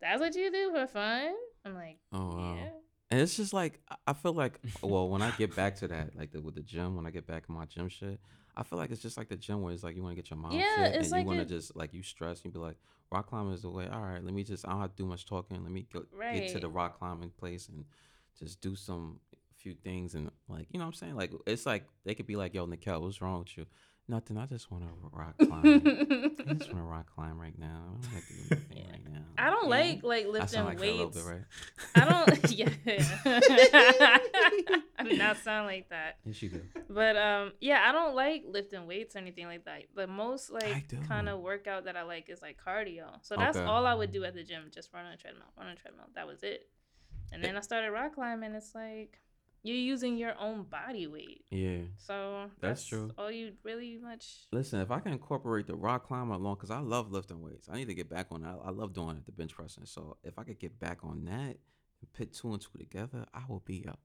That's 0.00 0.20
what 0.20 0.36
you 0.36 0.52
do 0.52 0.70
for 0.72 0.86
fun?" 0.86 1.34
I'm 1.64 1.74
like, 1.74 1.98
Oh 2.12 2.36
wow. 2.36 2.56
"Yeah." 2.56 2.68
And 3.10 3.20
it's 3.20 3.36
just 3.36 3.52
like 3.52 3.80
I- 4.06 4.12
feel 4.12 4.32
like 4.32 4.60
well 4.82 5.08
when 5.08 5.20
I 5.20 5.30
get 5.32 5.54
back 5.54 5.76
to 5.76 5.88
that 5.88 6.16
like 6.16 6.30
the, 6.32 6.40
with 6.40 6.54
the 6.54 6.62
gym 6.62 6.96
when 6.96 7.06
I 7.06 7.10
get 7.10 7.26
back 7.26 7.44
in 7.48 7.54
my 7.54 7.64
gym 7.64 7.88
shit 7.88 8.18
I 8.56 8.62
feel 8.62 8.78
like 8.78 8.90
it's 8.90 9.02
just 9.02 9.16
like 9.16 9.28
the 9.28 9.36
gym 9.36 9.62
where 9.62 9.72
it's 9.72 9.84
like 9.84 9.94
you 9.94 10.02
want 10.02 10.16
to 10.16 10.22
get 10.22 10.30
your 10.30 10.38
mind 10.38 10.54
Yeah, 10.54 10.84
fit 10.84 10.94
it's 10.94 10.96
and 10.96 11.10
like 11.10 11.20
you 11.20 11.26
want 11.26 11.38
to 11.40 11.44
just 11.44 11.76
like 11.76 11.92
you 11.92 12.02
stress 12.02 12.42
and 12.42 12.52
be 12.52 12.58
like 12.58 12.76
rock 13.12 13.28
climbing 13.28 13.52
is 13.52 13.62
the 13.62 13.68
way 13.70 13.88
all 13.92 14.00
right 14.00 14.24
let 14.24 14.34
me 14.34 14.42
just 14.42 14.66
I 14.66 14.72
don't 14.72 14.80
have 14.80 14.96
to 14.96 15.02
do 15.02 15.06
much 15.06 15.26
talking 15.26 15.62
let 15.62 15.70
me 15.70 15.86
go, 15.92 16.04
get 16.32 16.48
to 16.48 16.58
the 16.58 16.68
rock 16.68 16.98
climbing 16.98 17.30
place 17.30 17.68
and 17.68 17.84
just 18.38 18.60
do 18.60 18.74
some 18.74 19.20
few 19.64 19.74
things 19.74 20.14
and 20.14 20.30
like 20.48 20.68
you 20.70 20.78
know 20.78 20.84
what 20.84 20.88
I'm 20.94 20.94
saying 20.94 21.16
like 21.16 21.32
it's 21.46 21.64
like 21.66 21.84
they 22.04 22.14
could 22.14 22.26
be 22.26 22.36
like 22.36 22.54
yo 22.54 22.66
Nicheal 22.66 23.00
what's 23.00 23.20
wrong 23.22 23.38
with 23.40 23.56
you 23.56 23.64
nothing 24.06 24.36
I 24.36 24.44
just 24.44 24.70
want 24.70 24.84
to 24.84 24.90
rock 25.10 25.34
climb 25.38 25.64
I 26.46 26.52
just 26.54 26.70
want 26.72 26.84
to 26.84 26.90
rock 26.96 27.06
climb 27.14 27.40
right 27.40 27.58
now 27.58 27.80
I 27.82 27.86
don't 27.86 28.12
want 28.12 28.26
to 28.26 28.32
do 28.34 28.56
anything 28.76 28.90
right 28.92 29.12
now 29.12 29.20
I 29.38 29.48
don't 29.50 29.64
Yeah. 29.64 29.70
like 29.70 30.02
like 30.02 30.26
I 30.26 30.28
lifting 30.28 30.48
sound 30.48 30.66
like 30.68 30.78
that 30.78 30.84
a 30.86 30.96
weights. 31.04 31.16
bit 31.16 31.24
right 31.24 31.44
I 31.96 32.04
don't. 32.04 32.50
Yeah. 32.58 34.18
I 34.98 35.02
do 35.04 35.16
not 35.16 35.38
sound 35.38 35.66
like 35.66 35.88
that. 35.90 36.18
yes 36.24 36.42
you 36.42 36.48
do 36.50 36.62
But 36.90 37.16
um, 37.16 37.52
yeah, 37.60 37.84
I 37.88 37.92
don't 37.92 38.14
like 38.14 38.44
lifting 38.46 38.86
weights 38.86 39.16
or 39.16 39.20
anything 39.20 39.46
like 39.46 39.64
that. 39.64 39.84
The 39.94 40.06
most 40.06 40.50
like 40.50 40.86
kind 41.08 41.28
of 41.28 41.40
workout 41.40 41.84
that 41.86 41.96
I 41.96 42.02
like 42.02 42.28
is 42.28 42.42
like 42.42 42.58
cardio. 42.64 43.06
So 43.22 43.36
that's 43.36 43.56
Okay. 43.56 43.66
all 43.66 43.86
I 43.86 43.94
would 43.94 44.12
do 44.12 44.24
at 44.24 44.34
the 44.34 44.42
gym, 44.44 44.64
just 44.72 44.92
run 44.92 45.06
on 45.06 45.12
a 45.12 45.16
treadmill, 45.16 45.46
run 45.56 45.66
on 45.68 45.72
a 45.72 45.76
treadmill. 45.76 46.06
That 46.14 46.26
was 46.26 46.42
it. 46.42 46.68
And 47.32 47.42
then 47.42 47.56
I 47.56 47.60
started 47.60 47.90
rock 47.90 48.14
climbing. 48.14 48.54
It's 48.54 48.74
like 48.74 49.18
you're 49.64 49.76
using 49.76 50.16
your 50.16 50.34
own 50.38 50.64
body 50.64 51.06
weight. 51.08 51.44
yeah 51.50 51.78
So 51.96 52.50
That's 52.60 52.82
that's, 52.82 52.86
true. 52.86 53.10
All 53.18 53.30
you 53.30 53.54
really 53.64 53.98
much. 54.00 54.46
Listen, 54.52 54.80
if 54.80 54.90
I 54.90 55.00
can 55.00 55.12
incorporate 55.12 55.66
the 55.66 55.74
rock 55.74 56.06
climber 56.06 56.34
along, 56.34 56.56
because 56.56 56.70
I 56.70 56.78
love 56.78 57.10
lifting 57.10 57.40
weights, 57.40 57.68
I 57.68 57.76
need 57.76 57.88
to 57.88 57.94
get 57.94 58.08
back 58.08 58.26
on 58.30 58.42
that. 58.42 58.56
I 58.64 58.70
love 58.70 58.92
doing 58.92 59.16
it, 59.16 59.26
the 59.26 59.32
bench 59.32 59.54
pressing. 59.54 59.86
So 59.86 60.18
if 60.22 60.38
I 60.38 60.44
could 60.44 60.60
get 60.60 60.78
back 60.78 60.98
on 61.02 61.24
that 61.24 61.56
and 62.00 62.12
put 62.12 62.34
two 62.34 62.52
and 62.52 62.60
two 62.60 62.78
together, 62.78 63.24
I 63.34 63.40
will 63.48 63.62
be 63.64 63.84
a 63.88 63.96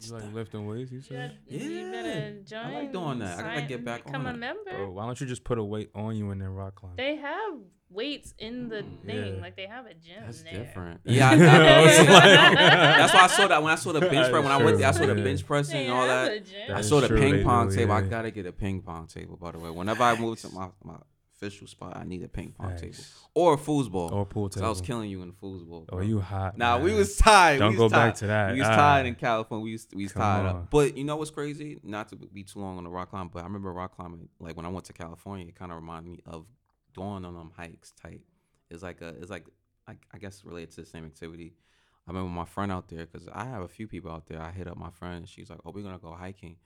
You 0.00 0.12
like 0.12 0.32
lifting 0.34 0.66
weights, 0.66 0.90
you 0.92 0.98
Yeah, 0.98 1.28
said? 1.28 1.38
you 1.48 1.58
Yeah. 1.70 1.90
better 1.90 2.36
join. 2.44 2.58
I 2.60 2.74
like 2.74 2.92
doing 2.92 3.18
that. 3.20 3.38
I 3.38 3.54
gotta 3.54 3.62
get 3.66 3.84
back 3.84 4.02
on 4.06 4.12
Become 4.12 4.26
a 4.26 4.34
member. 4.34 4.70
Bro, 4.70 4.90
why 4.92 5.06
don't 5.06 5.20
you 5.20 5.26
just 5.26 5.42
put 5.44 5.58
a 5.58 5.64
weight 5.64 5.90
on 5.94 6.16
you 6.16 6.30
and 6.30 6.40
then 6.40 6.48
rock 6.50 6.74
climb? 6.76 6.92
They 6.96 7.16
have 7.16 7.54
weights 7.88 8.34
in 8.38 8.68
the 8.68 8.82
Mm. 8.82 9.06
thing. 9.06 9.34
Yeah. 9.36 9.40
Like 9.40 9.56
they 9.56 9.66
have 9.66 9.86
a 9.86 9.94
gym 9.94 10.22
That's 10.24 10.42
there. 10.42 10.52
different. 10.52 11.00
Yeah, 11.04 11.30
I, 11.30 11.32
I, 11.34 11.36
I 11.36 11.80
was 11.82 11.98
like- 11.98 12.08
that's 12.58 13.14
why 13.14 13.20
I 13.22 13.26
saw 13.28 13.48
that 13.48 13.62
when 13.62 13.72
I 13.72 13.76
saw 13.76 13.92
the 13.92 14.00
bench 14.00 14.30
press. 14.30 14.42
When 14.42 14.46
I 14.52 14.56
went, 14.62 14.78
there, 14.78 14.88
I 14.88 14.90
saw 14.92 15.06
the 15.06 15.14
bench 15.14 15.46
pressing 15.46 15.76
They 15.78 15.84
and 15.86 15.92
all 15.94 16.06
have 16.06 16.28
that. 16.68 16.76
I 16.76 16.80
saw 16.82 17.00
the 17.00 17.08
true, 17.08 17.18
ping 17.20 17.42
pong 17.44 17.68
do, 17.70 17.76
table. 17.76 17.92
I 17.92 18.02
gotta 18.02 18.30
get 18.30 18.44
a 18.46 18.52
ping 18.52 18.82
pong 18.82 19.06
table. 19.06 19.36
By 19.36 19.52
the 19.52 19.58
way, 19.58 19.70
whenever 19.70 20.02
I 20.02 20.18
move 20.18 20.38
to 20.40 20.48
my, 20.50 20.68
my 20.84 20.96
official 21.36 21.66
spot, 21.66 21.96
I 21.96 22.04
need 22.04 22.22
a 22.22 22.28
ping 22.28 22.52
pong 22.56 22.76
table 22.76 22.96
or 23.34 23.54
a 23.54 23.56
foosball. 23.56 24.10
Or 24.12 24.24
pool 24.24 24.48
table. 24.48 24.66
I 24.66 24.70
was 24.70 24.80
killing 24.80 25.10
you 25.10 25.22
in 25.22 25.28
the 25.28 25.34
foosball. 25.34 25.84
Oh, 25.92 26.00
you 26.00 26.20
hot. 26.20 26.56
Nah, 26.56 26.78
we 26.78 26.94
was 26.94 27.16
tied. 27.16 27.58
Don't 27.58 27.72
we 27.72 27.76
go 27.76 27.84
was 27.84 27.92
back 27.92 28.14
to 28.16 28.26
that. 28.28 28.52
We 28.54 28.60
was 28.60 28.68
Ah. 28.68 28.76
tied 28.76 29.06
in 29.06 29.14
California. 29.14 29.64
We 29.64 29.72
was 29.72 29.86
we 29.94 30.04
was 30.04 30.12
Come 30.12 30.22
tied 30.22 30.40
on. 30.40 30.46
up. 30.46 30.70
But 30.70 30.96
you 30.96 31.04
know 31.04 31.16
what's 31.16 31.30
crazy? 31.30 31.78
Not 31.82 32.08
to 32.10 32.16
be 32.16 32.42
too 32.42 32.60
long 32.60 32.78
on 32.78 32.84
the 32.84 32.90
rock 32.90 33.10
climb, 33.10 33.28
but 33.28 33.40
I 33.40 33.46
remember 33.46 33.72
rock 33.72 33.94
climbing. 33.96 34.28
Like 34.40 34.56
when 34.56 34.64
I 34.66 34.70
went 34.70 34.86
to 34.86 34.92
California, 34.92 35.46
it 35.46 35.54
kind 35.54 35.70
of 35.70 35.76
reminded 35.76 36.10
me 36.10 36.20
of 36.26 36.46
going 36.94 37.24
on 37.24 37.34
them 37.34 37.52
hikes. 37.56 37.92
Type. 37.92 38.22
It's 38.70 38.82
like 38.82 39.00
a. 39.02 39.08
It's 39.20 39.30
like 39.30 39.46
I, 39.86 39.96
I 40.12 40.18
guess 40.18 40.44
related 40.44 40.70
to 40.72 40.80
the 40.80 40.86
same 40.86 41.04
activity. 41.04 41.54
I 42.08 42.12
remember 42.12 42.30
my 42.30 42.44
friend 42.44 42.70
out 42.72 42.88
there 42.88 43.04
because 43.06 43.28
I 43.32 43.44
have 43.44 43.62
a 43.62 43.68
few 43.68 43.86
people 43.88 44.10
out 44.10 44.26
there. 44.26 44.40
I 44.40 44.50
hit 44.52 44.68
up 44.68 44.76
my 44.76 44.90
friend. 44.90 45.28
She's 45.28 45.50
like, 45.50 45.58
"Oh, 45.64 45.72
we're 45.74 45.82
gonna 45.82 45.98
go 45.98 46.12
hiking." 46.12 46.56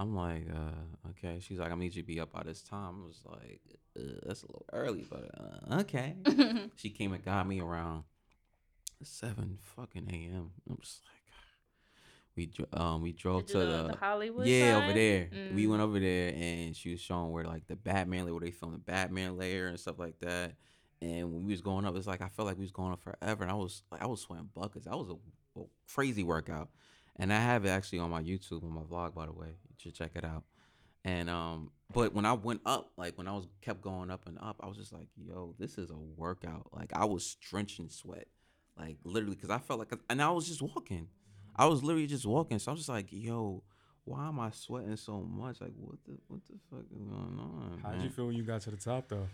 I'm 0.00 0.16
like, 0.16 0.46
uh, 0.50 1.10
okay. 1.10 1.40
She's 1.40 1.58
like, 1.58 1.70
I 1.70 1.74
need 1.74 1.94
you 1.94 2.02
to 2.02 2.06
be 2.06 2.20
up 2.20 2.32
by 2.32 2.42
this 2.42 2.62
time. 2.62 3.02
I 3.02 3.06
was 3.06 3.20
like, 3.26 3.60
uh, 3.98 4.20
that's 4.26 4.42
a 4.42 4.46
little 4.46 4.64
early, 4.72 5.04
but 5.08 5.30
uh, 5.38 5.80
okay. 5.80 6.14
she 6.76 6.88
came 6.88 7.12
and 7.12 7.22
got 7.24 7.46
me 7.46 7.60
around 7.60 8.04
seven 9.02 9.58
fucking 9.76 10.08
a.m. 10.10 10.50
I'm 10.68 10.78
just 10.80 11.02
like, 11.04 11.34
we 12.36 12.50
um 12.72 13.02
we 13.02 13.12
drove 13.12 13.46
to 13.46 13.58
the, 13.58 13.88
the 13.90 13.96
Hollywood 13.96 14.46
yeah 14.46 14.76
over 14.76 14.92
there. 14.92 15.28
We 15.54 15.66
Mm. 15.66 15.70
went 15.70 15.82
over 15.82 16.00
there 16.00 16.32
and 16.34 16.74
she 16.74 16.90
was 16.92 17.00
showing 17.00 17.30
where 17.30 17.44
like 17.44 17.66
the 17.66 17.76
Batman 17.76 18.24
where 18.30 18.40
they 18.40 18.50
filmed 18.50 18.74
the 18.74 18.78
Batman 18.78 19.36
layer 19.36 19.66
and 19.66 19.78
stuff 19.78 19.98
like 19.98 20.18
that. 20.20 20.54
And 21.02 21.32
when 21.32 21.44
we 21.44 21.52
was 21.52 21.60
going 21.60 21.84
up, 21.86 21.96
it's 21.96 22.06
like 22.06 22.22
I 22.22 22.28
felt 22.28 22.46
like 22.48 22.56
we 22.58 22.64
was 22.64 22.72
going 22.72 22.92
up 22.92 23.02
forever, 23.02 23.42
and 23.42 23.50
I 23.50 23.54
was 23.54 23.82
like 23.92 24.02
I 24.02 24.06
was 24.06 24.20
sweating 24.20 24.48
buckets. 24.54 24.84
That 24.86 24.96
was 24.98 25.08
a, 25.10 25.60
a 25.60 25.64
crazy 25.92 26.22
workout, 26.22 26.68
and 27.16 27.32
I 27.32 27.40
have 27.40 27.64
it 27.64 27.68
actually 27.70 27.98
on 28.00 28.10
my 28.10 28.22
YouTube 28.22 28.62
on 28.64 28.72
my 28.72 28.82
vlog 28.82 29.14
by 29.14 29.26
the 29.26 29.32
way. 29.32 29.56
Should 29.80 29.94
check 29.94 30.12
it 30.14 30.24
out. 30.24 30.44
And 31.04 31.30
um, 31.30 31.70
but 31.92 32.14
when 32.14 32.26
I 32.26 32.34
went 32.34 32.60
up, 32.66 32.92
like 32.96 33.16
when 33.16 33.26
I 33.26 33.32
was 33.32 33.46
kept 33.62 33.80
going 33.80 34.10
up 34.10 34.26
and 34.26 34.38
up, 34.38 34.56
I 34.60 34.66
was 34.66 34.76
just 34.76 34.92
like, 34.92 35.08
yo, 35.16 35.54
this 35.58 35.78
is 35.78 35.90
a 35.90 35.96
workout. 35.96 36.68
Like 36.72 36.92
I 36.94 37.06
was 37.06 37.36
drenching 37.40 37.88
sweat, 37.88 38.26
like 38.78 38.98
literally, 39.04 39.34
because 39.34 39.50
I 39.50 39.58
felt 39.58 39.78
like, 39.78 39.92
and 40.10 40.20
I 40.20 40.30
was 40.30 40.46
just 40.46 40.60
walking. 40.60 41.08
I 41.56 41.66
was 41.66 41.82
literally 41.82 42.06
just 42.06 42.26
walking, 42.26 42.58
so 42.58 42.70
I 42.70 42.72
was 42.72 42.80
just 42.80 42.88
like, 42.88 43.06
yo, 43.10 43.62
why 44.04 44.28
am 44.28 44.40
I 44.40 44.50
sweating 44.50 44.96
so 44.96 45.20
much? 45.20 45.60
Like 45.60 45.72
what 45.76 45.98
the 46.04 46.18
what 46.28 46.40
the 46.46 46.58
fuck 46.70 46.84
is 46.92 47.02
going 47.02 47.38
on? 47.38 47.80
How'd 47.82 47.96
man? 47.96 48.04
you 48.04 48.10
feel 48.10 48.26
when 48.26 48.36
you 48.36 48.42
got 48.42 48.60
to 48.62 48.70
the 48.70 48.76
top 48.76 49.08
though? 49.08 49.28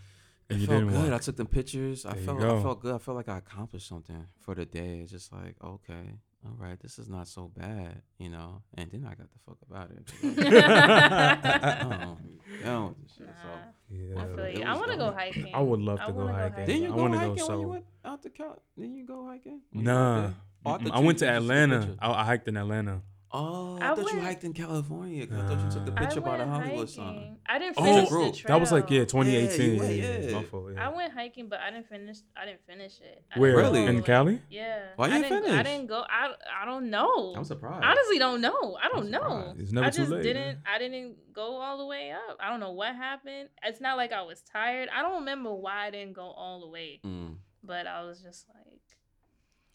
It 0.48 0.54
And 0.54 0.60
you 0.60 0.66
felt 0.68 0.88
good. 0.88 1.12
I 1.12 1.18
took 1.18 1.36
them 1.36 1.46
pictures. 1.48 2.06
I 2.06 2.12
There 2.12 2.20
you 2.20 2.26
felt. 2.26 2.42
I 2.42 2.62
felt 2.62 2.80
good. 2.80 2.94
I 2.94 2.98
felt 2.98 3.16
like 3.16 3.28
I 3.28 3.38
accomplished 3.38 3.88
something 3.88 4.26
for 4.38 4.54
the 4.54 4.64
day. 4.64 5.00
It's 5.02 5.10
just 5.10 5.32
like, 5.32 5.56
okay, 5.62 6.14
all 6.46 6.56
right, 6.58 6.78
this 6.80 6.98
is 6.98 7.08
not 7.08 7.26
so 7.28 7.50
bad, 7.56 8.02
you 8.18 8.28
know. 8.28 8.62
And 8.74 8.90
then 8.90 9.04
I 9.04 9.14
got 9.14 9.28
the 9.32 9.38
fuck 9.46 9.58
about 9.68 9.90
it. 9.90 10.12
oh, 11.86 12.18
yeah, 12.64 12.84
with 12.88 12.96
shit. 13.16 13.28
So, 13.42 13.48
Yeah. 13.90 14.22
I 14.22 14.26
feel 14.36 14.48
you. 14.60 14.64
I 14.64 14.76
want 14.76 14.90
to 14.92 14.96
go 14.96 15.12
hiking. 15.12 15.54
I 15.54 15.60
would 15.60 15.80
love 15.80 16.00
to 16.06 16.12
go 16.12 16.26
hiking. 16.28 16.66
didn't 16.66 16.82
you 16.82 16.92
I 16.92 16.96
go 16.96 17.02
wanna 17.02 17.16
go 17.18 17.20
hiking 17.30 17.46
when 17.48 17.60
you 17.60 17.68
went 17.68 17.84
out 18.04 18.22
to 18.22 18.30
Cal? 18.30 18.62
Didn't 18.78 18.96
you 18.96 19.06
go 19.06 19.26
hiking? 19.26 19.60
when 19.72 19.84
you 19.84 19.90
went 19.90 19.98
out 19.98 20.34
Nah. 20.64 20.70
I. 20.92 20.96
I 20.98 20.98
went 21.00 21.18
to 21.20 21.26
you 21.26 21.30
just 21.30 21.46
took 21.46 21.48
the 21.48 21.54
Atlanta. 21.54 21.96
I, 22.00 22.12
I 22.12 22.24
hiked 22.24 22.48
in 22.48 22.56
Atlanta. 22.56 23.02
Oh, 23.32 23.76
I, 23.80 23.90
I 23.90 23.94
thought 23.94 24.12
you 24.12 24.20
hiked 24.20 24.44
in 24.44 24.52
California. 24.52 25.24
I 25.24 25.26
thought 25.26 25.64
you 25.64 25.70
took 25.70 25.84
the 25.84 25.92
picture 25.92 26.20
by 26.20 26.36
the 26.38 26.46
Hollywood 26.46 26.88
sign. 26.88 27.06
hiking. 27.14 27.38
I 27.46 27.58
didn't 27.58 27.74
Oh, 27.76 27.84
finish 27.84 28.08
group. 28.08 28.32
the 28.34 28.38
trail. 28.38 28.48
That 28.54 28.60
was 28.60 28.72
like 28.72 28.88
yeah, 28.88 29.00
Yeah, 29.00 29.04
2018. 29.06 29.74
you 29.74 29.80
went, 29.80 29.94
yeah, 29.94 30.18
yeah. 30.18 30.34
my 30.36 30.44
fault, 30.44 30.70
yeah. 30.72 30.86
I 30.88 30.94
went 30.94 31.12
hiking, 31.12 31.48
but 31.48 31.58
I 31.60 31.70
didn't 31.72 31.88
finish. 31.88 32.18
I 32.36 32.46
didn't 32.46 32.64
finish 32.66 33.00
it. 33.00 33.24
I 33.34 33.38
Where? 33.40 33.56
Really? 33.56 33.82
go 33.82 33.88
In 33.88 33.96
all 33.96 34.00
the- 34.00 34.06
Cali? 34.06 34.42
Yeah. 34.48 34.78
Why 34.94 35.08
you 35.08 35.14
I 35.14 35.22
didn't 35.22 35.42
didn't, 35.42 35.58
I 35.58 35.62
didn't 35.64 35.86
go. 35.88 36.04
I, 36.08 36.34
I 36.62 36.64
don't 36.64 36.88
know. 36.88 37.34
I'm 37.36 37.44
surprised. 37.44 37.84
Honestly, 37.84 38.18
don't 38.20 38.40
know. 38.40 38.78
I 38.80 38.88
don't 38.88 39.10
know. 39.10 39.54
It's 39.58 39.72
never 39.72 39.86
I 39.86 39.90
too 39.90 39.98
just 40.02 40.12
late, 40.12 40.22
didn't. 40.22 40.58
I 40.64 40.78
didn't 40.78 41.16
go 41.34 41.56
all 41.60 41.78
the 41.78 41.86
way 41.86 42.12
up. 42.12 42.36
I 42.40 42.48
don't 42.48 42.60
know 42.60 42.72
what 42.72 42.94
happened. 42.94 43.48
It's 43.64 43.80
not 43.80 43.96
like 43.96 44.12
I 44.12 44.22
was 44.22 44.40
tired. 44.42 44.88
I 44.96 45.02
don't 45.02 45.16
remember 45.18 45.52
why 45.52 45.86
I 45.88 45.90
didn't 45.90 46.14
go 46.14 46.22
all 46.30 46.60
the 46.60 46.68
way, 46.68 47.00
Mm, 47.04 47.34
but 47.64 47.88
I 47.88 48.04
was 48.04 48.22
just 48.22 48.46
like, 48.54 48.80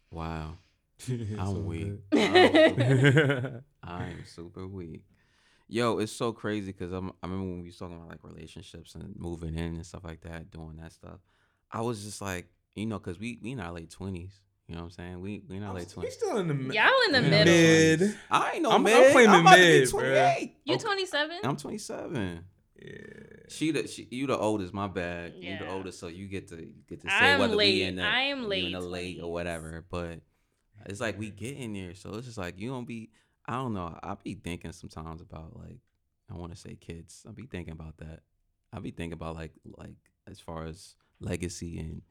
wow. 0.09 0.53
It's 1.08 1.32
I'm 1.39 1.47
all 1.47 1.54
weak. 1.56 1.93
I'm 2.14 3.62
I'm 3.84 4.26
super 4.26 4.68
weak. 4.68 5.04
Yo, 5.68 5.99
it's 5.99 6.12
so 6.12 6.34
crazy 6.34 6.72
because 6.72 6.91
I'm. 6.91 7.12
I 7.24 7.28
remember 7.28 7.45
when 7.49 7.62
we 7.62 7.68
was 7.70 7.78
talking 7.78 7.95
about 7.95 8.10
like 8.10 8.20
relationships 8.24 8.95
and 8.95 9.14
moving 9.18 9.56
in 9.56 9.76
and 9.76 9.86
stuff 9.86 10.04
like 10.04 10.22
that, 10.22 10.52
doing 10.52 10.78
that 10.82 10.91
stuff. 10.91 11.20
I 11.72 11.82
was 11.82 12.04
just 12.04 12.22
like, 12.22 12.47
you 12.76 12.86
know, 12.86 12.99
because 12.99 13.18
we 13.20 13.39
we 13.41 13.52
in 13.52 13.60
our 13.62 13.72
late 13.72 13.89
twenties. 13.89 14.41
You 14.68 14.76
know 14.76 14.82
what 14.82 14.88
I'm 14.88 14.91
saying? 14.91 15.22
We 15.22 15.41
we 15.47 15.58
in 15.58 15.64
our 15.64 15.74
late 15.74 15.84
He's 15.86 15.93
twenties. 15.93 16.14
still 16.16 16.38
in 16.38 16.47
the 16.47 16.54
mid. 16.54 16.74
y'all 16.76 16.89
in 17.08 17.12
the 17.14 17.22
Yeah. 17.22 17.30
middle. 17.30 18.08
Mid. 18.08 18.18
I 18.30 18.52
ain't 18.54 18.64
no 18.64 18.70
I'm- 18.72 18.78
I'm 18.80 18.84
mid. 18.84 19.12
claiming 19.12 19.30
I'm 19.36 19.41
about 19.41 19.60
mid, 19.60 19.88
to 19.89 19.95
be 19.97 20.04
bruh. 20.04 20.10
28. 20.36 20.56
You 20.66 20.76
Okay. 20.76 20.84
27? 20.84 21.38
I'm 21.43 21.58
27. 21.58 22.45
Yeah. 22.82 22.89
She 23.49 23.72
the 23.72 23.88
she, 23.88 24.08
you 24.12 24.28
the 24.28 24.38
oldest. 24.38 24.74
My 24.74 24.88
bad. 24.88 25.34
You 25.38 25.58
the 25.58 25.70
oldest, 25.70 25.99
so 25.99 26.08
you 26.08 26.28
get 26.28 26.47
to 26.49 26.56
you 26.58 26.74
get 26.89 27.02
to 27.02 27.10
say 27.10 27.16
I'm 27.34 27.39
whether 27.39 27.56
late. 27.56 27.76
we 27.76 27.84
in 27.84 27.95
the 27.97 28.04
I 28.04 28.22
am 28.24 28.41
you 28.43 28.47
late 28.47 28.66
in 28.66 28.72
the 28.74 28.80
late 28.82 29.20
or 29.22 29.32
whatever. 29.32 29.86
But 29.89 30.20
it's 30.86 31.01
like 31.01 31.17
we 31.17 31.29
get 31.29 31.57
in 31.57 31.73
there, 31.73 31.95
so 31.95 32.13
it's 32.15 32.25
just 32.25 32.38
like 32.38 32.59
you 32.59 32.69
don't 32.69 32.88
be. 32.88 33.09
I 33.45 33.53
don't 33.53 33.73
know. 33.73 33.97
I 34.03 34.15
be 34.23 34.36
thinking 34.36 34.71
sometimes 34.71 35.21
about 35.21 35.57
like 35.57 35.79
I 36.32 36.36
want 36.36 36.53
to 36.53 36.57
say 36.57 36.75
kids. 36.75 37.25
I 37.27 37.32
be 37.32 37.47
thinking 37.47 37.73
about 37.73 37.97
that. 37.97 38.21
I 38.71 38.79
be 38.79 38.91
thinking 38.91 39.13
about 39.13 39.36
like 39.36 39.51
like 39.77 39.95
as 40.27 40.39
far 40.39 40.65
as 40.65 40.95
legacy 41.19 41.79
and 41.79 42.01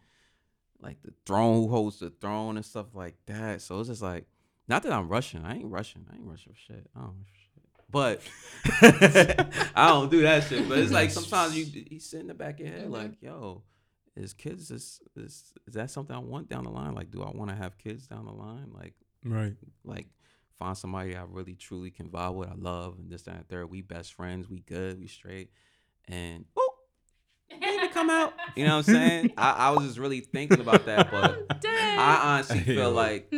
like 0.83 1.03
the 1.03 1.13
throne, 1.27 1.63
who 1.63 1.69
holds 1.69 1.99
the 1.99 2.11
throne 2.11 2.57
and 2.57 2.65
stuff 2.65 2.95
like 2.95 3.17
that. 3.27 3.63
So 3.63 3.81
it's 3.81 3.89
just 3.89 4.03
like, 4.03 4.27
not 4.69 4.83
that 4.83 4.93
I'm 4.93 5.09
rushing. 5.09 5.45
I 5.45 5.57
ain't 5.57 5.71
rushing. 5.71 6.07
I 6.11 6.17
ain't 6.17 6.27
rushing 6.27 6.53
for 6.53 6.59
shit. 6.59 6.91
I 6.97 7.01
don't 7.01 7.17
rush 7.19 7.49
shit. 7.55 7.61
But 7.91 8.23
I 9.75 9.89
don't 9.89 10.11
do 10.11 10.23
that 10.23 10.45
shit. 10.45 10.69
But 10.69 10.79
it's 10.79 10.93
like 10.93 11.11
sometimes 11.11 11.57
you 11.57 11.85
you 11.91 12.01
sit 12.01 12.21
in 12.21 12.29
the 12.29 12.35
back 12.35 12.61
of 12.61 12.67
your 12.67 12.77
head 12.77 12.91
like, 12.91 13.13
mm-hmm. 13.13 13.27
yo, 13.27 13.63
is 14.21 14.33
kids 14.35 14.71
is 14.71 15.01
is 15.17 15.53
is 15.67 15.75
that 15.75 15.91
something 15.91 16.15
I 16.15 16.19
want 16.21 16.49
down 16.49 16.65
the 16.65 16.71
line? 16.71 16.95
Like, 16.95 17.11
do 17.11 17.23
I 17.23 17.31
want 17.31 17.51
to 17.51 17.57
have 17.57 17.79
kids 17.79 18.07
down 18.07 18.27
the 18.27 18.33
line? 18.33 18.71
Like, 18.73 18.95
Right. 19.25 19.55
like 19.85 20.07
find 20.59 20.77
somebody 20.77 21.17
I 21.17 21.25
really 21.29 21.55
truly 21.55 21.91
can 21.91 22.09
vibe 22.09 22.35
with, 22.35 22.49
I 22.49 22.55
love, 22.55 22.99
and 22.99 23.11
this, 23.11 23.23
that, 23.23 23.35
and 23.37 23.49
third. 23.49 23.71
We 23.71 23.81
best 23.83 24.13
friends, 24.15 24.49
we 24.49 24.61
good, 24.61 24.99
we 25.01 25.07
straight. 25.07 25.51
And 26.07 26.45
oh, 26.57 26.75
baby 27.61 27.89
come 27.89 28.11
out. 28.11 28.35
You 28.57 28.65
know 28.67 28.77
what 28.79 28.89
I'm 28.89 28.95
saying? 28.95 29.33
I, 29.39 29.51
I 29.53 29.71
was 29.71 29.85
just 29.87 29.99
really 29.99 30.21
thinking 30.21 30.61
about 30.61 30.85
that, 30.87 31.11
but 31.11 31.25
I'm. 31.65 31.99
I 31.99 32.21
honestly 32.25 32.61
feel 32.61 32.91
like 32.93 33.33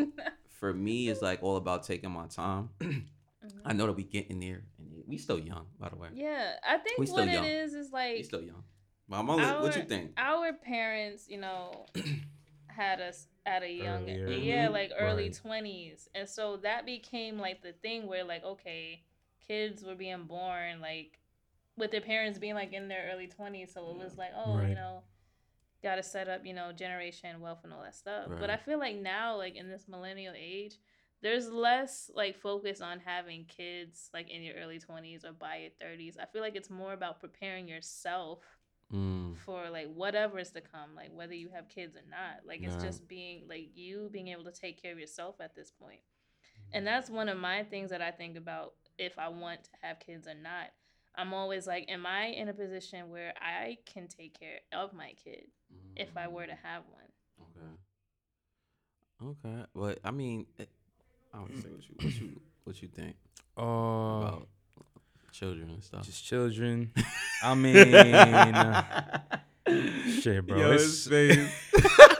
for 0.59 0.73
me 0.73 1.09
it's 1.09 1.21
like 1.23 1.43
all 1.43 1.57
about 1.57 1.83
taking 1.85 2.11
my 2.11 2.27
time. 2.27 2.71
Mm-hmm. 3.45 3.59
I 3.69 3.73
know 3.73 3.87
that 3.87 3.95
we 3.95 4.05
getting 4.05 4.39
there 4.39 4.63
and 4.79 5.03
we 5.05 5.19
still 5.19 5.37
young, 5.37 5.67
by 5.77 5.89
the 5.89 5.97
way. 5.97 6.11
yeah, 6.15 6.53
I 6.65 6.79
think 6.79 6.97
We 6.97 7.07
still 7.07 7.19
what 7.19 7.29
it 7.29 7.33
young. 7.33 7.45
is 7.45 7.75
is 7.75 7.91
We 7.93 8.23
still 8.23 8.41
young. 8.41 8.63
But 9.09 9.17
I'm 9.21 9.27
what 9.27 9.77
you 9.77 9.83
think? 9.85 10.13
our 10.17 10.53
parents, 10.53 11.29
you 11.29 11.39
know, 11.39 11.87
had 12.69 13.01
us 13.01 13.27
at 13.45 13.63
a 13.63 13.71
young 13.71 14.09
Earlier. 14.09 14.29
yeah, 14.29 14.69
Mhm. 14.69 14.73
like 14.73 14.93
early 14.99 15.25
Right. 15.25 15.35
twenties, 15.35 16.09
and 16.15 16.29
so 16.29 16.57
that 16.59 16.87
became 16.87 17.39
like 17.39 17.63
the 17.63 17.73
thing 17.73 18.07
where 18.07 18.25
like 18.25 18.45
okay, 18.45 19.03
kids 19.47 19.85
were 19.85 19.95
being 19.95 20.25
born 20.25 20.81
like 20.81 21.19
with 21.77 21.91
their 21.91 22.01
parents 22.01 22.39
being 22.39 22.55
like 22.55 22.73
in 22.73 22.89
their 22.89 23.11
early 23.13 23.27
twenties, 23.27 23.73
so 23.75 23.91
it 23.91 23.97
was 23.97 24.17
like 24.17 24.31
oh 24.37 24.57
Right. 24.59 24.69
you 24.71 24.75
know, 24.75 25.03
got 25.83 25.97
to 25.97 26.03
set 26.03 26.29
up 26.29 26.47
you 26.47 26.55
know 26.55 26.73
generation 26.73 27.41
wealth 27.41 27.61
and 27.65 27.73
all 27.73 27.83
that 27.83 27.95
stuff. 27.95 28.29
But 28.39 28.51
I 28.51 28.57
feel 28.57 28.79
like 28.79 28.97
now 28.97 29.37
like 29.37 29.57
in 29.57 29.69
this 29.69 29.89
millennial 29.89 30.35
age. 30.37 30.79
There's 31.23 31.49
less 31.49 32.11
like 32.13 32.37
focus 32.37 32.81
on 32.81 32.99
having 32.99 33.45
kids 33.45 34.11
like 34.13 34.29
in 34.29 34.43
your 34.43 34.57
early 34.57 34.81
20s 34.81 35.25
or 35.25 35.31
by 35.33 35.59
your 35.59 35.71
30s. 35.81 36.17
I 36.21 36.27
feel 36.27 36.43
like 36.43 36.57
it's 36.57 36.69
more 36.69 36.95
about 36.95 37.21
preparing 37.21 37.69
yourself 37.69 38.41
Mm, 38.93 39.37
for 39.37 39.71
like 39.71 39.93
whatever 39.93 40.39
is 40.39 40.51
to 40.53 40.61
come, 40.61 40.95
like 40.95 41.11
whether 41.13 41.35
you 41.35 41.49
have 41.55 41.69
kids 41.69 41.97
or 41.97 42.03
not. 42.09 42.47
Like 42.47 42.61
it's 42.63 42.77
Yeah. 42.77 42.83
just 42.83 43.07
being 43.09 43.45
like 43.49 43.71
you 43.75 44.09
being 44.13 44.29
able 44.29 44.45
to 44.45 44.53
take 44.53 44.81
care 44.81 44.93
of 44.93 44.99
yourself 44.99 45.37
at 45.41 45.55
this 45.55 45.71
point. 45.71 46.01
And 46.73 46.87
that's 46.87 47.11
one 47.11 47.29
of 47.29 47.39
my 47.39 47.65
things 47.65 47.91
that 47.91 48.03
I 48.03 48.11
think 48.11 48.37
about 48.37 48.75
if 48.99 49.19
I 49.19 49.29
want 49.29 49.65
to 49.65 49.71
have 49.83 50.01
kids 50.01 50.27
or 50.27 50.35
not. 50.35 50.69
I'm 51.15 51.35
always 51.35 51.67
like, 51.67 51.87
am 51.91 52.07
I 52.07 52.27
in 52.27 52.49
a 52.49 52.55
position 52.55 53.11
where 53.11 53.35
I 53.41 53.79
can 53.87 54.09
take 54.09 54.39
care 54.39 54.61
of 54.73 54.93
my 54.93 55.13
kid 55.25 55.45
if 55.97 56.17
I 56.17 56.29
were 56.29 56.47
to 56.47 56.55
have 56.63 56.83
one? 56.91 57.11
Okay. 57.43 57.77
Okay. 59.47 59.65
But 59.75 59.99
I 60.05 60.11
mean, 60.11 60.47
I 60.59 61.39
don't 61.39 61.57
say 61.57 61.69
what 61.71 61.89
you 61.89 61.95
what 62.01 62.21
you 62.21 62.41
what 62.65 62.83
you 62.83 62.89
think 62.89 63.17
Uh, 63.57 63.63
about 64.11 64.49
children 65.33 65.71
and 65.71 65.83
stuff. 65.83 66.05
just 66.05 66.25
children. 66.25 66.93
I 67.43 67.55
mean, 67.55 67.95
uh, 67.95 69.21
shit, 70.21 70.47
bro. 70.47 70.59
Yo, 70.59 70.73
it's, 70.73 70.83
his 70.83 71.09
face. 71.09 71.51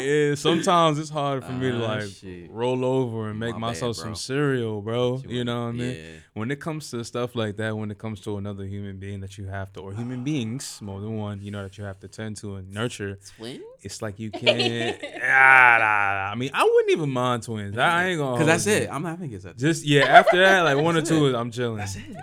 yeah, 0.00 0.34
sometimes 0.34 0.98
it's 0.98 1.10
hard 1.10 1.44
for 1.44 1.52
me 1.52 1.70
to 1.70 1.76
Ah, 1.84 1.94
like 1.94 2.08
shit. 2.10 2.50
roll 2.50 2.84
over 2.84 3.28
and 3.30 3.38
make 3.38 3.52
My 3.54 3.68
myself 3.68 3.96
bro. 3.96 4.04
some 4.04 4.14
cereal, 4.14 4.80
bro. 4.82 5.14
What 5.16 5.28
You 5.30 5.44
know 5.44 5.62
what 5.64 5.68
I 5.68 5.72
mean? 5.72 6.04
When 6.34 6.50
it 6.50 6.60
comes 6.60 6.90
to 6.90 7.04
stuff 7.04 7.34
like 7.36 7.56
that, 7.58 7.76
when 7.76 7.90
it 7.90 7.98
comes 7.98 8.20
to 8.22 8.36
another 8.38 8.64
human 8.64 8.98
being 8.98 9.20
that 9.20 9.38
you 9.38 9.46
have 9.46 9.72
to, 9.74 9.80
or 9.80 9.92
human 9.92 10.24
beings, 10.30 10.78
more 10.82 11.00
than 11.00 11.16
one, 11.16 11.40
you 11.42 11.50
know, 11.50 11.62
that 11.62 11.78
you 11.78 11.84
have 11.84 12.00
to 12.00 12.08
tend 12.08 12.36
to 12.38 12.56
and 12.56 12.70
nurture, 12.72 13.18
Twins? 13.36 13.62
it's 13.82 14.02
like 14.02 14.18
you 14.18 14.30
can't. 14.42 14.98
ah, 15.02 15.76
nah, 15.78 15.78
nah. 15.78 16.30
I 16.30 16.34
mean, 16.36 16.50
I 16.54 16.64
wouldn't 16.64 16.90
even 16.92 17.10
mind 17.10 17.42
twins. 17.44 17.76
I 17.78 18.08
ain't 18.08 18.18
gonna. 18.18 18.36
Cause 18.38 18.46
that's 18.46 18.66
it. 18.66 18.88
I'm 18.90 19.04
having 19.04 19.30
kids. 19.30 19.44
That's 19.44 19.60
Just 19.60 19.84
yeah. 19.84 20.02
After 20.04 20.38
that, 20.38 20.62
like 20.62 20.76
one 20.78 20.96
or 20.96 21.02
two, 21.02 21.26
it. 21.26 21.34
I'm 21.34 21.50
chilling. 21.50 21.78
That's 21.78 21.96
it. 21.96 22.16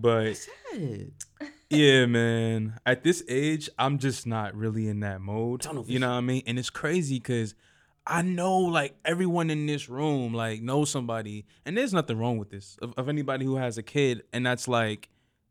But 0.00 0.24
That's 0.24 0.48
it. 0.74 1.12
Yeah, 1.70 2.06
man. 2.06 2.78
At 2.86 3.02
this 3.02 3.22
age, 3.28 3.68
I'm 3.78 3.98
just 3.98 4.26
not 4.26 4.54
really 4.54 4.88
in 4.88 5.00
that 5.00 5.20
mode. 5.20 5.62
Tunnel 5.62 5.84
You 5.86 5.98
know 5.98 6.08
what 6.10 6.16
I 6.16 6.20
mean? 6.20 6.42
And 6.46 6.58
it's 6.58 6.70
crazy 6.70 7.16
because 7.18 7.54
I 8.06 8.22
know 8.22 8.58
like 8.58 8.94
everyone 9.04 9.50
in 9.50 9.66
this 9.66 9.88
room 9.88 10.32
like 10.32 10.62
knows 10.62 10.90
somebody, 10.90 11.44
and 11.64 11.76
there's 11.76 11.92
nothing 11.92 12.18
wrong 12.18 12.38
with 12.38 12.50
this. 12.50 12.76
Of, 12.80 12.94
of 12.96 13.08
anybody 13.08 13.44
who 13.44 13.56
has 13.56 13.78
a 13.78 13.82
kid, 13.82 14.22
and 14.32 14.46
that's 14.46 14.68
like 14.68 15.08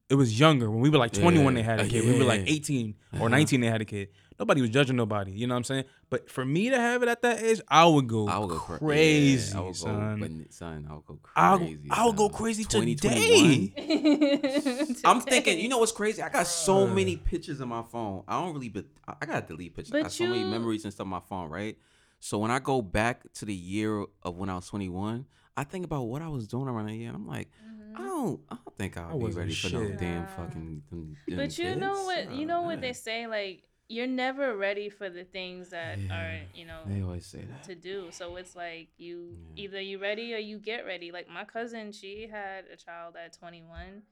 it 0.10 0.16
was 0.16 0.40
younger 0.40 0.70
when 0.70 0.80
we 0.82 0.90
were 0.90 1.00
like 1.00 1.12
21 1.14 1.54
they 1.56 1.64
had 1.64 1.80
a 1.80 1.84
Uh, 1.84 1.88
kid. 1.90 2.06
We 2.06 2.18
were 2.18 2.26
like 2.26 2.44
18 2.46 2.96
or 3.14 3.18
Uh-huh. 3.18 3.28
19 3.30 3.60
they 3.62 3.68
had 3.68 3.82
a 3.82 3.86
kid. 3.86 4.10
Nobody 4.38 4.62
was 4.62 4.70
judging 4.70 4.96
nobody. 4.98 5.32
You 5.32 5.48
know 5.48 5.54
what 5.54 5.60
I'm 5.60 5.64
saying? 5.64 5.86
But 6.10 6.30
for 6.30 6.44
me 6.44 6.70
to 6.70 6.78
have 6.78 7.02
it 7.04 7.10
at 7.10 7.22
that 7.22 7.42
age, 7.42 7.62
I 7.70 7.86
would 7.86 8.08
go, 8.08 8.28
I 8.28 8.38
would 8.38 8.50
go 8.50 8.60
crazy, 8.60 9.52
Yeah, 9.54 9.60
I 9.60 9.64
would 9.64 9.76
son. 9.76 10.20
go, 10.20 10.28
but 10.28 10.54
son, 10.54 10.88
I 10.90 10.94
would 10.94 11.06
go 11.06 11.20
crazy. 11.24 11.88
I'll 11.90 12.12
go 12.14 12.28
son. 12.28 12.38
crazy 12.38 12.64
2021. 12.66 13.72
today. 13.76 14.96
I'm 15.06 15.22
thinking, 15.22 15.60
you 15.60 15.70
know 15.70 15.78
what's 15.78 15.92
crazy? 15.94 16.22
I 16.22 16.30
got 16.30 16.48
so 16.48 16.86
many 16.86 17.16
pictures 17.16 17.62
in 17.62 17.68
my 17.70 17.84
phone. 17.84 18.24
I 18.28 18.42
don't 18.42 18.54
really, 18.54 18.70
but 18.70 18.86
I 19.08 19.14
I 19.22 19.26
gotta 19.26 19.48
delete 19.48 19.76
pictures. 19.76 19.94
I 19.94 19.98
But 20.00 20.04
got 20.04 20.12
so 20.12 20.28
many 20.28 20.44
memories 20.44 20.84
and 20.84 20.94
stuff 20.94 21.06
on 21.06 21.12
my 21.12 21.22
phone, 21.30 21.50
right? 21.50 21.78
So 22.20 22.38
when 22.38 22.52
I 22.52 22.60
go 22.60 22.82
back 22.82 23.32
to 23.36 23.46
the 23.46 23.54
year 23.54 24.06
of 24.24 24.36
when 24.38 24.50
I 24.50 24.56
was 24.56 24.68
21, 24.68 25.26
I 25.56 25.64
think 25.64 25.86
about 25.86 26.04
what 26.04 26.22
I 26.22 26.28
was 26.28 26.48
doing 26.48 26.68
around 26.68 26.88
that 26.88 26.96
year, 26.96 27.08
and 27.08 27.16
I'm 27.16 27.28
like, 27.28 27.50
mm-hmm. 27.66 28.02
I 28.02 28.06
don't, 28.06 28.42
I 28.50 28.56
don't 28.56 28.78
think 28.78 28.98
I'll 28.98 29.10
I 29.10 29.12
be 29.14 29.18
wasn't 29.20 29.38
ready 29.44 29.54
for 29.56 29.70
no 29.70 29.88
shit. 29.88 29.98
damn 30.00 30.28
fucking. 30.28 30.84
Them, 30.90 31.16
them 31.28 31.38
But 31.38 31.58
you 31.58 31.76
know 31.76 32.04
what? 32.04 32.32
You 32.34 32.46
know 32.46 32.64
what 32.64 32.82
they 32.82 32.94
say. 32.94 33.28
Like 33.28 33.64
you're 33.88 34.08
never 34.08 34.58
ready 34.58 34.90
for 34.90 35.10
the 35.10 35.24
things 35.24 35.70
that 35.70 36.00
Yeah, 36.00 36.16
are 36.18 36.40
you 36.54 36.66
know 36.66 36.82
They 36.88 37.02
always 37.02 37.26
say 37.26 37.46
that. 37.46 37.64
to 37.64 37.76
do. 37.76 38.10
So 38.12 38.36
it's 38.38 38.56
like 38.56 38.90
you 38.98 39.38
Yeah. 39.56 39.64
either 39.64 39.82
you 39.82 40.00
ready 40.00 40.34
or 40.34 40.38
you 40.40 40.58
get 40.60 40.86
ready. 40.86 41.12
Like 41.12 41.28
my 41.30 41.46
cousin, 41.46 41.92
she 41.92 42.28
had 42.28 42.66
a 42.74 42.76
child 42.76 43.16
at 43.16 43.34
21, 43.34 44.04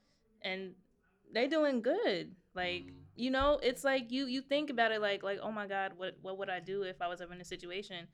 and 0.41 0.75
they 1.31 1.47
doing 1.47 1.81
good. 1.81 2.35
Like 2.53 2.83
Mm. 2.85 2.99
you 3.15 3.31
know, 3.31 3.59
it's 3.63 3.83
like 3.83 4.11
you 4.11 4.25
you 4.27 4.41
think 4.41 4.69
about 4.69 4.91
it 4.91 5.01
like 5.01 5.23
like 5.23 5.39
oh 5.41 5.51
my 5.51 5.67
god, 5.67 5.93
what 5.97 6.17
what 6.21 6.37
would 6.37 6.49
I 6.49 6.59
do 6.59 6.83
if 6.83 7.01
I 7.01 7.07
was 7.07 7.21
ever 7.21 7.33
in 7.33 7.41
a 7.41 7.45
situation? 7.45 8.07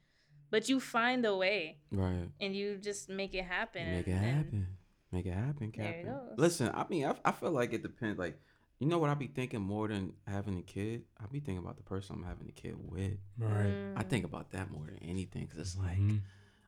But 0.52 0.68
you 0.70 0.80
find 0.80 1.26
a 1.26 1.36
way 1.36 1.78
Right. 1.92 2.30
and 2.42 2.56
you 2.56 2.78
just 2.78 3.08
make 3.10 3.34
it 3.36 3.44
happen. 3.46 3.92
Make 3.92 4.08
it 4.08 4.12
happen. 4.18 4.68
Make 5.12 5.26
it 5.26 5.34
happen, 5.34 5.72
There 5.76 5.86
it 5.90 5.94
Captain. 6.04 6.14
goes. 6.14 6.38
Listen, 6.38 6.72
I 6.74 6.86
mean, 6.90 7.06
I, 7.06 7.16
I 7.26 7.32
feel 7.32 7.52
like 7.52 7.72
it 7.74 7.82
depends. 7.84 8.18
Like, 8.18 8.40
you 8.80 8.88
know 8.88 8.98
what 8.98 9.10
I 9.10 9.14
be 9.14 9.28
thinking 9.28 9.62
more 9.62 9.88
than 9.88 10.14
having 10.28 10.58
a 10.58 10.62
kid? 10.62 11.04
I 11.22 11.26
be 11.28 11.40
thinking 11.40 11.58
about 11.64 11.78
the 11.78 11.84
person 11.84 12.16
I'm 12.18 12.24
having 12.24 12.48
a 12.48 12.52
kid 12.52 12.76
with. 12.78 13.18
right. 13.38 13.76
I 13.96 14.04
think 14.04 14.26
about 14.26 14.52
that 14.52 14.72
more 14.72 14.86
than 14.86 15.00
anything 15.02 15.46
because 15.46 15.60
it's 15.60 15.78
like 15.78 15.98
Mhm. 15.98 16.22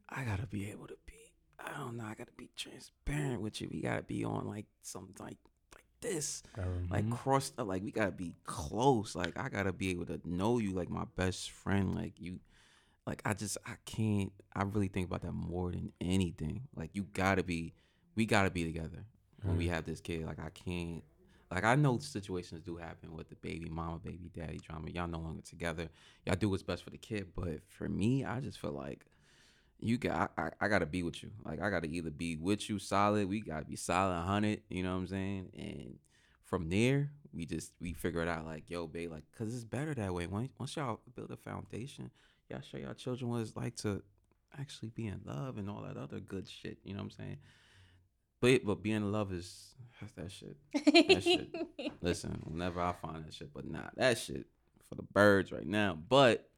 I 0.09 0.24
gotta 0.26 0.45
be 0.47 0.70
able 0.72 0.88
to 0.88 0.97
be. 1.05 1.14
I 1.59 1.72
don't 1.78 1.95
know. 1.97 2.03
I 2.05 2.16
gotta 2.16 2.34
be 2.38 2.49
transparent 2.57 3.41
with 3.41 3.62
you. 3.62 3.70
We 3.72 3.82
gotta 3.82 4.03
be 4.03 4.24
on 4.26 4.47
like 4.47 4.66
something 4.82 5.16
like 5.20 5.38
like 5.74 5.86
this, 6.01 6.43
like 6.89 7.05
Mhm. 7.05 7.12
crossed 7.12 7.57
up. 7.59 7.68
Like 7.68 7.84
we 7.84 7.91
gotta 7.91 8.12
be 8.12 8.36
close. 8.43 9.16
Like 9.16 9.38
I 9.38 9.47
gotta 9.49 9.72
be 9.72 9.89
able 9.91 10.05
to 10.07 10.20
know 10.26 10.57
you 10.57 10.72
like 10.72 10.89
my 10.89 11.05
best 11.16 11.51
friend. 11.51 11.95
Like 11.95 12.20
you. 12.20 12.39
Like 13.07 13.22
I 13.26 13.34
just 13.34 13.57
I 13.66 13.76
can't. 13.86 14.34
I 14.53 14.64
really 14.64 14.88
think 14.89 15.07
about 15.07 15.22
that 15.22 15.32
more 15.32 15.72
than 15.72 15.93
anything. 16.01 16.68
Like 16.76 16.89
you 16.93 17.03
gotta 17.14 17.43
be. 17.43 17.74
We 18.16 18.26
gotta 18.26 18.51
be 18.51 18.66
together 18.66 19.05
when 19.43 19.55
we 19.57 19.68
have 19.70 19.86
this 19.86 20.01
kid. 20.01 20.26
Like 20.26 20.39
I 20.39 20.49
can't. 20.49 21.03
Like 21.52 21.66
I 21.66 21.76
know 21.76 21.99
situations 21.99 22.62
do 22.62 22.78
happen 22.78 23.14
with 23.14 23.30
the 23.30 23.36
baby 23.36 23.70
mama, 23.70 23.99
baby 23.99 24.32
daddy 24.34 24.60
drama. 24.60 24.89
Y'all 24.89 25.08
no 25.08 25.20
longer 25.20 25.41
together. 25.41 25.89
Y'all 26.26 26.38
do 26.38 26.49
what's 26.49 26.64
best 26.64 26.84
for 26.84 26.91
the 26.91 26.97
kid. 26.97 27.28
But 27.36 27.60
for 27.68 27.89
me, 27.89 28.24
I 28.24 28.39
just 28.39 28.58
feel 28.60 28.72
like 28.72 29.06
you 29.80 29.97
got. 29.97 30.32
I, 30.38 30.43
I, 30.43 30.52
I 30.62 30.68
gotta 30.70 30.86
be 30.86 31.04
with 31.04 31.22
you. 31.22 31.32
Like 31.43 31.62
I 31.62 31.70
gotta 31.70 31.88
either 31.88 32.10
be 32.10 32.38
with 32.38 32.70
you 32.70 32.80
solid. 32.80 33.28
We 33.28 33.41
gotta 33.41 33.66
be 33.66 33.76
solid, 33.76 34.22
hundred. 34.22 34.62
You 34.70 34.84
know 34.84 34.93
what 34.93 35.02
I'm 35.02 35.08
saying? 35.08 35.49
And 35.58 35.99
from 36.45 36.70
there, 36.70 37.12
we 37.34 37.45
just 37.45 37.74
we 37.82 37.91
figure 37.93 38.22
it 38.22 38.30
out. 38.30 38.45
Like 38.45 38.70
yo, 38.70 38.88
babe, 38.88 39.12
like 39.12 39.24
because 39.32 39.54
it's 39.54 39.66
better 39.66 39.93
that 39.93 40.14
way. 40.14 40.28
Once 40.28 40.52
once 40.58 40.78
y'all 40.78 41.02
build 41.16 41.32
a 41.32 41.38
foundation, 41.38 42.12
y'all 42.49 42.62
show 42.62 42.78
y'all 42.78 42.93
children 42.93 43.30
what 43.30 43.41
it's 43.41 43.58
like 43.58 43.76
to 43.78 44.02
actually 44.58 44.89
be 44.89 45.08
in 45.08 45.20
love 45.26 45.58
and 45.58 45.70
all 45.70 45.82
that 45.82 45.97
other 45.97 46.22
good 46.22 46.47
shit. 46.47 46.78
You 46.86 46.93
know 46.93 46.99
what 46.99 47.06
I'm 47.06 47.12
saying? 47.12 47.38
But 48.42 48.66
but 48.66 48.82
being 48.82 48.98
in 48.98 49.12
love 49.12 49.32
is 49.32 49.76
that's 50.02 50.14
that 50.14 50.32
shit. 50.32 50.58
That 51.10 51.24
shit. 51.24 51.94
Listen, 52.02 52.42
whenever 52.44 52.82
I 52.82 52.92
find 52.94 53.24
that 53.24 53.34
shit, 53.34 53.54
but 53.54 53.70
nah, 53.70 53.89
that 53.96 54.18
shit 54.18 54.48
for 54.89 54.96
the 54.96 55.04
birds 55.04 55.52
right 55.52 55.66
now. 55.66 55.98
But 56.10 56.50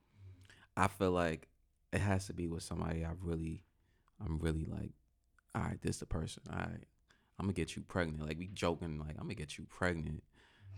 I 0.78 0.88
feel 0.88 1.12
like 1.12 1.50
it 1.92 2.00
has 2.00 2.28
to 2.28 2.34
be 2.34 2.48
with 2.48 2.64
somebody 2.64 3.04
I 3.06 3.12
really, 3.22 3.62
I'm 4.24 4.40
really 4.40 4.66
like, 4.66 4.92
all 5.54 5.62
right, 5.62 5.82
this 5.82 5.98
the 5.98 6.06
person. 6.06 6.44
All 6.50 6.58
right, 6.58 6.86
I'm 7.38 7.46
gonna 7.46 7.54
get 7.54 7.76
you 7.76 7.84
pregnant. 7.84 8.26
Like 8.26 8.40
we 8.40 8.48
joking, 8.48 8.98
like 9.00 9.16
I'm 9.18 9.24
gonna 9.24 9.36
get 9.36 9.58
you 9.58 9.66
pregnant. 9.70 10.24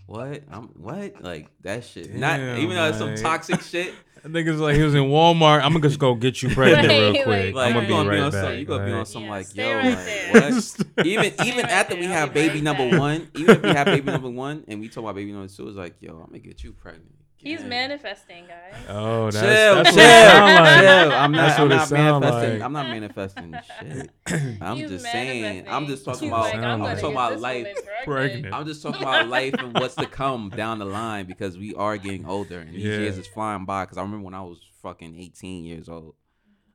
What? 0.05 0.43
I'm 0.51 0.67
what? 0.75 1.21
Like 1.21 1.49
that 1.63 1.83
shit. 1.83 2.13
Not 2.13 2.37
Damn, 2.37 2.57
even 2.59 2.75
though 2.75 2.87
it's 2.89 2.97
some 2.97 3.09
like- 3.09 3.21
toxic 3.21 3.61
shit. 3.73 3.93
I 4.23 4.27
think 4.27 4.47
it's 4.47 4.59
like 4.59 4.75
he 4.75 4.81
was 4.81 4.95
in 4.95 5.03
Walmart. 5.03 5.61
I'm 5.61 5.73
gonna 5.73 5.81
just 5.87 5.99
go 5.99 6.15
get 6.15 6.41
you 6.41 6.49
pregnant 6.49 6.87
Right, 6.87 7.13
real 7.13 7.23
quick. 7.23 7.53
Like 7.53 7.67
I'm 7.67 7.73
gonna 7.73 7.81
you 7.81 7.87
be 7.87 7.93
gonna 7.93 8.09
be 8.09 8.17
on 8.19 8.31
back. 8.31 8.43
some, 8.43 8.57
you 8.57 8.65
gonna 8.65 8.85
be 8.85 8.91
on 8.91 8.97
right? 8.97 9.07
some 9.07 9.23
Yeah, 9.23 9.29
like 9.29 9.55
yo, 9.55 9.75
right 9.75 10.33
like, 10.33 10.43
what? 10.43 10.85
even 11.05 11.25
even 11.45 11.63
right 11.65 11.71
after 11.71 11.93
there, 11.93 12.01
we 12.01 12.07
have 12.07 12.33
baby 12.33 12.59
number 12.61 12.97
one, 12.97 13.27
even 13.35 13.55
if 13.57 13.61
we 13.61 13.69
have 13.69 13.85
baby 13.85 14.11
number 14.11 14.29
one, 14.31 14.63
and 14.67 14.79
we 14.79 14.89
talk 14.89 15.03
about 15.03 15.13
baby 15.15 15.31
number 15.31 15.47
two, 15.47 15.67
it's 15.67 15.77
like 15.77 15.95
yo, 15.99 16.13
I'm 16.13 16.25
gonna 16.27 16.39
get 16.39 16.63
you 16.63 16.73
pregnant. 16.73 17.11
He's 17.37 17.61
Yeah. 17.61 17.67
manifesting, 17.67 18.45
guys. 18.47 18.73
Oh, 18.89 19.29
that's, 19.29 19.35
chill, 19.37 19.75
that's 19.75 19.89
chill, 19.89 19.97
what 19.97 20.05
it 20.05 20.61
like. 20.61 20.79
chill. 20.81 21.11
I'm 21.11 21.31
not, 21.31 21.37
That's 21.47 21.59
I'm 21.59 21.67
what 21.69 21.75
not 21.75 21.91
manifesting. 21.91 22.53
like. 22.53 22.61
I'm 22.61 22.73
not 22.73 22.87
manifesting 22.87 23.55
shit. 23.79 24.09
I'm 24.61 24.77
He's 24.77 24.89
just 24.89 25.05
saying. 25.05 25.65
I'm 25.67 25.85
just 25.85 26.05
talking 26.05 26.21
He's 26.21 26.29
about. 26.29 26.43
like, 26.45 26.55
I'm 26.55 26.79
like. 26.79 26.89
gonna 26.89 27.01
talking 27.01 27.15
about 27.15 27.39
life. 27.39 27.67
woman 27.67 27.83
Pregnant. 28.05 28.53
I'm 28.53 28.65
just 28.65 28.81
talking 28.81 29.01
about 29.01 29.27
life 29.27 29.53
and 29.59 29.73
what's 29.73 29.95
to 29.95 30.05
come 30.07 30.49
down 30.49 30.79
the 30.79 30.85
line 30.85 31.25
because 31.27 31.57
we 31.57 31.73
are 31.75 31.97
getting 31.97 32.25
older 32.25 32.59
and 32.59 32.73
these 32.73 32.83
Yeah. 32.83 32.97
years 32.99 33.17
is 33.17 33.27
flying 33.27 33.65
by. 33.65 33.83
Because 33.83 33.97
I 33.97 34.01
remember 34.01 34.25
when 34.25 34.33
I 34.33 34.41
was 34.41 34.59
fucking 34.81 35.15
18 35.19 35.65
years 35.65 35.87
old. 35.89 36.15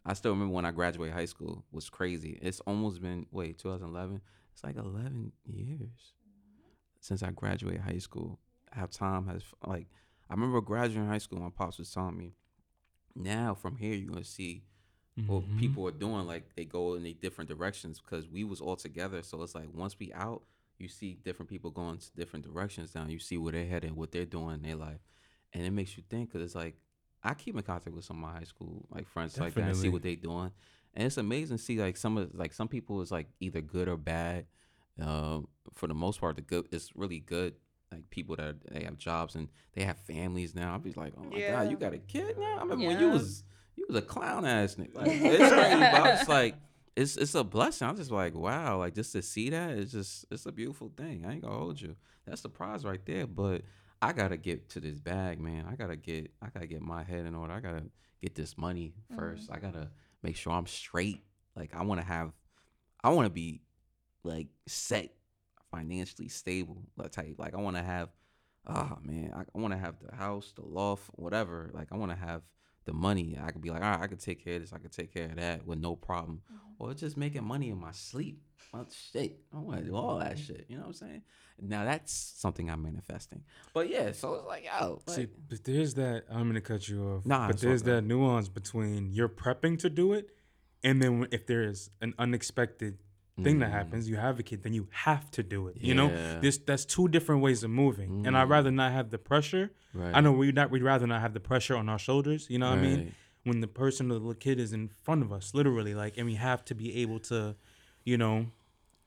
I 0.05 0.15
still 0.15 0.33
remember 0.33 0.55
when 0.55 0.65
I 0.65 0.71
graduated 0.71 1.15
high 1.15 1.25
school. 1.27 1.65
It 1.73 1.75
was 1.75 1.91
crazy. 1.91 2.39
It's 2.43 2.61
almost 2.61 3.01
been 3.03 3.27
wait 3.33 3.59
2011. 3.59 4.21
It's 4.53 4.63
like 4.65 4.77
11 4.77 5.33
years 5.47 6.15
since 7.01 7.23
I 7.23 7.31
graduated 7.31 7.81
high 7.83 7.99
school. 7.99 8.39
How 8.73 8.87
time 8.87 9.27
has 9.27 9.43
like 9.67 9.89
I 10.31 10.35
remember 10.35 10.61
graduating 10.61 11.09
high 11.09 11.19
school. 11.19 11.41
My 11.41 11.51
pops 11.51 11.79
was 11.79 11.93
telling 11.93 12.17
me. 12.17 12.35
Now 13.17 13.55
from 13.55 13.77
here 13.77 13.95
you're 13.95 14.13
gonna 14.13 14.25
see 14.25 14.63
what 15.27 15.43
Mhm. 15.43 15.59
people 15.59 15.87
are 15.89 15.91
doing. 15.93 16.27
Like 16.27 16.55
they 16.55 16.65
go 16.65 16.95
in 16.95 17.03
the 17.03 17.13
different 17.15 17.51
directions 17.51 18.01
because 18.01 18.29
we 18.29 18.45
was 18.45 18.61
all 18.61 18.77
together. 18.77 19.23
So 19.23 19.43
it's 19.43 19.55
like 19.55 19.69
once 19.75 19.99
we 19.99 20.13
out, 20.13 20.45
you 20.79 20.89
see 20.89 21.15
different 21.15 21.51
people 21.51 21.71
going 21.71 21.99
to 21.99 22.13
different 22.15 22.45
directions 22.47 22.95
now. 22.95 23.07
You 23.07 23.19
see 23.19 23.37
where 23.37 23.53
they're 23.53 23.67
headed, 23.67 23.93
what 23.97 24.13
they're 24.13 24.25
doing 24.25 24.55
in 24.55 24.63
their 24.63 24.77
life, 24.77 25.01
and 25.53 25.65
it 25.67 25.73
makes 25.73 25.97
you 25.97 26.05
think. 26.09 26.33
Cause 26.33 26.41
it's 26.43 26.55
like 26.55 26.77
I 27.23 27.35
keep 27.35 27.57
in 27.57 27.63
contact 27.63 27.95
with 27.95 28.05
some 28.05 28.23
of 28.23 28.31
my 28.31 28.39
high 28.39 28.45
school 28.45 28.87
like 28.91 29.07
friends 29.09 29.37
like 29.39 29.55
that, 29.55 29.63
and 29.69 29.77
see 29.77 29.89
what 29.93 30.03
they're 30.03 30.17
doing, 30.17 30.53
and 30.95 31.07
it's 31.07 31.19
amazing 31.19 31.59
to 31.59 31.63
see 31.63 31.79
like 31.81 31.97
some 31.97 32.17
of 32.17 32.33
like 32.35 32.53
some 32.55 32.69
people 32.69 33.03
is 33.03 33.11
like 33.11 33.29
either 33.41 33.61
good 33.61 33.89
or 33.89 33.97
bad. 33.97 34.47
Um, 34.99 35.49
for 35.75 35.87
the 35.87 35.95
most 35.95 36.21
part, 36.21 36.37
the 36.37 36.43
good 36.43 36.69
it's 36.73 36.95
really 36.95 37.19
good. 37.21 37.57
Like 37.93 38.09
people 38.11 38.37
that 38.37 38.57
they 38.71 38.85
have 38.85 38.99
jobs 38.99 39.35
and 39.35 39.49
they 39.75 39.85
have 39.85 39.99
families 39.99 40.55
now. 40.55 40.73
I'll 40.73 40.79
be 40.79 40.93
like, 40.93 41.13
oh 41.19 41.25
my 41.25 41.37
Yeah. 41.37 41.53
god, 41.53 41.71
you 41.71 41.77
got 41.77 41.93
a 41.93 41.99
kid 41.99 42.39
now. 42.39 42.59
I 42.59 42.63
remember 42.63 42.87
when 42.87 43.01
you 43.01 43.11
was 43.11 43.43
you 43.77 43.85
was 43.89 43.97
a 43.97 44.03
clown 44.03 44.45
ass 44.47 44.77
nigga. 44.77 44.95
Like, 44.95 45.09
it's 45.11 45.53
crazy, 45.53 45.81
but 45.81 45.95
I 45.95 46.11
was 46.13 46.29
like, 46.29 46.55
it's 46.95 47.17
it's 47.17 47.35
a 47.35 47.43
blessing. 47.43 47.89
I'm 47.89 47.97
just 47.97 48.11
like, 48.11 48.35
wow, 48.35 48.79
like 48.79 48.95
just 48.95 49.13
to 49.13 49.23
see 49.23 49.51
that, 49.51 49.71
it's 49.71 49.93
just 49.93 50.25
it's 50.31 50.47
a 50.47 50.53
beautiful 50.53 50.93
thing. 50.97 51.25
I 51.27 51.33
ain't 51.33 51.43
gonna 51.43 51.57
hold 51.57 51.81
you. 51.81 51.97
That's 52.27 52.43
the 52.43 52.49
prize 52.49 52.85
right 52.85 53.05
there. 53.07 53.27
But 53.27 53.63
I 54.01 54.13
gotta 54.13 54.37
get 54.37 54.69
to 54.71 54.81
this 54.81 55.01
bag, 55.01 55.41
man. 55.41 55.67
I 55.71 55.75
gotta 55.75 55.97
get 55.97 56.31
I 56.41 56.49
gotta 56.49 56.67
get 56.67 56.83
my 56.83 57.03
head 57.03 57.27
in 57.27 57.35
order. 57.35 57.53
I 57.53 57.61
gotta 57.61 57.83
get 58.21 58.35
this 58.35 58.57
money 58.57 58.93
1st 59.15 59.45
mm-hmm. 59.45 59.53
I 59.55 59.59
gotta 59.59 59.89
make 60.23 60.37
sure 60.37 60.53
I'm 60.53 60.67
straight. 60.67 61.23
Like 61.57 61.75
I 61.75 61.83
wanna 61.83 62.05
have 62.05 62.33
I 63.03 63.11
wanna 63.11 63.31
be 63.31 63.63
like 64.23 64.49
set 64.67 65.11
financially 65.71 66.29
stable 66.29 66.83
like 66.97 67.13
type. 67.13 67.37
Like 67.39 67.55
I 67.55 67.59
wanna 67.59 67.83
have 67.83 68.11
oh 68.67 68.99
man, 69.03 69.33
I, 69.35 69.41
I 69.41 69.61
wanna 69.61 69.79
have 69.79 69.97
the 70.01 70.15
house, 70.15 70.53
the 70.55 70.65
loft, 70.65 71.11
whatever. 71.15 71.71
Like 71.73 71.89
I 71.93 71.97
wanna 71.97 72.17
have 72.17 72.43
the 72.85 72.93
money. 72.93 73.39
I 73.43 73.51
could 73.51 73.63
be 73.63 73.71
like, 73.71 73.83
all 73.83 73.91
right, 73.91 74.01
I 74.01 74.07
could 74.07 74.21
take 74.21 74.45
care 74.45 74.57
of 74.57 74.63
this, 74.63 74.73
I 74.73 74.79
could 74.79 74.93
take 74.93 75.13
care 75.13 75.27
of 75.27 75.37
that 75.37 75.67
with 75.67 75.79
no 75.79 75.97
problem. 75.97 76.43
Mm-hmm. 76.53 76.83
Or 76.83 76.95
just 76.95 77.17
making 77.17 77.45
money 77.45 77.71
in 77.71 77.79
my 77.79 77.93
sleep. 77.93 78.43
Well, 78.73 78.87
shit. 79.13 79.41
I 79.53 79.59
want 79.59 79.81
to 79.81 79.85
do 79.85 79.97
all 79.97 80.19
that 80.19 80.37
mm-hmm. 80.37 80.45
shit. 80.45 80.67
You 80.69 80.77
know 80.77 80.83
what 80.83 80.89
I'm 80.89 80.95
saying? 80.95 81.23
Now 81.61 81.85
that's 81.85 82.13
something 82.13 82.71
I'm 82.71 82.83
manifesting. 82.83 83.43
But 83.75 83.91
yeah, 83.91 84.13
so 84.13 84.35
it's 84.35 84.47
like, 84.47 84.65
yo, 84.65 85.03
See, 85.09 85.27
but 85.49 85.63
there's 85.65 85.95
that. 85.95 86.25
I'm 86.31 86.47
gonna 86.47 86.61
cut 86.61 86.89
you 86.89 87.05
off. 87.05 87.27
Nah, 87.27 87.49
but 87.49 87.61
there's 87.61 87.83
that 87.83 88.03
nuance 88.03 88.49
between 88.49 89.13
you're 89.13 89.29
prepping 89.29 89.79
to 89.81 89.91
do 89.91 90.15
it, 90.15 90.31
and 90.83 91.03
then 91.03 91.27
if 91.31 91.47
there 91.47 91.63
is 91.63 91.91
an 92.01 92.15
unexpected 92.19 92.99
thing 93.45 93.59
that 93.61 93.71
Mm. 93.71 93.73
happens, 93.73 94.09
you 94.09 94.17
have 94.17 94.39
a 94.39 94.43
kid, 94.43 94.63
then 94.63 94.73
you 94.75 94.89
have 94.91 95.31
to 95.33 95.43
do 95.43 95.69
it. 95.69 95.77
You 95.81 95.95
know, 95.95 96.09
this 96.41 96.59
that's 96.59 96.85
two 96.85 97.09
different 97.09 97.43
ways 97.43 97.63
of 97.65 97.71
moving, 97.71 98.27
and 98.27 98.37
I'd 98.37 98.47
Mm. 98.49 98.51
rather 98.51 98.71
not 98.71 98.93
have 98.93 99.11
the 99.11 99.19
pressure. 99.19 99.71
right. 99.95 100.15
I 100.15 100.21
know 100.21 100.33
we 100.33 100.53
not 100.53 100.71
we'd 100.71 100.83
rather 100.83 101.07
not 101.07 101.21
have 101.21 101.35
the 101.35 101.41
pressure 101.41 101.77
on 101.77 101.89
our 101.89 101.99
shoulders. 101.99 102.49
You 102.49 102.59
know 102.59 102.71
what 102.71 102.79
I 102.79 102.83
mean? 102.83 103.15
When 103.45 103.61
the 103.61 103.67
person 103.69 104.11
or 104.13 104.19
the 104.19 104.35
kid 104.35 104.61
is 104.61 104.73
in 104.73 104.89
front 105.03 105.23
of 105.23 105.33
us, 105.33 105.55
literally, 105.55 105.95
like, 105.95 106.17
and 106.19 106.27
we 106.27 106.35
have 106.35 106.65
to 106.67 106.75
be 106.75 106.89
able 107.03 107.19
to, 107.21 107.57
you 108.05 108.17
know, 108.19 108.47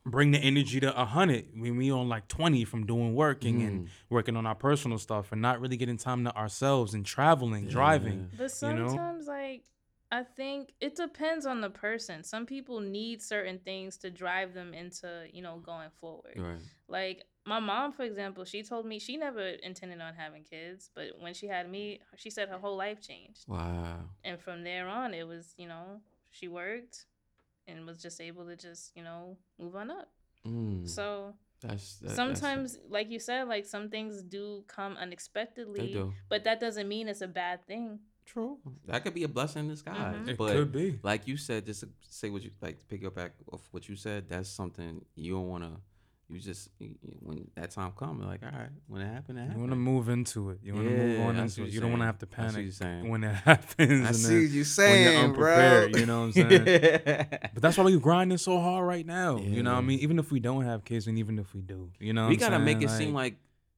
bring 0.06 0.32
the 0.32 0.40
energy 0.40 0.80
to 0.82 0.90
a 1.02 1.06
hundred 1.06 1.46
when 1.56 1.78
we 1.78 1.90
on 1.92 2.10
like 2.10 2.28
twenty 2.28 2.66
from 2.66 2.86
doing 2.86 3.16
working 3.16 3.60
Mm. 3.62 3.68
and 3.68 3.88
working 4.10 4.36
on 4.36 4.46
our 4.46 4.56
personal 4.56 4.98
stuff 4.98 5.32
and 5.32 5.42
not 5.42 5.62
really 5.62 5.78
getting 5.78 5.96
time 5.98 6.26
to 6.26 6.36
ourselves 6.36 6.94
and 6.94 7.06
traveling, 7.06 7.68
driving. 7.68 8.30
But 8.38 8.52
You 8.62 8.74
know? 8.74 8.88
sometimes, 8.90 9.28
like, 9.28 9.64
I 10.14 10.22
think 10.22 10.74
it 10.80 10.96
depends 10.96 11.48
on 11.48 11.60
the 11.60 11.72
person. 11.72 12.24
Some 12.24 12.46
people 12.46 12.80
need 12.80 13.20
certain 13.20 13.58
things 13.58 13.98
to 13.98 14.12
drive 14.12 14.54
them 14.54 14.72
into, 14.76 15.26
you 15.34 15.42
know, 15.42 15.58
going 15.58 15.90
forward. 16.00 16.36
Right. 16.38 16.62
Like 16.88 17.24
my 17.48 17.60
mom, 17.60 17.94
for 17.94 18.04
example, 18.04 18.46
she 18.46 18.62
told 18.62 18.86
me 18.86 19.00
she 19.00 19.18
never 19.18 19.42
intended 19.42 20.00
on 20.02 20.14
having 20.14 20.44
kids, 20.44 20.92
but 20.94 21.08
when 21.20 21.34
she 21.34 21.48
had 21.48 21.68
me, 21.68 22.00
she 22.16 22.30
said 22.30 22.48
her 22.50 22.60
whole 22.60 22.78
life 22.78 23.02
changed. 23.02 23.46
Wow. 23.48 24.02
And 24.24 24.40
from 24.40 24.64
there 24.64 24.88
on, 24.88 25.16
it 25.16 25.28
was, 25.28 25.56
you 25.58 25.68
know, 25.68 26.00
she 26.30 26.48
worked 26.48 27.08
and 27.68 27.84
was 27.88 28.00
just 28.00 28.22
able 28.22 28.46
to 28.46 28.56
just, 28.56 28.92
you 28.96 29.04
know, 29.04 29.36
move 29.58 29.76
on 29.76 29.90
up. 29.90 30.10
Mm. 30.46 30.88
So 30.88 31.34
that's 31.60 31.96
that, 31.96 32.10
that's- 32.10 32.16
sometimes, 32.16 32.78
like 32.88 33.10
you 33.10 33.18
said, 33.18 33.48
like 33.48 33.66
some 33.66 33.90
things 33.90 34.22
do 34.22 34.64
come 34.68 34.96
unexpectedly, 34.96 35.94
do. 35.94 36.14
but 36.30 36.44
that 36.44 36.60
doesn't 36.60 36.88
mean 36.88 37.08
it's 37.08 37.22
a 37.22 37.28
bad 37.28 37.66
thing. 37.66 37.98
True. 38.26 38.58
That 38.88 39.04
could 39.04 39.14
be 39.14 39.24
a 39.24 39.28
blessing 39.28 39.64
in 39.66 39.70
disguise. 39.70 40.16
Mhm. 40.16 40.30
It 40.30 40.38
But 40.38 40.54
could 40.54 40.72
be. 40.72 41.00
like 41.04 41.28
you 41.28 41.38
said, 41.38 41.66
just 41.66 41.82
to 41.82 41.90
say 42.02 42.30
what 42.30 42.42
you 42.42 42.52
like 42.62 42.80
to 42.80 42.86
pick 42.86 43.04
up 43.06 43.16
back 43.16 43.34
off 43.52 43.62
what 43.72 43.88
you 43.90 43.96
said. 43.96 44.26
That's 44.30 44.50
something 44.50 45.04
you 45.16 45.34
don't 45.34 45.48
want 45.48 45.64
to. 45.66 45.72
You 46.30 46.40
just 46.40 46.70
you- 46.80 46.96
you- 47.04 47.18
when 47.20 47.48
that 47.56 47.72
time 47.72 47.92
comes, 47.92 48.24
like 48.26 48.42
all 48.44 48.50
right, 48.58 48.70
when 48.88 49.02
it 49.02 49.08
happened, 49.14 49.38
it 49.40 49.52
You 49.52 49.60
want 49.60 49.72
to 49.72 49.76
move 49.76 50.08
into 50.10 50.50
it. 50.52 50.60
You 50.64 50.74
want 50.74 50.88
to 50.88 50.96
move 50.98 51.20
on 51.20 51.36
I 51.36 51.42
into 51.44 51.62
what 51.62 51.68
it. 51.68 51.74
you're 51.74 51.82
don't 51.82 51.92
want 51.92 52.02
to 52.02 52.06
have 52.06 52.18
to 52.20 52.26
I 52.26 52.30
see 52.30 52.42
what 52.42 52.48
panic 52.54 52.64
you're 52.64 52.72
saying. 52.72 53.10
when 53.10 53.24
it 53.26 53.36
happens. 53.46 54.04
I 54.06 54.08
and 54.08 54.16
see 54.16 54.46
you're 54.48 54.64
saying, 54.66 55.06
when 55.06 55.14
you're 55.14 55.24
unprepared. 55.26 55.96
You 55.98 56.06
know 56.06 56.20
what 56.28 56.38
I'm 56.38 56.50
saying? 56.50 57.28
But 57.54 57.62
that's 57.62 57.78
why 57.78 57.84
we're 57.84 58.00
grinding 58.00 58.38
so 58.40 58.60
hard 58.60 58.88
right 58.88 59.06
now. 59.06 59.38
You 59.38 59.62
know 59.64 59.74
what 59.74 59.80
I 59.80 59.82
mean? 59.82 60.00
Even 60.00 60.18
if 60.18 60.32
we 60.32 60.40
don't 60.40 60.64
have 60.64 60.86
kids, 60.86 61.08
and 61.08 61.20
even 61.20 61.38
if 61.38 61.54
we 61.54 61.62
do, 61.62 61.92
you 62.00 62.14
know, 62.14 62.24
what 62.24 62.30
we 62.30 62.36
I'm 62.36 62.40
gotta 62.40 62.60
make 62.60 62.82
it 62.82 62.90
saying? 62.90 63.00
seem 63.10 63.14
like 63.14 63.36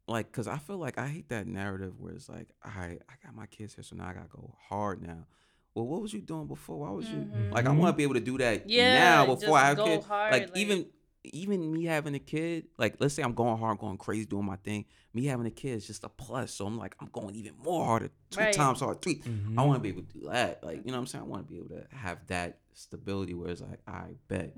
like 0.08 0.32
because 0.32 0.48
i 0.48 0.58
feel 0.58 0.78
like 0.78 0.98
i 0.98 1.08
hate 1.08 1.30
that 1.30 1.48
narrative 1.48 2.00
where 2.00 2.14
it's 2.14 2.30
like 2.30 2.48
all 2.64 2.72
right 2.78 3.02
i 3.10 3.14
got 3.26 3.36
my 3.36 3.46
kids 3.48 3.74
here 3.76 3.84
so 3.84 3.96
now 3.96 4.08
i 4.08 4.14
gotta 4.14 4.28
go 4.30 4.54
hard 4.70 5.02
now 5.02 5.26
well 5.74 5.86
what 5.86 6.02
was 6.02 6.14
you 6.14 6.22
doing 6.22 6.48
before 6.48 6.78
why 6.78 6.90
was 6.92 7.12
you 7.12 7.20
Mhm. 7.20 7.52
like 7.52 7.66
i 7.66 7.72
want 7.72 7.94
to 7.94 7.98
be 7.98 8.04
able 8.04 8.14
to 8.14 8.20
do 8.20 8.38
that 8.38 8.70
Yeah, 8.70 8.92
now 8.94 9.26
before 9.26 9.58
i 9.58 9.66
have 9.68 9.78
kids 9.84 10.06
hard, 10.06 10.32
like, 10.32 10.50
like- 10.50 10.58
even 10.58 10.86
even 11.24 11.72
me 11.72 11.86
having 11.86 12.14
a 12.14 12.20
kid 12.20 12.68
like 12.78 12.98
let's 13.00 13.16
say 13.16 13.24
i'm 13.24 13.34
going 13.34 13.58
hard 13.58 13.80
going 13.80 13.98
crazy 13.98 14.26
doing 14.26 14.46
my 14.46 14.58
thing 14.58 14.86
me 15.12 15.26
having 15.26 15.48
a 15.48 15.52
kid 15.52 15.78
is 15.78 15.88
just 15.88 16.04
a 16.04 16.10
plus 16.10 16.52
so 16.54 16.68
i'm 16.68 16.78
like 16.78 16.96
i'm 17.00 17.10
going 17.12 17.34
even 17.34 17.54
more 17.58 17.84
harder 17.84 18.10
two 18.30 18.40
Right. 18.42 18.54
times 18.54 18.80
hard 18.82 19.02
3 19.02 19.24
i 19.26 19.28
Mhm. 19.30 19.56
want 19.56 19.74
to 19.78 19.80
be 19.80 19.90
able 19.90 20.04
to 20.04 20.20
do 20.20 20.30
that 20.30 20.64
like 20.64 20.78
you 20.86 20.92
know 20.92 20.94
what 20.94 21.00
i'm 21.00 21.08
saying 21.08 21.24
i 21.24 21.28
want 21.28 21.48
to 21.48 21.52
be 21.52 21.58
able 21.58 21.70
to 21.70 21.88
have 21.96 22.28
that 22.28 22.60
stability 22.74 23.34
where 23.34 23.50
it's 23.50 23.62
like 23.62 23.80
i 23.88 24.12
bet 24.28 24.56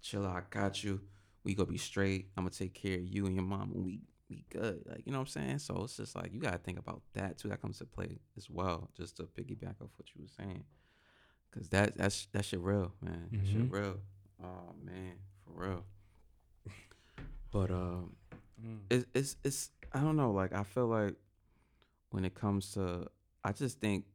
chill 0.00 0.24
out, 0.24 0.36
I 0.36 0.42
got 0.48 0.84
you. 0.84 1.00
We 1.42 1.54
gonna 1.54 1.68
be 1.68 1.78
straight. 1.78 2.30
I'm 2.36 2.44
gonna 2.44 2.50
take 2.54 2.74
care 2.74 2.94
of 2.96 3.04
you 3.04 3.26
and 3.26 3.34
your 3.34 3.44
mom 3.44 3.72
and 3.72 3.84
we 3.84 4.00
we 4.28 4.44
good. 4.50 4.82
Like, 4.86 5.02
you 5.06 5.12
know 5.12 5.18
what 5.18 5.28
I'm 5.36 5.42
saying? 5.42 5.58
So 5.60 5.82
it's 5.84 5.96
just 5.96 6.16
like 6.16 6.32
you 6.32 6.40
gotta 6.40 6.58
think 6.58 6.78
about 6.78 7.02
that 7.14 7.38
too. 7.38 7.48
That 7.48 7.60
comes 7.62 7.78
to 7.78 7.84
play 7.84 8.18
as 8.36 8.48
well, 8.50 8.90
just 8.96 9.16
to 9.18 9.24
piggyback 9.24 9.80
off 9.82 9.90
what 9.96 10.08
you 10.14 10.22
were 10.22 10.28
saying. 10.44 10.64
Cause 11.52 11.68
that 11.70 11.96
that's 11.96 12.26
that 12.32 12.44
shit 12.44 12.60
real, 12.60 12.92
man. 13.00 13.28
That 13.32 13.46
shit 13.46 13.56
Mhm. 13.68 13.70
real. 13.72 14.00
Oh 14.42 14.74
man, 14.82 15.14
for 15.44 15.52
real. 15.66 15.84
But 17.50 17.70
um 17.70 18.16
Mm. 18.62 18.80
it's 18.90 19.06
it's 19.14 19.36
it's 19.44 19.70
I 19.92 20.00
don't 20.00 20.16
know, 20.16 20.32
like 20.32 20.52
I 20.54 20.62
feel 20.64 20.86
like 20.86 21.14
when 22.10 22.24
it 22.24 22.34
comes 22.34 22.72
to 22.72 23.06
I 23.44 23.52
just 23.52 23.80
think 23.80 24.06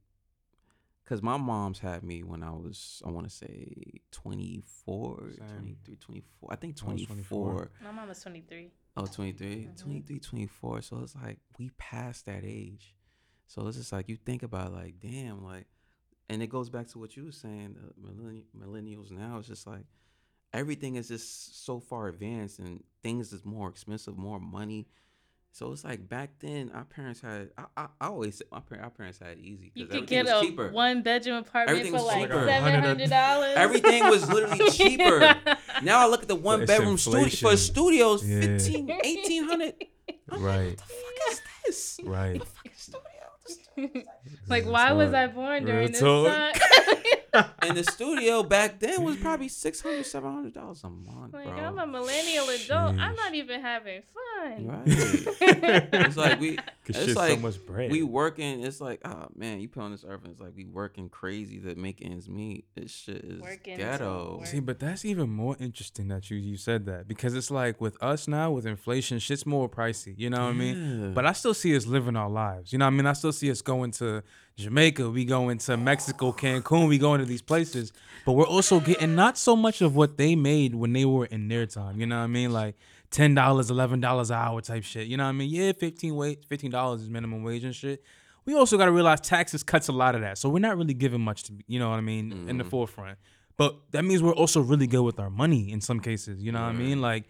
because 1.03 1.21
my 1.21 1.37
mom's 1.37 1.79
had 1.79 2.03
me 2.03 2.23
when 2.23 2.41
I 2.41 2.51
was, 2.51 3.01
I 3.05 3.09
want 3.09 3.27
to 3.29 3.35
say 3.35 4.01
24, 4.11 5.31
Same. 5.37 5.47
23, 5.49 5.95
24. 5.97 6.49
I 6.51 6.55
think 6.55 6.75
I 6.77 6.79
24. 6.79 7.05
24. 7.07 7.71
My 7.83 7.91
mom 7.91 8.07
was 8.09 8.21
23. 8.21 8.71
Oh, 8.97 9.05
23, 9.05 9.67
Mhm. 9.67 9.77
23, 9.81 10.19
24. 10.19 10.81
So 10.81 10.99
it's 10.99 11.15
like 11.15 11.39
we 11.57 11.69
passed 11.77 12.25
that 12.25 12.43
age. 12.43 12.93
So 13.47 13.67
it's 13.67 13.77
just 13.77 13.91
like 13.91 14.09
you 14.09 14.17
think 14.17 14.43
about 14.43 14.73
like, 14.73 14.99
damn, 14.99 15.43
like, 15.43 15.67
and 16.29 16.41
it 16.41 16.47
goes 16.47 16.69
back 16.69 16.87
to 16.89 16.99
what 16.99 17.15
you 17.17 17.25
were 17.25 17.31
saying, 17.31 17.75
the 17.75 17.93
millenni- 18.01 18.45
millennials 18.57 19.11
now. 19.11 19.37
It's 19.39 19.47
just 19.47 19.65
like 19.67 19.85
everything 20.53 20.95
is 20.95 21.07
just 21.07 21.63
so 21.65 21.79
far 21.79 22.07
advanced 22.09 22.59
and 22.59 22.83
things 23.01 23.31
is 23.33 23.45
more 23.45 23.69
expensive, 23.69 24.17
more 24.17 24.39
money. 24.39 24.87
So 25.53 25.73
it's 25.73 25.83
like 25.83 26.07
back 26.07 26.39
then, 26.39 26.71
our 26.73 26.85
parents 26.85 27.19
had. 27.19 27.51
I, 27.57 27.65
I, 27.75 27.87
I 27.99 28.07
always 28.07 28.37
say 28.37 28.45
my 28.53 28.61
parents, 28.61 28.85
our 28.85 28.89
parents 28.89 29.19
had 29.19 29.37
it 29.37 29.39
easy 29.39 29.69
You 29.75 29.85
could 29.85 30.07
get 30.07 30.23
was 30.25 30.33
a 30.33 30.45
cheaper. 30.45 30.69
one 30.71 31.01
bedroom 31.01 31.37
apartment 31.39 31.77
Everything 31.77 31.99
for 31.99 32.05
like 32.05 32.29
seven 32.29 32.73
hundred 32.81 33.09
dollars. 33.09 33.53
Everything 33.57 34.05
was 34.09 34.29
literally 34.29 34.69
cheaper. 34.71 35.35
Now 35.83 35.99
I 35.99 36.07
look 36.09 36.21
at 36.23 36.27
the 36.27 36.35
one 36.35 36.65
bedroom 36.65 36.97
studio 36.97 37.19
for 37.21 37.25
inflation. 37.25 37.57
studios, 37.57 38.27
Yeah. 38.27 38.41
15, 38.41 38.87
1800. 38.87 39.73
I'm 40.31 40.41
Right. 40.43 40.67
Like, 40.67 40.79
what 40.79 41.15
the 41.17 41.35
fuck 41.35 41.35
is 41.35 41.41
this? 41.65 41.99
Right. 42.05 42.39
The 42.39 42.45
fucking 42.45 42.71
studio. 42.75 43.01
studio. 43.45 44.03
like, 44.47 44.65
why 44.65 44.91
was. 44.93 45.13
I 45.13 45.27
born 45.27 45.63
Real 45.63 45.73
during 45.73 45.91
this 45.91 45.99
talk. 45.99 46.27
time? 46.27 46.53
and 47.33 47.77
the 47.77 47.83
studio 47.83 48.43
back 48.43 48.79
then 48.79 49.03
was 49.03 49.17
probably 49.17 49.47
600 49.47 50.05
700 50.05 50.53
dollars 50.53 50.83
a 50.83 50.89
month, 50.89 51.33
like, 51.33 51.45
bro. 51.45 51.53
I'm 51.55 51.79
a 51.79 51.87
millennial 51.87 52.49
adult. 52.49 52.97
I'm 52.99 53.15
not 53.15 53.33
even 53.33 53.61
having 53.61 54.01
fun. 54.13 54.67
Right. 54.67 54.83
it's 54.85 56.17
like 56.17 56.39
we 56.39 56.57
it's 56.87 57.15
like 57.15 57.33
so 57.35 57.37
much 57.37 57.65
bread. 57.65 57.91
we 57.91 58.01
working 58.01 58.63
it's 58.63 58.81
like 58.81 59.01
oh 59.05 59.27
man 59.35 59.59
you 59.59 59.69
put 59.69 59.83
on 59.83 59.91
this 59.91 60.03
earth 60.07 60.23
and 60.23 60.31
it's 60.31 60.41
like 60.41 60.53
we 60.55 60.65
working 60.65 61.09
crazy 61.09 61.59
to 61.59 61.75
make 61.75 62.01
ends 62.03 62.27
meet 62.27 62.65
this 62.75 62.91
shit 62.91 63.23
is 63.23 63.41
Working 63.41 63.77
ghetto 63.77 64.37
work. 64.39 64.47
See, 64.47 64.59
but 64.59 64.79
that's 64.79 65.05
even 65.05 65.29
more 65.29 65.55
interesting 65.59 66.07
that 66.09 66.29
you 66.29 66.37
you 66.37 66.57
said 66.57 66.85
that 66.87 67.07
because 67.07 67.35
it's 67.35 67.51
like 67.51 67.79
with 67.79 68.01
us 68.01 68.27
now 68.27 68.51
with 68.51 68.65
inflation, 68.65 69.19
shit's 69.19 69.45
more 69.45 69.69
pricey. 69.69 70.13
You 70.17 70.29
know 70.29 70.45
what 70.45 70.51
I 70.51 70.53
mean? 70.53 71.13
But 71.13 71.25
I 71.25 71.33
still 71.33 71.53
see 71.53 71.75
us 71.75 71.85
living 71.85 72.15
our 72.15 72.29
lives. 72.29 72.73
You 72.73 72.79
know 72.79 72.85
what 72.85 72.93
I 72.93 72.97
mean? 72.97 73.05
I 73.05 73.13
still 73.13 73.31
see 73.31 73.49
us 73.51 73.61
going 73.61 73.91
to 73.91 74.23
Jamaica, 74.57 75.09
we 75.09 75.25
go 75.25 75.49
into 75.49 75.75
Mexico, 75.77 76.31
Cancun, 76.31 76.87
we 76.87 76.97
go 76.97 77.13
into 77.13 77.25
these 77.25 77.41
places. 77.41 77.91
But 78.25 78.33
we're 78.33 78.45
also 78.45 78.79
getting 78.79 79.15
not 79.15 79.37
so 79.37 79.55
much 79.55 79.81
of 79.81 79.95
what 79.95 80.17
they 80.17 80.35
made 80.35 80.75
when 80.75 80.93
they 80.93 81.05
were 81.05 81.25
in 81.25 81.47
their 81.47 81.65
time. 81.65 81.99
You 81.99 82.05
know 82.05 82.17
what 82.17 82.25
I 82.25 82.27
mean? 82.27 82.51
Like 82.51 82.75
ten 83.09 83.33
dollars, 83.33 83.69
eleven 83.71 83.99
dollars 83.99 84.29
an 84.29 84.37
hour 84.37 84.61
type 84.61 84.83
shit. 84.83 85.07
You 85.07 85.17
know 85.17 85.23
what 85.23 85.29
I 85.29 85.33
mean? 85.33 85.49
Yeah, 85.49 85.71
fifteen 85.73 86.15
wage, 86.15 86.39
fifteen 86.47 86.71
dollars 86.71 87.01
is 87.01 87.09
minimum 87.09 87.43
wage 87.43 87.63
and 87.63 87.75
shit. 87.75 88.03
We 88.45 88.55
also 88.55 88.77
got 88.77 88.85
to 88.85 88.91
realize 88.91 89.21
taxes 89.21 89.61
cuts 89.63 89.87
a 89.87 89.91
lot 89.91 90.15
of 90.15 90.21
that, 90.21 90.37
so 90.37 90.49
we're 90.49 90.59
not 90.59 90.77
really 90.77 90.95
giving 90.95 91.21
much 91.21 91.43
to 91.43 91.53
you 91.67 91.79
know 91.79 91.89
what 91.89 91.97
I 91.97 92.01
mean 92.01 92.31
in 92.31 92.57
the 92.57 92.63
mm-hmm. 92.63 92.69
forefront. 92.69 93.17
But 93.57 93.75
that 93.91 94.03
means 94.03 94.23
we're 94.23 94.33
also 94.33 94.61
really 94.61 94.87
good 94.87 95.03
with 95.03 95.19
our 95.19 95.29
money 95.29 95.71
in 95.71 95.81
some 95.81 95.99
cases. 95.99 96.41
You 96.41 96.51
know 96.51 96.61
what 96.61 96.69
I 96.69 96.73
mean? 96.73 97.01
Like 97.01 97.25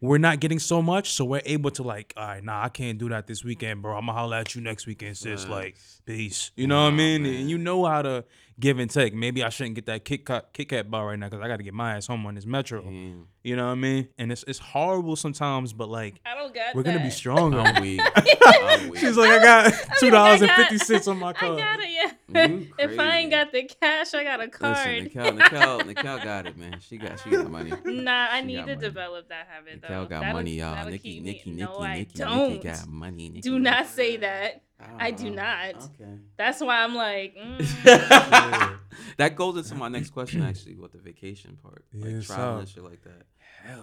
we're 0.00 0.18
not 0.18 0.40
getting 0.40 0.58
so 0.58 0.80
much, 0.80 1.12
so 1.12 1.24
we're 1.24 1.42
able 1.44 1.70
to 1.72 1.82
like, 1.82 2.12
all 2.16 2.26
right, 2.26 2.44
nah, 2.44 2.64
I 2.64 2.68
can't 2.68 2.98
do 2.98 3.08
that 3.08 3.26
this 3.26 3.44
weekend, 3.44 3.82
bro. 3.82 3.96
I'm 3.96 4.06
gonna 4.06 4.18
holler 4.18 4.36
at 4.36 4.54
you 4.54 4.60
next 4.60 4.86
weekend, 4.86 5.16
sis. 5.16 5.46
Like, 5.48 5.76
peace. 6.06 6.52
You 6.56 6.66
know 6.66 6.84
what 6.84 6.92
I 6.92 6.96
mean? 6.96 7.26
And 7.26 7.50
you 7.50 7.58
know 7.58 7.84
how 7.84 8.02
to 8.02 8.24
give 8.60 8.78
and 8.78 8.90
take. 8.90 9.14
Maybe 9.14 9.42
I 9.44 9.48
shouldn't 9.48 9.74
get 9.76 9.86
that 9.86 10.04
Kit 10.04 10.26
Kat, 10.26 10.52
Kit 10.52 10.68
Kat 10.68 10.90
bar 10.90 11.06
right 11.06 11.18
now 11.18 11.28
because 11.28 11.42
I 11.44 11.48
got 11.48 11.58
to 11.58 11.62
get 11.62 11.74
my 11.74 11.96
ass 11.96 12.06
home 12.06 12.26
on 12.26 12.34
this 12.34 12.46
metro. 12.46 12.82
Damn. 12.82 13.26
You 13.44 13.56
know 13.56 13.66
what 13.66 13.72
I 13.72 13.76
mean? 13.76 14.08
And 14.18 14.30
it's 14.30 14.44
it's 14.46 14.58
horrible 14.58 15.16
sometimes, 15.16 15.72
but 15.72 15.88
like 15.88 16.20
I 16.26 16.34
don't 16.34 16.52
got 16.54 16.74
we're 16.74 16.82
gonna 16.82 16.98
be 16.98 17.04
that. 17.04 17.12
stronger. 17.12 17.60
I'm 17.60 17.80
weak. 17.82 18.00
I'm 18.44 18.88
weak. 18.90 19.00
She's 19.00 19.16
like, 19.16 19.30
I 19.30 19.38
got 19.42 19.72
two 19.98 20.06
mean, 20.06 20.14
I 20.14 20.18
dollars 20.18 20.42
and 20.42 20.50
fifty 20.52 20.78
cents 20.78 21.08
on 21.08 21.18
my 21.18 21.28
I 21.30 21.32
card. 21.32 21.58
got 21.58 21.78
it, 21.80 21.88
yeah. 21.90 22.12
If 22.78 22.98
I 22.98 23.18
ain't 23.18 23.30
got 23.30 23.52
the 23.52 23.64
cash, 23.64 24.12
I 24.12 24.22
got 24.22 24.42
a 24.42 24.48
card. 24.48 24.76
Listen, 24.86 25.08
Nicheal, 25.08 25.38
Nicheal, 25.38 25.80
Nicheal 25.94 26.22
got 26.24 26.46
it, 26.46 26.58
man. 26.58 26.76
She 26.80 26.98
got, 26.98 27.18
she 27.20 27.30
got 27.30 27.50
money. 27.50 27.72
Nah, 27.86 28.28
I 28.32 28.40
She 28.40 28.46
need 28.48 28.56
to 28.56 28.60
money. 28.66 28.76
develop 28.76 29.28
that 29.30 29.46
habit 29.50 29.80
though. 29.80 30.04
Got 30.04 30.20
That'll- 30.20 30.34
money, 30.34 30.58
y'all. 30.58 30.84
Nikki, 30.90 31.20
Nikki, 31.20 31.50
Nikki, 31.50 31.50
no, 31.52 31.78
I 31.78 31.98
Nikki, 32.00 32.18
don't. 32.18 32.50
Nikki 32.52 32.68
got 32.68 32.86
money. 32.86 33.28
Nikki, 33.30 33.40
Do 33.40 33.58
not 33.58 33.86
say 33.86 34.18
that. 34.18 34.62
I 34.98 35.10
do 35.10 35.30
not. 35.30 35.74
Okay. 35.76 36.18
That's 36.36 36.60
why 36.60 36.82
I'm 36.84 36.94
like, 36.94 37.36
mm, 37.36 38.78
that 39.16 39.34
goes 39.36 39.56
into 39.56 39.74
my 39.74 39.88
next 39.88 40.10
question 40.10 40.42
actually 40.42 40.76
with 40.76 40.92
the 40.92 40.98
vacation 40.98 41.58
part 41.62 41.84
like 41.94 42.12
Yes, 42.12 42.26
traveling 42.26 42.66
sir. 42.66 42.72
shit 42.74 42.84
like 42.84 43.02
that. 43.02 43.22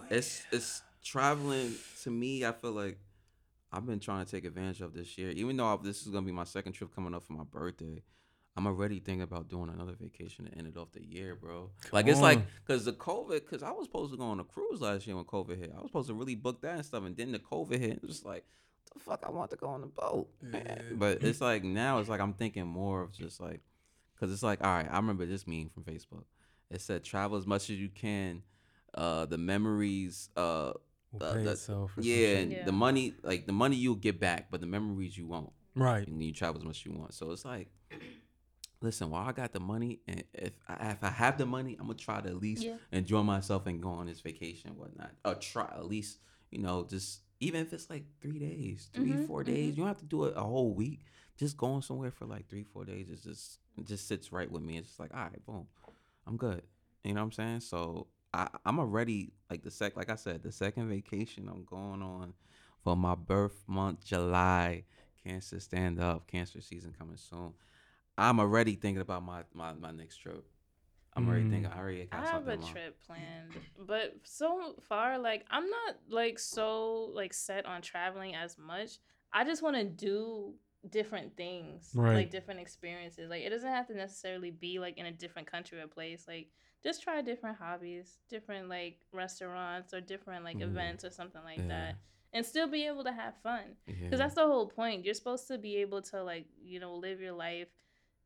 It's 0.10 0.44
it's 0.52 0.82
traveling 1.04 1.72
to 2.02 2.10
me 2.10 2.44
i 2.44 2.52
feel 2.52 2.72
like 2.72 2.98
i've 3.72 3.86
been 3.86 4.00
trying 4.00 4.26
to 4.26 4.32
take 4.32 4.44
advantage 4.44 4.82
of 4.82 4.92
this 4.94 5.18
year. 5.20 5.30
Even 5.32 5.56
though 5.56 5.68
I, 5.68 5.78
this 5.84 6.02
is 6.02 6.08
gonna 6.08 6.26
be 6.26 6.32
my 6.32 6.46
second 6.46 6.74
trip 6.74 6.96
coming 6.96 7.14
up 7.14 7.22
for 7.24 7.34
my 7.34 7.44
birthday 7.44 8.02
i'm 8.58 8.66
already 8.66 9.00
thinking 9.00 9.22
about 9.22 9.48
doing 9.48 9.70
another 9.70 9.94
vacation 10.00 10.46
to 10.46 10.58
end 10.58 10.66
it 10.68 10.78
off 10.78 10.92
the 10.94 11.04
year 11.04 11.36
bro. 11.36 11.70
Like 11.92 12.08
it's 12.08 12.22
like 12.22 12.40
because 12.66 12.86
the 12.86 12.94
covid 12.94 13.42
because 13.42 13.62
i 13.62 13.70
was 13.70 13.86
supposed 13.86 14.14
to 14.14 14.18
go 14.18 14.24
on 14.24 14.40
a 14.40 14.44
cruise 14.44 14.82
last 14.82 15.06
year 15.06 15.16
when 15.16 15.26
covid 15.26 15.60
hit. 15.60 15.72
I 15.76 15.80
was 15.82 15.90
supposed 15.90 16.08
to 16.08 16.16
really 16.16 16.36
book 16.36 16.62
that 16.62 16.76
and 16.78 16.86
stuff 16.86 17.04
and 17.06 17.16
then 17.16 17.32
the 17.32 17.40
covid 17.40 17.78
hit 17.80 17.92
it 17.92 18.02
was 18.02 18.12
just 18.12 18.26
like 18.26 18.46
the 18.94 19.00
fuck 19.00 19.24
i 19.28 19.30
want 19.32 19.50
to 19.52 19.58
go 19.58 19.68
on 19.68 19.82
the 19.82 19.88
boat 19.88 20.28
man. 20.42 20.82
but 20.94 21.22
it's 21.24 21.42
like 21.42 21.64
now 21.64 22.00
it's 22.00 22.10
like 22.10 22.20
i'm 22.22 22.34
thinking 22.34 22.66
more 22.66 23.02
of 23.02 23.12
just 23.12 23.40
like 23.42 23.62
because 24.14 24.32
it's 24.32 24.44
like, 24.44 24.64
all 24.64 24.74
right, 24.74 24.88
I 24.90 24.96
remember 24.96 25.26
this 25.26 25.46
meme 25.46 25.68
from 25.74 25.84
Facebook. 25.84 26.24
It 26.72 26.80
said, 26.80 27.04
travel 27.04 27.38
as 27.38 27.46
much 27.46 27.64
as 27.70 27.72
you 27.78 27.90
can. 27.90 28.44
Uh, 28.94 29.26
the 29.26 29.38
memories, 29.38 30.30
uh, 30.38 30.72
Will 31.12 31.22
uh, 31.22 31.34
pay 31.34 31.44
the- 31.44 31.52
itself 31.52 31.98
or 31.98 32.02
yeah, 32.02 32.38
and 32.38 32.52
Yeah. 32.54 32.64
the 32.64 32.72
money, 32.72 33.14
like 33.24 33.46
the 33.46 33.52
money 33.52 33.76
you'll 33.76 33.96
get 33.96 34.18
back, 34.22 34.50
but 34.50 34.62
the 34.62 34.68
memories 34.68 35.18
you 35.18 35.28
won't. 35.28 35.52
Right. 35.76 36.08
And 36.08 36.24
you 36.24 36.32
travel 36.32 36.62
as 36.62 36.66
much 36.66 36.78
as 36.78 36.86
you 36.86 36.94
want. 36.94 37.14
So 37.14 37.30
it's 37.32 37.44
like, 37.44 37.68
listen, 38.82 39.10
while 39.10 39.28
I 39.28 39.34
got 39.34 39.52
the 39.52 39.60
money, 39.60 40.00
and 40.08 40.24
if 40.34 40.54
I, 40.68 40.92
if 40.92 41.04
I 41.04 41.10
have 41.10 41.38
the 41.38 41.46
money, 41.46 41.76
I'm 41.78 41.88
gonna 41.88 41.98
try 41.98 42.22
to 42.22 42.30
at 42.30 42.38
least 42.42 42.64
Yeah. 42.64 42.78
enjoy 42.94 43.22
myself 43.24 43.68
and 43.68 43.82
go 43.82 43.90
on 43.90 44.06
this 44.08 44.22
vacation, 44.22 44.70
and 44.70 44.78
whatnot. 44.80 45.12
Or 45.26 45.36
try 45.36 45.66
at 45.76 45.86
least, 45.88 46.20
you 46.52 46.60
know, 46.60 46.86
just 46.90 47.20
even 47.40 47.62
if 47.62 47.74
it's 47.74 47.90
like 47.90 48.06
three 48.22 48.40
days, 48.40 48.90
3 48.94 49.18
Mhm, 49.18 49.28
four 49.28 49.44
days, 49.44 49.76
you 49.78 49.84
don't 49.84 49.88
have 49.88 49.98
to 50.00 50.06
do 50.06 50.26
it 50.26 50.34
a 50.38 50.42
whole 50.44 50.74
week. 50.74 51.06
Just 51.38 51.58
going 51.58 51.82
somewhere 51.82 52.12
for 52.12 52.26
like 52.26 52.48
three, 52.48 52.64
four 52.64 52.86
days 52.86 53.10
is 53.10 53.24
just 53.24 53.60
it 53.78 53.86
just 53.86 54.08
sits 54.08 54.32
right 54.32 54.50
with 54.50 54.64
me. 54.64 54.78
It's 54.78 54.88
just 54.88 55.00
like, 55.00 55.14
all 55.14 55.22
right, 55.22 55.46
boom, 55.46 55.68
I'm 56.28 56.38
good. 56.38 56.64
You 57.04 57.14
know 57.14 57.22
what 57.22 57.26
I'm 57.26 57.32
saying? 57.34 57.60
So 57.62 58.08
I, 58.34 58.48
I'm 58.66 58.80
already 58.80 59.34
like 59.50 59.64
the 59.64 59.72
sec, 59.72 59.96
like 59.96 60.10
I 60.10 60.16
said, 60.16 60.44
the 60.44 60.52
second 60.52 60.90
vacation 60.90 61.48
I'm 61.50 61.64
going 61.66 62.02
on 62.02 62.34
for 62.84 62.96
my 62.96 63.16
birth 63.16 63.64
month, 63.68 64.06
July. 64.06 64.86
Cancer 65.24 65.60
stand 65.60 66.00
up, 66.00 66.28
cancer 66.28 66.62
season 66.62 66.94
coming 66.98 67.18
soon. 67.18 67.54
I'm 68.18 68.40
already 68.40 68.76
thinking 68.76 69.02
about 69.02 69.24
my 69.24 69.44
my, 69.54 69.74
my 69.74 69.92
next 69.92 70.18
trip. 70.18 70.46
I'm 71.16 71.28
already 71.28 71.46
Mm. 71.46 71.50
thinking. 71.52 71.72
I 71.72 71.78
already 71.78 72.06
got 72.06 72.20
I 72.26 72.30
have 72.32 72.48
a 72.48 72.54
in 72.54 72.62
trip 72.64 73.00
planned, 73.06 73.54
but 73.78 74.16
so 74.24 74.76
far, 74.88 75.18
like 75.18 75.46
I'm 75.50 75.70
not 75.70 75.96
like 76.10 76.40
so 76.40 77.06
like 77.14 77.34
set 77.34 77.66
on 77.66 77.82
traveling 77.82 78.36
as 78.36 78.58
much. 78.58 79.00
I 79.32 79.44
just 79.44 79.62
want 79.64 79.76
to 79.78 79.84
do 79.86 80.56
different 80.90 81.36
things, 81.36 81.92
Right. 81.96 82.16
like 82.16 82.32
different 82.32 82.60
experiences. 82.60 83.30
Like 83.30 83.44
it 83.44 83.50
doesn't 83.50 83.70
have 83.70 83.88
to 83.88 83.96
necessarily 83.96 84.52
be 84.52 84.78
like 84.80 84.98
in 84.98 85.06
a 85.06 85.12
different 85.12 85.50
country 85.50 85.80
or 85.80 85.88
place. 85.88 86.28
Like 86.28 86.50
just 86.84 87.02
try 87.02 87.22
different 87.22 87.58
hobbies, 87.58 88.20
different 88.30 88.70
like 88.70 89.00
restaurants 89.12 89.94
or 89.94 90.02
different 90.02 90.44
like 90.44 90.58
Mhm. 90.58 90.64
events 90.64 91.04
or 91.06 91.10
something 91.12 91.44
like 91.44 91.60
Yeah. 91.60 91.68
that, 91.68 91.96
and 92.34 92.46
still 92.46 92.68
be 92.68 92.86
able 92.86 93.04
to 93.06 93.12
have 93.14 93.36
fun. 93.42 93.78
Yeah. 93.88 93.96
Because 94.04 94.20
that's 94.20 94.36
the 94.36 94.46
whole 94.46 94.68
point. 94.68 95.06
You're 95.06 95.14
supposed 95.16 95.48
to 95.48 95.58
be 95.58 95.78
able 95.78 96.02
to 96.04 96.24
like 96.24 96.46
you 96.62 96.80
know 96.80 96.96
live 96.96 97.20
your 97.22 97.34
life 97.34 97.70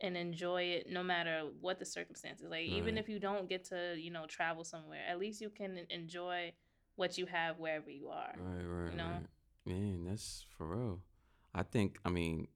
and 0.01 0.15
enjoy 0.15 0.63
it 0.63 0.87
no 0.89 1.03
matter 1.03 1.43
what 1.61 1.79
the 1.79 1.85
circumstances. 1.85 2.47
Like 2.49 2.63
even 2.63 2.97
if 2.97 3.09
you 3.09 3.19
don't 3.19 3.49
get 3.49 3.65
to 3.65 3.95
you 3.97 4.11
know 4.11 4.25
travel 4.27 4.63
somewhere, 4.63 5.01
at 5.07 5.19
least 5.19 5.41
you 5.41 5.49
can 5.49 5.79
enjoy 5.89 6.53
what 6.95 7.17
you 7.17 7.25
have 7.25 7.59
wherever 7.59 7.89
you 7.89 8.09
are. 8.09 8.33
Right, 8.37 8.65
right, 8.65 8.91
you 8.91 8.97
know? 8.97 9.05
right. 9.05 9.27
Man, 9.65 10.05
that's 10.05 10.45
for 10.57 10.67
real. 10.67 10.99
I 11.53 11.63
think. 11.63 11.97
I 12.05 12.09
mean, 12.09 12.47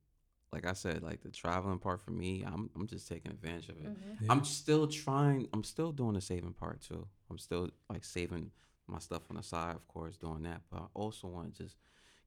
like 0.52 0.66
I 0.66 0.74
said, 0.74 1.04
like 1.04 1.22
the 1.22 1.32
traveling 1.32 1.80
part 1.80 2.02
for 2.02 2.12
me, 2.12 2.44
I'm 2.46 2.70
I'm 2.76 2.88
just 2.88 3.08
taking 3.08 3.32
advantage 3.32 3.70
of 3.70 3.78
it. 3.78 3.90
Mhm. 3.90 4.30
I'm 4.30 4.44
still 4.46 4.88
trying. 4.88 5.48
I'm 5.54 5.64
still 5.64 5.92
doing 5.92 6.14
the 6.14 6.22
saving 6.22 6.54
part 6.54 6.82
too. 6.82 7.08
I'm 7.30 7.38
still 7.38 7.70
like 7.90 8.04
saving 8.06 8.52
my 8.88 9.00
stuff 9.00 9.24
on 9.30 9.38
the 9.38 9.44
side, 9.44 9.76
of 9.76 9.88
course, 9.88 10.18
doing 10.18 10.44
that. 10.44 10.62
But 10.72 10.82
I 10.82 10.86
also 10.94 11.28
want 11.28 11.56
to 11.56 11.64
just 11.64 11.78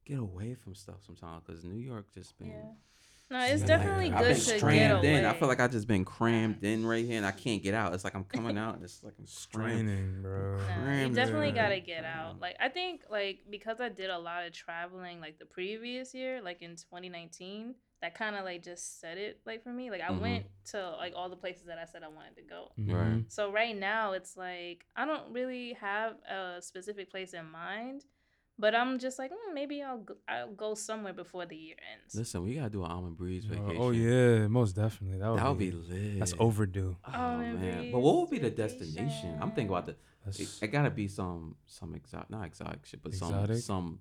get 0.05 0.19
away 0.19 0.55
from 0.55 0.75
stuff 0.75 1.03
sometimes 1.05 1.43
because 1.45 1.63
New 1.63 1.79
York 1.79 2.13
just 2.13 2.37
been. 2.37 2.49
Yeah. 2.49 2.73
No, 3.29 3.39
it's 3.41 3.61
been, 3.61 3.67
definitely 3.67 4.11
I've 4.11 4.19
good 4.19 4.27
been 4.35 4.39
to 4.39 4.51
get 4.51 4.59
crammed 4.61 5.03
away. 5.03 5.15
in. 5.19 5.25
I 5.25 5.33
feel 5.33 5.47
like 5.49 5.59
I've 5.59 5.71
just 5.71 5.87
been 5.87 6.05
crammed 6.05 6.63
in 6.63 6.85
right 6.85 7.03
here, 7.05 7.17
and 7.17 7.25
I 7.25 7.31
can't 7.31 7.61
get 7.61 7.73
out. 7.73 7.93
It's 7.93 8.03
like 8.05 8.15
I'm 8.15 8.23
coming 8.23 8.57
out, 8.57 8.75
and 8.75 8.83
it's 8.83 9.03
like 9.03 9.15
I'm 9.19 9.25
straining. 9.25 9.87
Straining, 9.87 10.21
bro. 10.21 10.57
Nah, 10.57 11.01
you 11.01 11.09
definitely 11.09 11.49
in. 11.49 11.55
gotta 11.55 11.79
get 11.81 12.05
out. 12.05 12.39
Like 12.39 12.55
I 12.59 12.69
think 12.69 13.03
like 13.09 13.39
because 13.49 13.81
I 13.81 13.89
did 13.89 14.09
a 14.09 14.17
lot 14.17 14.45
of 14.45 14.53
traveling 14.53 15.19
like 15.19 15.39
the 15.39 15.45
previous 15.45 16.13
year, 16.13 16.41
like 16.41 16.61
in 16.61 16.75
2019, 16.77 17.75
that 18.01 18.15
kind 18.15 18.35
of 18.37 18.45
like 18.45 18.63
just 18.63 19.01
set 19.01 19.17
it 19.17 19.41
like 19.45 19.61
for 19.61 19.73
me. 19.73 19.91
Like 19.91 20.01
I 20.01 20.11
Mhm. 20.11 20.21
went 20.21 20.45
to 20.71 20.91
like 20.91 21.13
all 21.15 21.27
the 21.29 21.35
places 21.35 21.65
that 21.65 21.77
I 21.77 21.85
said 21.85 22.03
I 22.03 22.07
wanted 22.07 22.37
to 22.37 22.43
go. 22.43 22.71
Right. 22.77 23.25
So 23.27 23.51
right 23.51 23.75
now 23.75 24.13
it's 24.13 24.37
like 24.37 24.85
I 24.95 25.05
don't 25.05 25.33
really 25.33 25.73
have 25.73 26.13
a 26.29 26.61
specific 26.61 27.11
place 27.11 27.33
in 27.33 27.49
mind, 27.51 28.03
but 28.59 28.73
I'm 28.75 28.97
just 28.99 29.17
like 29.19 29.31
mm, 29.31 29.53
maybe 29.53 29.81
I'll 29.83 29.99
go, 29.99 30.15
I'll 30.27 30.51
go 30.51 30.73
somewhere 30.75 31.13
before 31.13 31.45
the 31.45 31.55
year 31.55 31.75
ends. 31.93 32.15
Listen, 32.15 32.43
we 32.43 32.55
gotta 32.55 32.69
do 32.69 32.83
an 32.83 32.91
almond 32.91 33.17
breeze 33.17 33.45
Uh, 33.45 33.53
vacation. 33.55 33.77
oh 33.81 33.91
yeah, 33.91 34.47
most 34.47 34.75
definitely. 34.75 35.19
That 35.19 35.29
would, 35.31 35.39
that 35.39 35.49
would 35.49 35.57
be, 35.59 35.71
be 35.71 35.77
lit. 35.77 36.19
That's 36.19 36.33
overdue. 36.39 36.95
Oh 37.07 37.11
Almond 37.13 37.61
man, 37.61 37.91
but 37.91 37.99
what 37.99 38.15
would 38.17 38.29
be 38.29 38.39
breeze 38.39 38.39
the 38.39 38.49
destination? 38.49 39.37
I'm 39.41 39.51
thinking 39.51 39.69
about 39.69 39.85
the. 39.87 39.95
It, 40.27 40.49
it 40.61 40.67
gotta 40.67 40.89
be 40.89 41.07
some 41.07 41.55
some 41.65 41.95
exotic, 41.95 42.29
not 42.29 42.45
exotic 42.45 42.85
shit, 42.85 43.01
but 43.01 43.13
Exotic? 43.13 43.57
some 43.57 43.61
some 43.61 43.99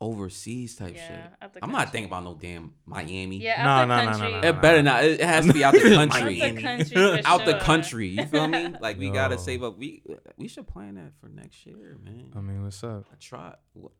overseas 0.00 0.76
type 0.76 0.94
yeah, 0.96 1.28
shit. 1.42 1.50
I'm 1.62 1.70
not 1.72 1.92
thinking 1.92 2.06
about 2.10 2.24
no 2.24 2.34
damn 2.34 2.72
Miami. 2.86 3.36
Yeah, 3.36 3.62
Nah, 3.62 3.70
out 3.70 3.80
the 3.82 3.86
nah, 3.86 3.96
nah, 3.96 4.04
nah, 4.04 4.10
country. 4.18 4.32
nah, 4.40 4.48
It 4.48 4.62
better 4.62 4.82
not. 4.82 5.04
It 5.04 5.20
has 5.20 5.46
to 5.46 5.52
be 5.52 5.62
out 5.62 5.74
the 5.74 5.94
Out 6.00 6.10
country. 6.10 6.40
the 6.40 6.60
country 6.62 6.84
for 6.84 7.20
out 7.28 7.44
the 7.44 7.58
country. 7.58 8.08
You 8.08 8.24
feel 8.26 8.48
me? 8.48 8.74
Like 8.80 8.98
we 8.98 9.10
gotta 9.10 9.36
save 9.38 9.62
up. 9.62 9.78
We 9.78 10.02
we 10.36 10.48
should 10.48 10.66
plan 10.66 10.94
that 10.94 11.12
for 11.20 11.28
next 11.28 11.66
year, 11.66 11.98
man. 12.02 12.32
I 12.34 12.40
mean, 12.40 12.62
what's 12.62 12.82
up? 12.82 13.04
I 13.12 13.16
try. 13.20 13.54
What? 13.74 13.92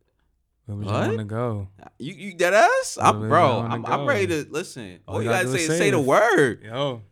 Where 0.67 0.77
would 0.79 0.87
What? 0.87 0.93
you 1.03 1.07
want 1.09 1.19
to 1.19 1.25
go? 1.25 1.69
You 1.99 2.15
you 2.15 2.35
dead 2.35 2.55
ass? 2.55 2.97
I'm, 3.01 3.29
bro, 3.29 3.61
I'm, 3.61 3.85
I'm 3.85 4.07
ready 4.07 4.27
to 4.29 4.47
listen. 4.51 5.01
All 5.07 5.17
All 5.17 5.23
you 5.23 5.29
you 5.29 5.35
gotta 5.35 5.47
gotta 5.47 5.59
say 5.59 5.65
is 5.65 5.71
is 5.71 5.79
say 5.79 5.91
the 5.91 6.01
word. 6.01 6.63
Yo. 6.65 7.03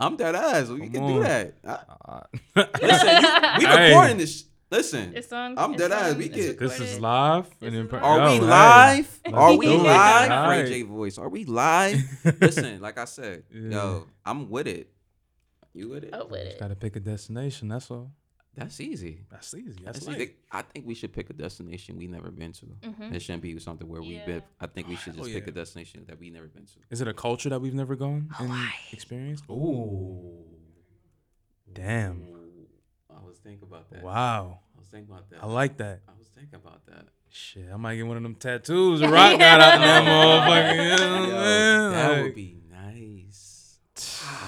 I'm 0.00 0.16
dead 0.16 0.34
ass. 0.36 0.68
We 0.68 0.80
Come 0.80 0.90
can 0.92 1.06
do 1.06 1.22
that. 1.22 1.54
I- 1.66 1.78
Uh, 2.08 2.64
listen, 2.80 3.08
you, 3.08 3.58
we 3.58 3.64
Hey. 3.66 3.88
recording 3.90 4.18
this. 4.18 4.44
Listen, 4.70 5.12
It's 5.16 5.32
on. 5.32 5.58
I'm 5.58 5.72
it's 5.72 5.80
dead 5.82 5.92
ass. 5.92 6.14
We 6.14 6.28
get- 6.28 6.58
This 6.58 6.78
is 6.80 7.00
live. 7.00 7.44
This 7.58 7.68
and 7.68 7.76
in 7.76 7.84
is 7.86 7.90
per- 7.90 8.00
live. 8.02 8.04
are 8.04 8.28
we 8.28 8.34
Yo, 8.34 8.40
hey. 8.40 8.46
live? 8.46 9.20
Let's 9.24 9.34
Are 9.36 9.56
we 9.56 9.66
live? 9.68 10.30
All 10.30 10.48
right. 10.48 10.66
J 10.66 10.82
voice. 10.82 11.16
Are 11.18 11.28
we 11.30 11.44
live? 11.46 12.02
Listen, 12.40 12.80
like 12.80 12.98
I 12.98 13.06
said, 13.06 13.44
Yeah. 13.50 13.70
yo, 13.70 14.06
I'm 14.26 14.50
with 14.50 14.66
it. 14.66 14.90
You 15.72 15.88
with 15.90 16.04
it? 16.04 16.10
Oh, 16.12 16.26
with 16.26 16.42
Just 16.44 16.56
it. 16.56 16.60
gotta 16.60 16.74
pick 16.76 16.96
a 16.96 17.00
destination. 17.00 17.68
That's 17.68 17.90
all. 17.90 18.10
That's 18.56 18.80
easy. 18.80 19.20
That's 19.30 19.54
easy. 19.54 19.78
That's, 19.84 20.00
That's 20.00 20.16
easy. 20.18 20.34
I 20.50 20.62
think 20.62 20.84
we 20.84 20.94
should 20.96 21.12
pick 21.12 21.30
a 21.30 21.32
destination 21.32 21.96
we 21.96 22.08
never 22.08 22.30
been 22.30 22.52
to. 22.54 22.66
Mhm. 22.66 23.14
It 23.14 23.22
shouldn't 23.22 23.42
be 23.44 23.56
something 23.60 23.86
where 23.88 24.02
we've 24.02 24.26
been. 24.26 24.42
I 24.60 24.66
think 24.66 24.88
we 24.88 24.96
should 24.96 25.14
Hell 25.14 25.24
just 25.24 25.34
pick 25.34 25.44
yeah. 25.46 25.50
a 25.50 25.54
destination 25.54 26.04
that 26.08 26.18
we 26.18 26.28
never 26.30 26.48
been 26.48 26.64
to. 26.66 26.72
Is 26.90 27.00
it 27.00 27.06
a 27.08 27.14
culture 27.14 27.48
that 27.50 27.60
we've 27.60 27.72
never 27.74 27.94
gone 27.94 28.28
and 28.40 28.52
experienced? 28.92 29.44
Ooh. 29.48 30.44
Damn. 31.72 32.22
I 33.28 33.30
was 33.30 33.38
thinking 33.40 33.68
about 33.68 33.90
that. 33.90 34.02
Wow. 34.02 34.60
I 34.74 34.80
was 34.80 34.88
thinking 34.88 35.10
about 35.12 35.28
that. 35.30 35.42
I 35.42 35.46
like 35.46 35.76
that. 35.78 36.00
I 36.08 36.12
was 36.18 36.28
thinking 36.28 36.54
about 36.54 36.86
that. 36.86 37.08
Shit, 37.30 37.68
I 37.70 37.76
might 37.76 37.96
get 37.96 38.06
one 38.06 38.16
of 38.16 38.22
them 38.22 38.34
tattoos. 38.36 39.02
Rock 39.02 39.38
got 39.38 39.60
out 39.60 39.78
that 39.80 40.02
motherfucker. 40.02 40.72
You 40.82 40.96
know 40.96 41.28
Yo, 41.28 41.36
I'm 41.36 41.92
that 41.92 42.06
saying? 42.08 42.22
would 42.24 42.34
be 42.34 42.56
nice. 42.70 43.78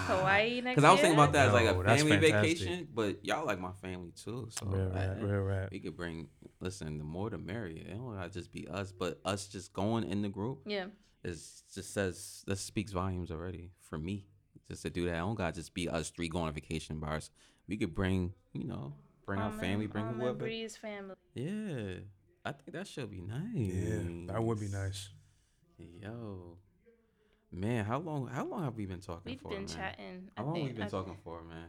Hawaii 0.06 0.60
next 0.62 0.76
Because 0.76 0.84
I 0.84 0.92
was 0.92 1.00
thinking 1.00 1.18
about 1.18 1.32
that 1.34 1.48
as 1.48 1.52
like 1.52 1.66
a 1.68 1.82
that's 1.82 2.02
family 2.02 2.16
vacation, 2.16 2.88
but 2.94 3.22
y'all 3.24 3.44
like 3.44 3.60
my 3.60 3.72
family 3.82 4.12
too. 4.16 4.48
So 4.50 4.64
Real 4.66 4.92
I- 4.94 5.06
rap, 5.08 5.16
real 5.20 5.40
rap. 5.42 5.68
we 5.72 5.80
could 5.80 5.94
bring. 5.96 6.28
Listen, 6.60 6.96
the 6.96 7.04
more 7.04 7.28
the 7.28 7.36
merrier. 7.38 7.82
It 7.86 7.90
don't 7.94 8.14
gotta 8.16 8.30
just 8.30 8.50
be 8.50 8.66
us, 8.68 8.92
but 8.92 9.20
us 9.26 9.46
just 9.46 9.72
going 9.74 10.04
in 10.04 10.22
the 10.22 10.28
group 10.30 10.60
Yeah. 10.66 10.86
is 11.22 11.64
just 11.74 11.92
says 11.92 12.44
that 12.46 12.56
speaks 12.56 12.92
volumes 12.92 13.30
already 13.30 13.72
for 13.90 13.98
me. 13.98 14.24
Just 14.68 14.82
to 14.82 14.90
do 14.90 15.04
that, 15.06 15.12
oh, 15.14 15.16
I 15.16 15.18
don't 15.20 15.34
gotta 15.34 15.52
just 15.52 15.74
be 15.74 15.88
us 15.88 16.08
three 16.10 16.28
going 16.28 16.46
on 16.46 16.52
vacation 16.54 16.98
bars. 16.98 17.30
We 17.70 17.76
could 17.76 17.94
bring, 17.94 18.34
you 18.52 18.64
know, 18.64 18.94
bring 19.24 19.38
our 19.40 19.52
family, 19.52 19.86
bring 19.86 20.04
Almond 20.04 20.20
whoever. 20.20 20.38
Breeze 20.38 20.76
family. 20.76 21.14
Yeah, 21.34 22.00
I 22.44 22.50
think 22.52 22.72
that 22.72 22.88
should 22.88 23.10
be 23.12 23.20
nice. 23.20 23.40
Yeah, 23.54 24.32
that 24.32 24.42
would 24.42 24.58
be 24.58 24.66
nice. 24.66 25.08
Yo, 25.78 26.56
man, 27.52 27.84
how 27.84 27.98
long? 28.00 28.26
How 28.26 28.44
long 28.44 28.64
have 28.64 28.74
we 28.74 28.86
been 28.86 28.98
talking 29.00 29.22
We've 29.32 29.40
for, 29.40 29.50
been 29.50 29.58
man? 29.60 29.68
chatting. 29.68 30.28
I 30.36 30.40
How 30.40 30.46
long 30.46 30.54
think- 30.56 30.66
we 30.66 30.72
been 30.74 30.82
I- 30.82 30.88
talking 30.88 31.16
for, 31.22 31.42
man? 31.44 31.68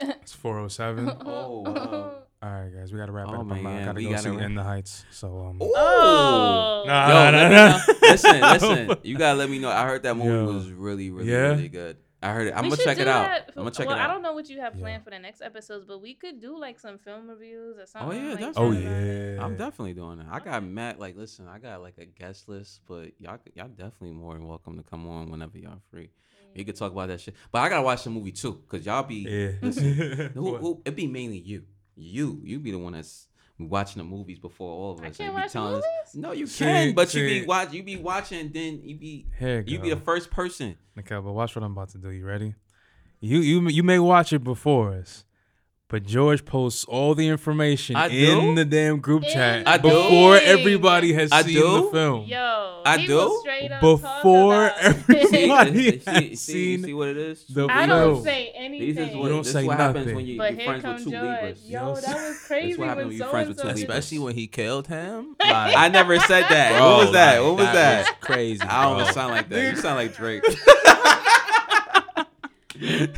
It's 0.22 0.32
407. 0.32 1.08
Oh, 1.26 1.60
wow. 1.66 2.12
All 2.42 2.48
right, 2.50 2.70
guys, 2.74 2.90
we 2.92 2.98
gotta 2.98 3.12
wrap 3.12 3.26
it 3.28 3.32
Oh, 3.32 3.40
up. 3.40 3.50
I'm- 3.50 3.52
I 3.52 3.60
man, 3.62 3.84
gotta 3.86 3.96
we 3.98 4.04
go 4.04 4.10
gotta 4.12 4.22
see 4.22 4.30
wrap- 4.30 4.40
In 4.46 4.54
the 4.54 4.62
Heights. 4.62 5.04
So 5.10 5.40
um. 5.40 5.58
Oh. 5.60 6.84
Nah, 6.86 7.08
Yo, 7.08 7.14
nah, 7.14 7.38
let 7.38 7.50
me 7.50 7.54
nah, 7.56 7.68
nah. 7.76 7.82
listen, 8.02 8.40
listen. 8.40 8.96
You 9.02 9.18
gotta 9.18 9.36
let 9.38 9.50
me 9.50 9.58
know. 9.58 9.68
I 9.70 9.84
heard 9.86 10.02
that 10.04 10.14
movie 10.16 10.28
Yo. 10.30 10.46
was 10.46 10.70
really, 10.70 11.10
really, 11.10 11.30
Yeah? 11.30 11.48
really 11.48 11.68
good. 11.68 11.96
I 12.22 12.32
heard 12.32 12.48
it. 12.48 12.54
I'm 12.54 12.64
We 12.64 12.70
gonna 12.70 12.82
check 12.84 12.98
it 12.98 13.08
out. 13.08 13.28
that 13.28 13.48
I'm 13.56 13.62
gonna 13.62 13.70
check 13.70 13.86
well, 13.86 13.96
it 13.96 14.00
out. 14.00 14.10
I 14.10 14.12
don't 14.12 14.22
know 14.22 14.34
what 14.34 14.48
you 14.50 14.60
have 14.60 14.74
Yeah. 14.74 14.80
planned 14.80 15.04
for 15.04 15.10
the 15.10 15.18
next 15.18 15.40
episodes, 15.40 15.86
but 15.86 16.02
we 16.02 16.14
could 16.14 16.38
do 16.40 16.58
like 16.58 16.78
some 16.78 16.98
film 16.98 17.28
reviews 17.28 17.78
or 17.78 17.86
something. 17.86 18.18
Oh 18.18 18.22
yeah, 18.22 18.30
like 18.32 18.40
definitely. 18.40 18.86
Oh 18.86 19.34
yeah. 19.34 19.44
I'm 19.44 19.56
definitely 19.56 19.94
doing 19.94 20.18
that. 20.18 20.26
I 20.30 20.40
got 20.40 20.62
Matt. 20.62 20.98
Like, 21.00 21.16
listen, 21.16 21.48
I 21.48 21.58
got 21.58 21.80
like 21.80 21.96
a 21.98 22.04
guest 22.04 22.48
list, 22.48 22.80
but 22.86 23.12
y'all, 23.18 23.38
y'all 23.54 23.68
definitely 23.68 24.12
more 24.12 24.34
than 24.34 24.46
welcome 24.46 24.76
to 24.76 24.82
come 24.82 25.08
on 25.08 25.30
whenever 25.30 25.56
y'all 25.56 25.80
free. 25.90 26.10
We 26.54 26.64
could 26.64 26.76
talk 26.76 26.92
about 26.92 27.08
that 27.08 27.20
shit. 27.20 27.36
But 27.52 27.60
I 27.60 27.68
gotta 27.68 27.82
watch 27.82 28.04
the 28.04 28.10
movie 28.10 28.32
too, 28.32 28.62
cause 28.68 28.84
y'all 28.84 29.02
be 29.04 29.20
Yeah. 29.20 29.52
Listen, 29.62 29.94
who, 30.34 30.42
What? 30.52 30.60
who, 30.60 30.82
it 30.84 30.96
be 30.96 31.06
mainly 31.06 31.38
you. 31.38 31.64
You, 31.96 32.40
you 32.44 32.58
be 32.58 32.70
the 32.70 32.78
one 32.78 32.92
that's 32.94 33.28
watching 33.68 34.00
the 34.02 34.08
movies 34.08 34.38
before 34.38 34.70
all 34.70 34.92
of 34.92 34.98
us. 34.98 35.02
I 35.02 35.06
and 35.08 35.16
can't 35.16 35.34
watch 35.34 35.52
telling 35.52 35.74
us- 35.74 35.84
movies? 36.14 36.22
No, 36.22 36.32
you 36.32 36.46
See, 36.46 36.64
can, 36.64 36.94
but 36.94 37.12
you 37.14 37.26
be 37.26 37.46
watch. 37.46 37.72
You 37.72 37.82
be 37.82 37.96
watching, 37.96 38.50
then 38.52 38.80
you 38.82 38.96
be 38.96 39.26
Here 39.38 39.62
you 39.66 39.76
go. 39.78 39.82
be 39.84 39.90
the 39.90 39.96
first 39.96 40.30
person. 40.30 40.76
Nicole, 40.96 41.22
but 41.22 41.32
watch 41.32 41.54
what 41.54 41.64
I'm 41.64 41.72
about 41.72 41.90
to 41.90 41.98
do. 41.98 42.10
You 42.10 42.24
ready? 42.26 42.54
You 43.20 43.40
you 43.40 43.68
you 43.68 43.82
may 43.82 43.98
watch 43.98 44.32
it 44.32 44.42
before 44.42 44.94
us, 44.94 45.24
but 45.90 46.04
George 46.06 46.44
posts 46.44 46.84
all 46.84 47.14
the 47.16 47.26
information 47.28 47.96
I 47.96 48.06
in 48.06 48.40
do? 48.40 48.54
the 48.54 48.64
damn 48.64 49.00
group 49.00 49.24
chat 49.24 49.66
I 49.66 49.76
do? 49.76 49.88
before 49.88 50.36
everybody 50.36 51.12
has 51.14 51.32
I 51.32 51.42
seen 51.42 51.54
do? 51.54 51.82
the 51.86 51.90
film. 51.90 52.24
Yo, 52.26 52.82
I 52.86 53.04
do? 53.04 53.18
up 53.20 53.80
Before 53.80 54.68
talk 54.68 54.72
about 54.72 54.78
every- 54.84 55.16
it. 55.18 55.28
See, 55.28 55.48
has 55.50 56.04
see, 56.04 56.36
seen 56.36 56.84
see 56.84 56.94
what 56.94 57.08
it 57.08 57.16
is. 57.16 57.44
the 57.48 57.66
I 57.68 57.86
film. 57.86 57.88
don't 58.14 58.22
say 58.22 58.44
This 58.46 58.54
anything. 58.56 59.08
is 59.08 59.16
what, 59.16 59.22
You 59.24 59.28
don't 59.30 59.42
this 59.42 59.52
say 59.52 59.60
is 59.62 59.66
what 59.66 59.76
happens 59.78 59.96
nothing. 60.06 60.14
when 60.16 60.26
you, 60.26 60.38
but 60.38 60.52
you're 60.52 60.60
here 60.60 60.66
friends 60.68 60.82
comes 60.84 61.04
with 61.04 61.14
two 61.14 61.20
George. 61.20 61.26
Libras. 61.36 61.68
Yo, 61.68 61.94
that 61.96 62.14
was 62.28 62.38
crazy 62.46 62.78
what 62.78 62.88
when 62.88 62.96
when 63.08 63.16
you're 63.16 63.26
so 63.26 63.30
friends 63.30 63.48
with 63.48 63.56
two 63.58 63.66
Libras. 63.66 63.82
Especially 63.82 64.18
when 64.20 64.34
he 64.36 64.46
killed 64.46 64.86
him. 64.86 65.36
Like, 65.50 65.76
I 65.76 65.88
never 65.88 66.16
said 66.20 66.44
that. 66.48 66.78
bro, 66.78 66.88
what 66.88 66.98
was 67.04 67.12
that? 67.12 67.38
like, 67.40 67.44
what 67.48 67.56
was 67.58 67.66
that? 67.74 67.98
was 68.06 68.14
crazy. 68.20 68.62
I 68.62 68.84
don't 68.84 69.02
bro. 69.04 69.12
sound 69.12 69.32
like 69.32 69.48
that. 69.48 69.70
You 69.70 69.76
sound 69.76 69.96
like 69.96 70.14
Drake. 70.14 70.44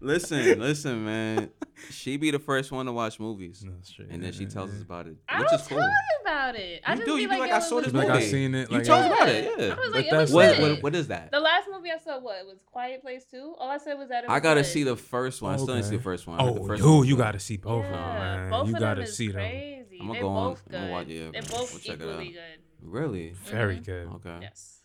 listen, 0.00 0.58
listen, 0.60 1.04
man. 1.04 1.50
She 1.90 2.16
be 2.16 2.30
the 2.30 2.38
first 2.38 2.72
one 2.72 2.86
to 2.86 2.92
watch 2.92 3.20
movies, 3.20 3.62
No, 3.62 3.72
straight. 3.82 4.08
and 4.10 4.22
then 4.22 4.32
she 4.32 4.46
tells 4.46 4.70
us 4.72 4.80
about 4.80 5.06
it, 5.06 5.16
I 5.28 5.40
which 5.40 5.48
don't 5.50 5.60
is 5.60 5.66
cool. 5.68 5.78
tell 5.78 5.86
you 5.88 6.20
about 6.22 6.56
it. 6.56 6.82
I 6.86 6.92
You 6.92 6.96
just 6.96 7.06
do. 7.06 7.16
be 7.16 7.22
You 7.22 7.28
be 7.28 7.32
like, 7.34 7.40
like, 7.40 7.50
yo, 7.50 7.54
I 7.54 7.58
it 7.58 7.62
saw 7.62 7.74
was 7.76 7.84
this 7.84 7.94
Like 7.94 8.08
movie. 8.08 8.18
I 8.18 8.22
seen 8.30 8.54
it. 8.54 8.70
You 8.70 8.76
Like, 8.78 8.86
tell 8.86 8.96
us 8.98 9.04
I- 9.04 9.14
about 9.14 9.28
it. 9.28 9.44
Yeah. 9.44 9.50
I 9.50 9.68
was 9.68 9.76
But 9.76 9.90
like, 9.92 10.06
it 10.06 10.16
was 10.16 10.32
What, 10.32 10.56
good. 10.56 10.72
what, 10.72 10.82
what 10.82 10.94
is 10.94 11.08
that? 11.08 11.30
The 11.32 11.40
last 11.40 11.68
movie 11.70 11.90
I 11.90 11.98
saw, 11.98 12.18
what 12.18 12.38
it 12.38 12.46
was 12.46 12.58
Quiet 12.64 13.02
Place 13.02 13.24
Two. 13.30 13.54
All 13.58 13.70
I 13.70 13.76
said 13.78 13.94
was 13.98 14.08
that 14.08 14.24
it 14.24 14.28
was 14.28 14.34
I 14.36 14.40
gotta 14.40 14.60
good. 14.62 14.66
see 14.70 14.82
the 14.84 14.96
first 14.96 15.42
one. 15.42 15.52
I 15.52 15.56
still 15.56 15.66
didn't 15.68 15.82
see 15.82 15.88
Okay. 15.88 15.96
the 15.98 16.02
first 16.02 16.26
one. 16.26 16.40
I 16.40 16.44
heard 16.44 16.54
the 16.56 16.60
Oh, 16.60 16.66
first 16.66 16.80
dude, 16.82 16.88
one 16.90 16.98
was 17.00 17.08
you 17.08 17.16
gotta 17.16 17.38
see 17.40 17.56
both 17.58 17.84
of 17.84 17.90
them, 17.90 18.00
Yeah, 18.00 18.36
man. 18.36 18.50
both 18.50 18.68
you 18.68 18.74
of 18.74 18.80
gotta 18.80 19.00
them 19.02 19.04
is 19.08 19.16
see 19.16 19.26
them. 19.28 19.34
crazy. 19.34 19.98
I'ma 20.00 20.12
They're 20.14 20.22
go 20.22 20.28
on- 20.28 20.50
both 20.52 20.62
I'ma 20.72 20.80
good. 20.80 20.90
watch- 20.92 21.06
yeah, 21.08 21.16
They're 21.32 21.42
we'll 21.50 21.58
both 21.60 21.82
check 21.82 21.96
it 22.00 22.02
equally 22.02 22.28
out. 22.28 22.32
good. 22.32 22.60
Really? 22.82 23.30
Very 23.44 23.76
Mhm. 23.80 23.84
good. 23.84 24.08
Okay. 24.14 24.38
Yes. 24.40 24.82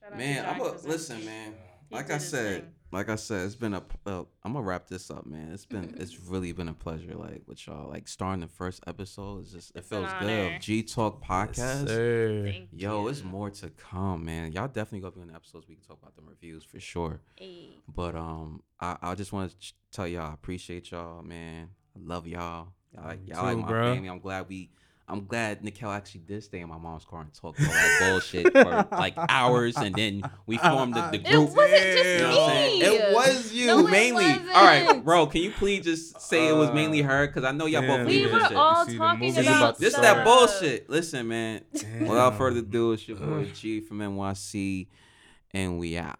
Shout 0.00 0.12
out 0.12 0.18
Man, 0.18 0.42
to 0.44 0.48
I'm 0.50 0.56
John 0.58 0.66
a 0.66 0.70
Krasinski. 0.70 0.90
listen, 0.90 1.24
man. 1.26 1.54
He 1.90 1.94
Like 1.94 2.06
did 2.06 2.12
I 2.12 2.14
his 2.16 2.28
said, 2.28 2.62
thing. 2.62 2.72
Like 2.94 3.08
I 3.08 3.16
said, 3.16 3.44
it's 3.44 3.56
been 3.56 3.74
a. 3.74 3.82
Uh, 4.06 4.22
I'm 4.44 4.52
gonna 4.52 4.62
wrap 4.62 4.86
this 4.86 5.10
up, 5.10 5.26
man. 5.26 5.50
It's 5.52 5.66
been, 5.66 5.94
it's 5.98 6.18
really 6.28 6.52
been 6.52 6.68
a 6.68 6.74
pleasure, 6.74 7.14
like 7.14 7.42
with 7.46 7.66
y'all. 7.66 7.90
Like 7.90 8.06
starting 8.06 8.40
the 8.40 8.46
first 8.46 8.82
episode 8.86 9.42
is 9.42 9.52
just, 9.52 9.70
it 9.70 9.78
It's 9.80 9.88
feels 9.88 10.10
good. 10.20 10.60
G 10.60 10.82
Talk 10.84 11.22
podcast. 11.22 11.56
Yes, 11.58 11.88
sir. 11.88 12.42
Thank 12.44 12.68
Yo, 12.72 13.02
you. 13.02 13.08
it's 13.08 13.24
more 13.24 13.50
to 13.50 13.70
come, 13.70 14.24
man. 14.24 14.52
Y'all 14.52 14.68
definitely 14.68 15.00
go 15.00 15.10
be 15.10 15.22
in 15.22 15.28
the 15.28 15.34
episodes. 15.34 15.66
We 15.68 15.74
can 15.74 15.84
talk 15.84 15.98
about 16.00 16.14
the 16.14 16.22
reviews 16.22 16.62
for 16.62 16.78
sure. 16.78 17.20
Hey. 17.36 17.70
But 17.92 18.14
um, 18.14 18.62
I, 18.80 18.96
I 19.02 19.14
just 19.16 19.32
want 19.32 19.50
to 19.50 19.58
ch- 19.58 19.74
tell 19.90 20.06
y'all, 20.06 20.30
I 20.30 20.34
appreciate 20.34 20.92
y'all, 20.92 21.22
man. 21.22 21.70
I 21.96 22.00
love 22.00 22.28
y'all. 22.28 22.68
Y'all 22.94 23.04
like, 23.04 23.26
y'all 23.26 23.44
like 23.44 23.58
my 23.58 23.68
bro. 23.68 23.94
family. 23.94 24.08
I'm 24.08 24.20
glad 24.20 24.48
we. 24.48 24.70
I'm 25.06 25.26
glad 25.26 25.62
Nicheal 25.62 25.94
actually 25.94 26.22
did 26.22 26.42
stay 26.42 26.60
in 26.60 26.68
my 26.70 26.78
mom's 26.78 27.04
car 27.04 27.20
and 27.20 27.32
talk 27.34 27.54
all 27.60 27.66
that 27.66 27.98
bullshit 28.00 28.50
for 28.52 28.86
like 28.96 29.12
hours, 29.28 29.76
and 29.76 29.94
then 29.94 30.22
we 30.46 30.56
formed 30.56 30.94
the, 30.94 31.02
the 31.12 31.16
It 31.20 31.24
group. 31.30 31.54
wasn't 31.54 31.70
just 31.82 32.04
You 32.08 32.18
know 32.20 32.38
what 32.38 32.54
me. 32.54 32.82
It 32.82 33.12
was 33.14 33.52
you 33.52 33.66
No, 33.66 33.78
it 33.86 33.90
mainly. 33.90 34.24
wasn't. 34.24 34.48
All 34.56 34.64
right, 34.64 35.04
bro. 35.04 35.26
Can 35.26 35.42
you 35.42 35.50
please 35.50 35.84
just 35.84 36.22
say 36.22 36.48
it 36.48 36.52
was 36.56 36.72
mainly 36.72 37.02
Uh, 37.02 37.08
her? 37.08 37.26
Because 37.26 37.44
I 37.44 37.52
know 37.52 37.66
y'all 37.66 37.82
damn, 37.82 37.98
both 37.98 38.06
We 38.08 38.22
were 38.24 38.38
this 38.38 38.48
shit. 38.48 38.56
all 38.56 38.88
You 38.90 38.98
talking 38.98 39.30
about 39.38 39.46
about 39.56 39.78
this 39.78 39.92
stuff. 39.92 40.02
that 40.02 40.24
bullshit. 40.24 40.88
Listen, 40.88 41.28
man. 41.28 41.60
Damn. 41.74 42.06
Without 42.06 42.38
further 42.38 42.60
ado, 42.60 42.92
it's 42.92 43.06
your 43.06 43.18
boy 43.18 43.44
G 43.54 43.80
from 43.80 43.98
NYC, 43.98 44.86
and 45.52 45.78
we 45.78 45.98
out. 45.98 46.18